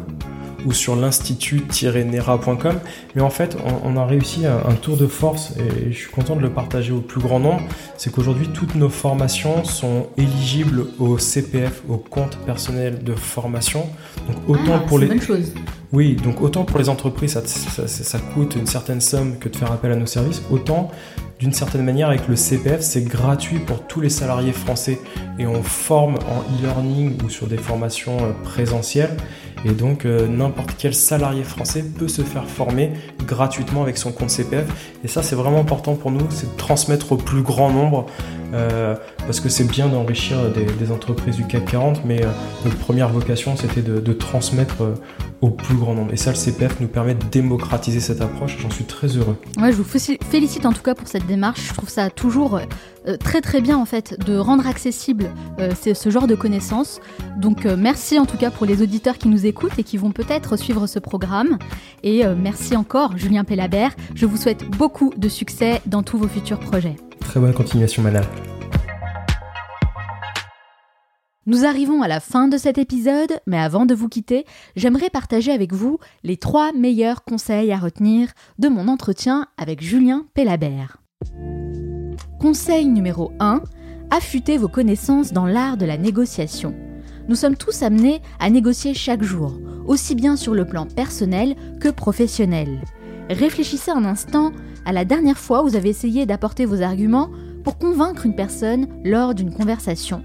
ou 0.66 0.72
sur 0.72 0.96
l'institut-nera.com. 0.96 2.80
Mais 3.14 3.22
en 3.22 3.30
fait, 3.30 3.56
on, 3.84 3.96
a 3.96 4.04
réussi 4.04 4.44
un, 4.44 4.74
tour 4.74 4.96
de 4.96 5.06
force 5.06 5.54
et 5.56 5.92
je 5.92 5.96
suis 5.96 6.10
content 6.10 6.34
de 6.34 6.40
le 6.40 6.50
partager 6.50 6.90
au 6.90 7.00
plus 7.00 7.20
grand 7.20 7.38
nombre. 7.38 7.62
C'est 7.96 8.10
qu'aujourd'hui, 8.10 8.48
toutes 8.48 8.74
nos 8.74 8.88
formations 8.88 9.62
sont 9.62 10.08
éligibles 10.16 10.88
au 10.98 11.16
CPF, 11.16 11.84
au 11.88 11.98
compte 11.98 12.38
personnel 12.38 13.04
de 13.04 13.14
formation. 13.14 13.86
Donc 14.26 14.38
autant 14.48 14.74
ah, 14.74 14.82
pour 14.88 14.98
les 14.98 15.06
bonne 15.06 15.22
chose. 15.22 15.54
Oui, 15.92 16.16
donc 16.16 16.42
autant 16.42 16.64
pour 16.64 16.80
les 16.80 16.88
entreprises, 16.88 17.40
ça, 17.40 17.86
ça, 17.86 18.18
coûte 18.34 18.56
une 18.56 18.66
certaine 18.66 19.00
somme 19.00 19.38
que 19.38 19.48
de 19.48 19.54
faire 19.54 19.70
appel 19.70 19.92
à 19.92 19.96
nos 19.96 20.06
services, 20.06 20.42
autant 20.50 20.90
d'une 21.38 21.52
certaine 21.52 21.84
manière, 21.84 22.08
avec 22.08 22.28
le 22.28 22.36
CPF, 22.36 22.80
c'est 22.80 23.02
gratuit 23.02 23.58
pour 23.58 23.86
tous 23.86 24.00
les 24.00 24.08
salariés 24.08 24.52
français 24.52 24.98
et 25.38 25.46
on 25.46 25.62
forme 25.62 26.14
en 26.14 26.40
e-learning 26.56 27.18
ou 27.22 27.28
sur 27.28 27.46
des 27.46 27.58
formations 27.58 28.16
euh, 28.20 28.32
présentielles. 28.44 29.16
Et 29.64 29.72
donc 29.72 30.04
euh, 30.04 30.28
n'importe 30.28 30.74
quel 30.78 30.94
salarié 30.94 31.42
français 31.42 31.82
peut 31.82 32.08
se 32.08 32.22
faire 32.22 32.46
former 32.46 32.92
gratuitement 33.26 33.82
avec 33.82 33.98
son 33.98 34.12
compte 34.12 34.30
CPF. 34.30 34.66
Et 35.04 35.08
ça 35.08 35.22
c'est 35.22 35.34
vraiment 35.34 35.60
important 35.60 35.94
pour 35.94 36.10
nous, 36.10 36.26
c'est 36.30 36.50
de 36.50 36.56
transmettre 36.56 37.12
au 37.12 37.16
plus 37.16 37.42
grand 37.42 37.70
nombre, 37.70 38.06
euh, 38.54 38.94
parce 39.18 39.40
que 39.40 39.48
c'est 39.48 39.64
bien 39.64 39.88
d'enrichir 39.88 40.36
des, 40.52 40.92
entreprises 40.92 41.36
du 41.36 41.46
CAC 41.46 41.64
40, 41.64 42.04
mais 42.04 42.20
notre 42.64 42.76
première 42.76 43.08
vocation 43.08 43.56
c'était 43.56 43.82
de, 43.82 44.12
transmettre 44.12 44.76
au 45.40 45.50
plus 45.50 45.74
grand 45.74 45.94
nombre. 45.94 46.12
Et 46.12 46.16
ça 46.16 46.30
le 46.30 46.36
CPF 46.36 46.78
nous 46.80 46.88
permet 46.88 47.14
de 47.14 47.24
démocratiser 47.24 48.00
cette 48.00 48.20
approche, 48.20 48.56
j'en 48.60 48.70
suis 48.70 48.84
très 48.84 49.08
heureux. 49.08 49.36
Ouais, 49.58 49.72
je 49.72 49.76
vous 49.76 49.84
félicite 50.30 50.64
en 50.64 50.72
tout 50.72 50.82
cas 50.82 50.94
pour 50.94 51.08
cette 51.08 51.25
démarche, 51.26 51.68
je 51.68 51.74
trouve 51.74 51.88
ça 51.88 52.10
toujours 52.10 52.60
très 53.20 53.40
très 53.40 53.60
bien 53.60 53.78
en 53.78 53.84
fait 53.84 54.18
de 54.24 54.36
rendre 54.36 54.66
accessible 54.66 55.30
ce 55.58 56.10
genre 56.10 56.26
de 56.26 56.34
connaissances. 56.34 57.00
Donc 57.36 57.64
merci 57.64 58.18
en 58.18 58.26
tout 58.26 58.36
cas 58.36 58.50
pour 58.50 58.66
les 58.66 58.82
auditeurs 58.82 59.18
qui 59.18 59.28
nous 59.28 59.46
écoutent 59.46 59.78
et 59.78 59.84
qui 59.84 59.96
vont 59.96 60.10
peut-être 60.10 60.56
suivre 60.56 60.86
ce 60.86 60.98
programme. 60.98 61.58
Et 62.02 62.24
euh, 62.24 62.34
merci 62.36 62.76
encore, 62.76 63.16
Julien 63.16 63.44
Pellabert. 63.44 63.94
Je 64.14 64.26
vous 64.26 64.36
souhaite 64.36 64.68
beaucoup 64.70 65.12
de 65.16 65.28
succès 65.28 65.82
dans 65.86 66.02
tous 66.02 66.18
vos 66.18 66.28
futurs 66.28 66.58
projets. 66.58 66.96
Très 67.20 67.40
bonne 67.40 67.54
continuation, 67.54 68.02
madame. 68.02 68.24
Nous 71.46 71.64
arrivons 71.64 72.02
à 72.02 72.08
la 72.08 72.18
fin 72.18 72.48
de 72.48 72.58
cet 72.58 72.76
épisode, 72.76 73.40
mais 73.46 73.58
avant 73.58 73.86
de 73.86 73.94
vous 73.94 74.08
quitter, 74.08 74.44
j'aimerais 74.74 75.10
partager 75.10 75.52
avec 75.52 75.72
vous 75.72 75.98
les 76.24 76.36
trois 76.36 76.72
meilleurs 76.72 77.22
conseils 77.22 77.72
à 77.72 77.78
retenir 77.78 78.32
de 78.58 78.68
mon 78.68 78.88
entretien 78.88 79.46
avec 79.56 79.80
Julien 79.80 80.26
Pellabert. 80.34 80.98
Conseil 82.38 82.84
numéro 82.86 83.32
1, 83.40 83.62
affûtez 84.10 84.58
vos 84.58 84.68
connaissances 84.68 85.32
dans 85.32 85.46
l'art 85.46 85.78
de 85.78 85.86
la 85.86 85.96
négociation. 85.96 86.74
Nous 87.28 87.34
sommes 87.34 87.56
tous 87.56 87.82
amenés 87.82 88.20
à 88.38 88.50
négocier 88.50 88.92
chaque 88.92 89.22
jour, 89.22 89.58
aussi 89.86 90.14
bien 90.14 90.36
sur 90.36 90.54
le 90.54 90.66
plan 90.66 90.86
personnel 90.86 91.56
que 91.80 91.88
professionnel. 91.88 92.82
Réfléchissez 93.30 93.90
un 93.90 94.04
instant 94.04 94.52
à 94.84 94.92
la 94.92 95.04
dernière 95.04 95.38
fois 95.38 95.62
où 95.62 95.68
vous 95.68 95.76
avez 95.76 95.88
essayé 95.88 96.26
d'apporter 96.26 96.66
vos 96.66 96.82
arguments 96.82 97.30
pour 97.64 97.78
convaincre 97.78 98.26
une 98.26 98.36
personne 98.36 98.86
lors 99.02 99.34
d'une 99.34 99.52
conversation. 99.52 100.22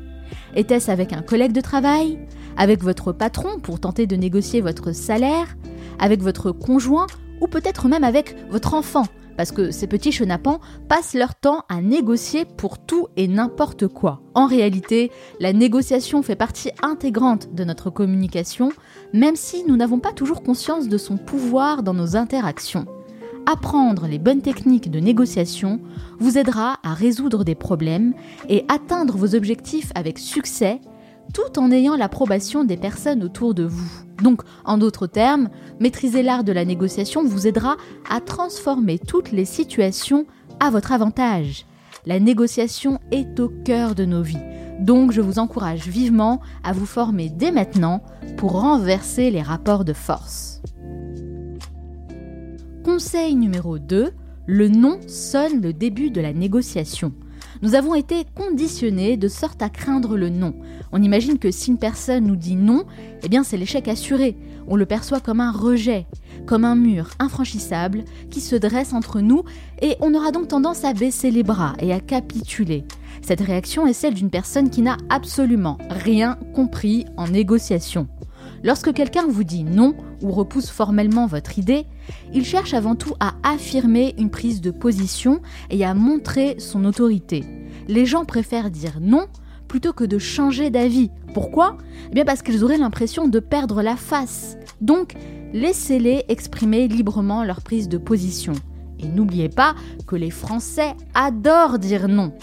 Était-ce 0.56 0.92
avec 0.92 1.14
un 1.14 1.22
collègue 1.22 1.54
de 1.54 1.62
travail 1.62 2.20
Avec 2.58 2.84
votre 2.84 3.14
patron 3.14 3.60
pour 3.60 3.80
tenter 3.80 4.06
de 4.06 4.18
négocier 4.18 4.60
votre 4.60 4.92
salaire 4.92 5.56
Avec 5.98 6.22
votre 6.22 6.52
conjoint 6.52 7.08
Ou 7.40 7.48
peut-être 7.48 7.88
même 7.88 8.04
avec 8.04 8.36
votre 8.52 8.74
enfant? 8.74 9.06
Parce 9.38 9.52
que 9.52 9.72
ces 9.72 9.88
petits 9.88 10.12
chenapans 10.12 10.60
passent 10.88 11.14
leur 11.14 11.36
temps 11.36 11.64
à 11.70 11.82
négocier 11.82 12.46
pour 12.46 12.80
tout 12.80 13.08
et 13.18 13.28
n'importe 13.28 13.88
quoi. 13.88 14.22
En 14.34 14.46
réalité, 14.46 15.12
la 15.40 15.54
négociation 15.54 16.22
fait 16.22 16.36
partie 16.36 16.72
intégrante 16.82 17.54
de 17.54 17.64
notre 17.64 17.90
communication, 17.90 18.72
même 19.14 19.36
si 19.36 19.64
nous 19.68 19.78
n'avons 19.78 20.00
pas 20.00 20.14
toujours 20.14 20.44
conscience 20.44 20.88
de 20.88 20.98
son 20.98 21.18
pouvoir 21.18 21.84
dans 21.84 21.94
nos 21.94 22.16
interactions. 22.16 22.86
Apprendre 23.48 24.08
les 24.08 24.20
bonnes 24.20 24.42
techniques 24.42 24.92
de 24.92 25.00
négociation 25.00 25.80
vous 26.20 26.38
aidera 26.38 26.78
à 26.84 26.94
résoudre 26.94 27.44
des 27.44 27.56
problèmes 27.56 28.14
et 28.50 28.66
atteindre 28.68 29.18
vos 29.18 29.34
objectifs 29.34 29.92
avec 29.96 30.20
succès 30.20 30.80
tout 31.34 31.60
en 31.60 31.72
ayant 31.72 31.96
l'approbation 31.96 32.64
des 32.64 32.78
personnes 32.78 33.24
autour 33.24 33.54
de 33.54 33.64
vous. 33.64 33.92
Donc, 34.22 34.42
en 34.66 34.78
d'autres 34.78 35.08
termes, 35.08 35.50
maîtriser 35.80 36.24
l'art 36.24 36.44
de 36.44 36.52
la 36.52 36.66
négociation 36.66 37.24
vous 37.24 37.48
aidera 37.48 37.78
à 38.10 38.22
transformer 38.22 39.00
toutes 39.00 39.32
les 39.32 39.46
situations 39.46 40.26
à 40.60 40.70
votre 40.70 40.92
avantage. 40.92 41.66
La 42.06 42.20
négociation 42.20 43.00
est 43.12 43.40
au 43.40 43.50
cœur 43.50 43.96
de 43.96 44.06
nos 44.06 44.22
vies. 44.22 44.38
Donc 44.80 45.12
je 45.12 45.22
vous 45.22 45.38
encourage 45.38 45.88
vivement 45.88 46.42
à 46.64 46.74
vous 46.74 46.88
former 46.88 47.30
dès 47.30 47.52
maintenant 47.52 48.02
pour 48.38 48.60
renverser 48.60 49.30
les 49.30 49.44
rapports 49.44 49.86
de 49.86 49.94
force. 49.94 50.62
Conseil 52.84 53.36
numéro 53.36 53.78
2, 53.78 54.12
le 54.48 54.68
non 54.68 55.00
sonne 55.08 55.62
le 55.62 55.72
début 55.72 56.10
de 56.10 56.20
la 56.20 56.34
négociation. 56.34 57.14
Nous 57.62 57.76
avons 57.76 57.94
été 57.94 58.26
conditionnés 58.36 59.18
de 59.18 59.28
sorte 59.28 59.62
à 59.62 59.70
craindre 59.70 60.18
le 60.18 60.30
non. 60.30 60.56
On 60.92 61.02
imagine 61.02 61.38
que 61.38 61.52
si 61.52 61.70
une 61.70 61.78
personne 61.78 62.26
nous 62.26 62.36
dit 62.36 62.56
non, 62.56 62.86
eh 63.22 63.30
bien 63.30 63.44
c'est 63.44 63.58
l'échec 63.58 63.88
assuré. 63.88 64.36
On 64.68 64.76
le 64.76 64.88
perçoit 64.88 65.20
comme 65.20 65.40
un 65.40 65.52
rejet, 65.52 66.08
comme 66.48 66.66
un 66.66 66.76
mur 66.76 67.10
infranchissable 67.20 68.04
qui 68.32 68.42
se 68.42 68.56
dresse 68.56 68.94
entre 68.94 69.22
nous 69.22 69.44
et 69.82 69.96
on 70.00 70.16
aura 70.16 70.32
donc 70.32 70.48
tendance 70.48 70.84
à 70.84 70.94
baisser 70.94 71.30
les 71.30 71.44
bras 71.44 71.74
et 71.80 71.94
à 71.94 72.00
capituler. 72.00 72.84
Cette 73.22 73.42
réaction 73.42 73.86
est 73.86 73.94
celle 73.94 74.16
d'une 74.16 74.32
personne 74.32 74.72
qui 74.72 74.82
n'a 74.82 74.98
absolument 75.10 75.78
rien 75.90 76.40
compris 76.56 77.06
en 77.16 77.28
négociation. 77.28 78.08
Lorsque 78.64 78.94
quelqu'un 78.94 79.28
vous 79.28 79.44
dit 79.44 79.64
non 79.64 79.96
ou 80.22 80.32
repousse 80.32 80.70
formellement 80.70 81.28
votre 81.28 81.60
idée, 81.60 81.86
il 82.34 82.46
cherche 82.46 82.74
avant 82.74 82.96
tout 82.96 83.14
à 83.20 83.34
affirmer 83.44 84.16
une 84.18 84.30
prise 84.30 84.62
de 84.62 84.72
position 84.72 85.42
et 85.70 85.84
à 85.86 85.94
montrer 85.94 86.56
son 86.60 86.86
autorité. 86.86 87.44
Les 87.88 88.06
gens 88.06 88.26
préfèrent 88.26 88.72
dire 88.72 89.00
non 89.02 89.28
plutôt 89.68 89.94
que 89.94 90.04
de 90.04 90.18
changer 90.18 90.70
d'avis. 90.70 91.12
Pourquoi? 91.34 91.78
Eh 92.10 92.14
bien 92.14 92.26
parce 92.26 92.42
qu'ils 92.42 92.64
auraient 92.64 92.78
l'impression 92.78 93.28
de 93.28 93.40
perdre 93.40 93.82
la 93.82 93.96
face. 93.96 94.58
Donc, 94.82 95.14
laissez-les 95.54 96.26
exprimer 96.28 96.90
librement 96.90 97.46
leur 97.46 97.62
prise 97.62 97.88
de 97.88 97.98
position. 97.98 98.54
Et 99.00 99.08
n'oubliez 99.08 99.50
pas 99.50 99.76
que 100.08 100.18
les 100.18 100.30
Français 100.30 100.94
adorent 101.14 101.80
dire 101.80 102.10
non. 102.10 102.34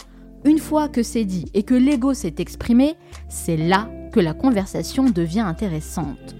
Une 0.44 0.58
fois 0.58 0.88
que 0.88 1.02
c'est 1.02 1.24
dit 1.24 1.44
et 1.52 1.64
que 1.64 1.74
l'ego 1.74 2.14
s'est 2.14 2.36
exprimé, 2.38 2.94
c'est 3.28 3.56
là 3.56 3.90
que 4.12 4.20
la 4.20 4.32
conversation 4.32 5.10
devient 5.10 5.40
intéressante. 5.40 6.34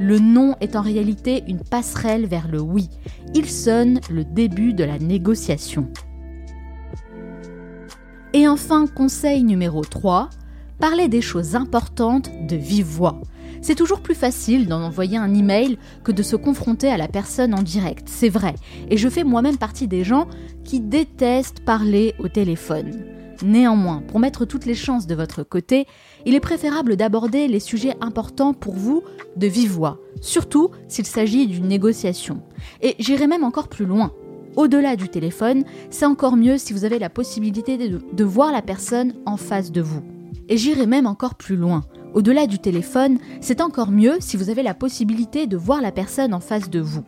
Le 0.00 0.18
non 0.18 0.56
est 0.60 0.74
en 0.76 0.82
réalité 0.82 1.44
une 1.46 1.60
passerelle 1.60 2.26
vers 2.26 2.48
le 2.48 2.60
oui. 2.60 2.88
Il 3.34 3.48
sonne 3.48 4.00
le 4.10 4.24
début 4.24 4.72
de 4.72 4.84
la 4.84 4.98
négociation. 4.98 5.88
Et 8.32 8.48
enfin, 8.48 8.86
conseil 8.88 9.44
numéro 9.44 9.84
3, 9.84 10.30
parlez 10.80 11.08
des 11.08 11.20
choses 11.20 11.54
importantes 11.54 12.30
de 12.48 12.56
vive 12.56 12.86
voix. 12.86 13.20
C'est 13.62 13.76
toujours 13.76 14.00
plus 14.00 14.16
facile 14.16 14.66
d'en 14.66 14.82
envoyer 14.82 15.16
un 15.16 15.32
email 15.32 15.78
que 16.02 16.12
de 16.12 16.22
se 16.22 16.34
confronter 16.34 16.88
à 16.88 16.96
la 16.96 17.08
personne 17.08 17.54
en 17.54 17.62
direct, 17.62 18.08
c'est 18.10 18.28
vrai. 18.28 18.54
Et 18.90 18.96
je 18.96 19.08
fais 19.08 19.24
moi-même 19.24 19.56
partie 19.56 19.86
des 19.86 20.02
gens 20.02 20.26
qui 20.64 20.80
détestent 20.80 21.64
parler 21.64 22.14
au 22.18 22.28
téléphone. 22.28 23.13
Néanmoins, 23.42 24.02
pour 24.06 24.20
mettre 24.20 24.44
toutes 24.44 24.66
les 24.66 24.74
chances 24.74 25.06
de 25.06 25.14
votre 25.14 25.42
côté, 25.42 25.86
il 26.26 26.34
est 26.34 26.40
préférable 26.40 26.96
d'aborder 26.96 27.48
les 27.48 27.60
sujets 27.60 27.96
importants 28.00 28.54
pour 28.54 28.74
vous 28.74 29.02
de 29.36 29.46
vive 29.46 29.72
voix, 29.72 29.98
surtout 30.20 30.70
s'il 30.88 31.06
s'agit 31.06 31.46
d'une 31.46 31.68
négociation. 31.68 32.42
Et 32.80 32.94
j'irai 32.98 33.26
même 33.26 33.44
encore 33.44 33.68
plus 33.68 33.86
loin. 33.86 34.12
Au-delà 34.56 34.94
du 34.94 35.08
téléphone, 35.08 35.64
c'est 35.90 36.06
encore 36.06 36.36
mieux 36.36 36.58
si 36.58 36.72
vous 36.72 36.84
avez 36.84 37.00
la 37.00 37.10
possibilité 37.10 37.76
de, 37.76 38.24
voir 38.24 38.52
la 38.52 38.62
personne 38.62 39.14
en 39.26 39.36
face 39.36 39.72
de 39.72 39.80
vous. 39.80 40.02
Et 40.48 40.56
j'irai 40.56 40.86
même 40.86 41.06
encore 41.06 41.34
plus 41.34 41.56
loin. 41.56 41.82
Au-delà 42.14 42.46
du 42.46 42.60
téléphone, 42.60 43.18
c'est 43.40 43.60
encore 43.60 43.90
mieux 43.90 44.18
si 44.20 44.36
vous 44.36 44.50
avez 44.50 44.62
la 44.62 44.74
possibilité 44.74 45.48
de 45.48 45.56
voir 45.56 45.82
la 45.82 45.90
personne 45.90 46.32
en 46.32 46.40
face 46.40 46.70
de 46.70 46.78
vous. 46.78 47.02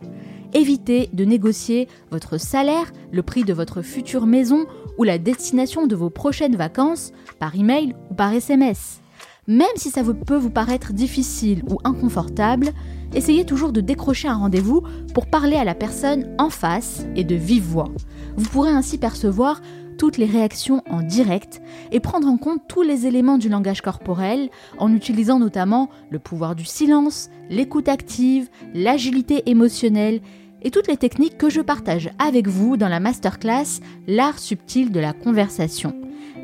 Évitez 0.55 1.09
de 1.13 1.25
négocier 1.25 1.87
votre 2.11 2.39
salaire, 2.39 2.93
le 3.13 3.23
prix 3.23 3.45
de 3.45 3.53
votre 3.53 3.83
future 3.83 4.27
maison 4.27 4.67
ou 4.99 5.05
la 5.05 5.19
destination 5.19 5.87
de 5.87 5.97
vos 5.97 6.11
prochaines 6.11 6.57
vacances 6.57 7.13
par 7.39 7.55
email 7.55 7.95
ou 8.11 8.15
par 8.15 8.33
SMS. 8.33 9.01
Même 9.49 9.67
si 9.77 9.91
ça 9.91 10.03
peut 10.03 10.37
vous 10.37 10.51
paraître 10.51 10.93
difficile 10.93 11.63
ou 11.71 11.79
inconfortable, 11.85 12.71
essayez 13.15 13.45
toujours 13.45 13.73
de 13.73 13.81
décrocher 13.81 14.27
un 14.27 14.35
rendez-vous 14.35 14.83
pour 15.15 15.27
parler 15.27 15.57
à 15.57 15.65
la 15.65 15.77
personne 15.77 16.35
en 16.39 16.51
face 16.51 17.07
et 17.15 17.23
de 17.23 17.37
vive 17.37 17.63
voix. 17.63 17.89
Vous 18.37 18.49
pourrez 18.49 18.71
ainsi 18.71 18.99
percevoir 18.99 19.61
toutes 19.99 20.19
les 20.19 20.27
réactions 20.27 20.83
en 20.91 21.03
direct 21.03 21.63
et 21.93 22.01
prendre 22.01 22.29
en 22.29 22.37
compte 22.37 22.63
tous 22.69 22.83
les 22.83 23.07
éléments 23.07 23.39
du 23.39 23.49
langage 23.49 23.83
corporel 23.83 24.51
en 24.79 24.93
utilisant 24.93 25.39
notamment 25.39 25.91
le 26.11 26.19
pouvoir 26.19 26.55
du 26.55 26.65
silence, 26.65 27.31
l'écoute 27.49 27.89
active, 27.89 28.49
l'agilité 28.75 29.49
émotionnelle 29.49 30.21
et 30.63 30.71
toutes 30.71 30.89
les 30.89 30.97
techniques 30.97 31.39
que 31.39 31.51
je 31.51 31.61
partage 31.61 32.11
avec 32.19 32.49
vous 32.49 32.77
dans 32.77 32.89
la 32.89 33.01
masterclass 33.01 33.81
L'art 34.07 34.39
subtil 34.39 34.91
de 34.91 35.01
la 35.01 35.13
conversation. 35.13 35.95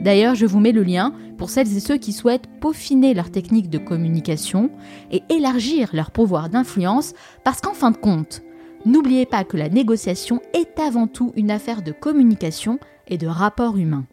D'ailleurs, 0.00 0.34
je 0.34 0.46
vous 0.46 0.60
mets 0.60 0.72
le 0.72 0.82
lien 0.82 1.14
pour 1.38 1.50
celles 1.50 1.76
et 1.76 1.80
ceux 1.80 1.96
qui 1.96 2.12
souhaitent 2.12 2.48
peaufiner 2.60 3.14
leur 3.14 3.30
technique 3.30 3.70
de 3.70 3.78
communication 3.78 4.70
et 5.10 5.22
élargir 5.28 5.90
leur 5.92 6.10
pouvoir 6.10 6.48
d'influence 6.48 7.14
parce 7.44 7.60
qu'en 7.60 7.74
fin 7.74 7.90
de 7.90 7.96
compte, 7.96 8.42
n'oubliez 8.84 9.26
pas 9.26 9.44
que 9.44 9.56
la 9.56 9.68
négociation 9.68 10.40
est 10.54 10.78
avant 10.80 11.06
tout 11.06 11.32
une 11.36 11.50
affaire 11.50 11.82
de 11.82 11.92
communication 11.92 12.78
et 13.08 13.18
de 13.18 13.26
rapport 13.26 13.76
humain. 13.76 14.04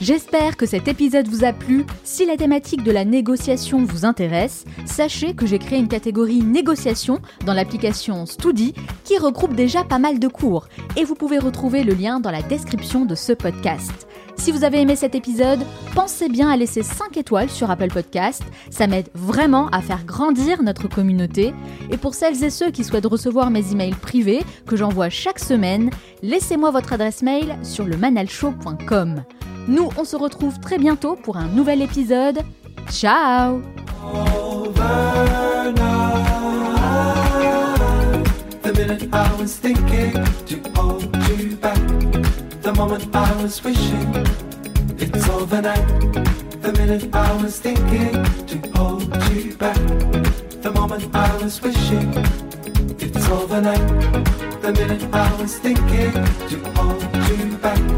J'espère 0.00 0.56
que 0.56 0.64
cet 0.64 0.86
épisode 0.86 1.26
vous 1.26 1.44
a 1.44 1.52
plu. 1.52 1.84
Si 2.04 2.24
la 2.24 2.36
thématique 2.36 2.84
de 2.84 2.92
la 2.92 3.04
négociation 3.04 3.84
vous 3.84 4.04
intéresse, 4.04 4.64
sachez 4.86 5.34
que 5.34 5.44
j'ai 5.44 5.58
créé 5.58 5.80
une 5.80 5.88
catégorie 5.88 6.40
négociation 6.42 7.20
dans 7.44 7.52
l'application 7.52 8.24
Studi 8.24 8.74
qui 9.02 9.18
regroupe 9.18 9.56
déjà 9.56 9.82
pas 9.82 9.98
mal 9.98 10.20
de 10.20 10.28
cours 10.28 10.68
et 10.96 11.04
vous 11.04 11.16
pouvez 11.16 11.38
retrouver 11.38 11.82
le 11.82 11.94
lien 11.94 12.20
dans 12.20 12.30
la 12.30 12.42
description 12.42 13.06
de 13.06 13.16
ce 13.16 13.32
podcast. 13.32 14.06
Si 14.36 14.52
vous 14.52 14.62
avez 14.62 14.80
aimé 14.80 14.94
cet 14.94 15.16
épisode, 15.16 15.64
pensez 15.96 16.28
bien 16.28 16.48
à 16.48 16.56
laisser 16.56 16.84
5 16.84 17.16
étoiles 17.16 17.50
sur 17.50 17.68
Apple 17.68 17.88
Podcast. 17.88 18.44
Ça 18.70 18.86
m'aide 18.86 19.08
vraiment 19.14 19.66
à 19.70 19.82
faire 19.82 20.04
grandir 20.04 20.62
notre 20.62 20.86
communauté. 20.86 21.52
Et 21.90 21.96
pour 21.96 22.14
celles 22.14 22.44
et 22.44 22.50
ceux 22.50 22.70
qui 22.70 22.84
souhaitent 22.84 23.06
recevoir 23.06 23.50
mes 23.50 23.72
emails 23.72 23.96
privés 23.96 24.44
que 24.64 24.76
j'envoie 24.76 25.10
chaque 25.10 25.40
semaine, 25.40 25.90
laissez-moi 26.22 26.70
votre 26.70 26.92
adresse 26.92 27.22
mail 27.22 27.58
sur 27.64 27.84
le 27.84 27.96
manalshow.com. 27.96 29.24
Nous, 29.68 29.90
on 29.98 30.04
se 30.04 30.16
retrouve 30.16 30.58
très 30.60 30.78
bientôt 30.78 31.14
pour 31.14 31.36
un 31.36 31.46
nouvel 31.46 31.82
épisode. 31.82 32.40
Ciao 32.90 33.62
it's 45.00 45.28
overnight. 45.28 45.86
The 46.62 46.72
minute 46.76 47.14
I 47.14 47.42
was 47.42 47.58
thinking 47.60 48.12
to 48.46 48.78
hold 48.78 49.02
you 49.30 49.54
back. 49.56 49.76
The 50.62 50.72
moment 50.74 51.14
I 51.14 51.36
was 51.42 51.62
wishing 51.62 52.10
it's 52.98 53.28
overnight. 53.28 53.86
The 54.62 54.72
minute 54.72 55.14
I 55.14 55.40
was 55.40 55.58
thinking 55.58 56.12
to 56.48 56.56
hold 56.74 57.02
you 57.28 57.56
back 57.58 57.97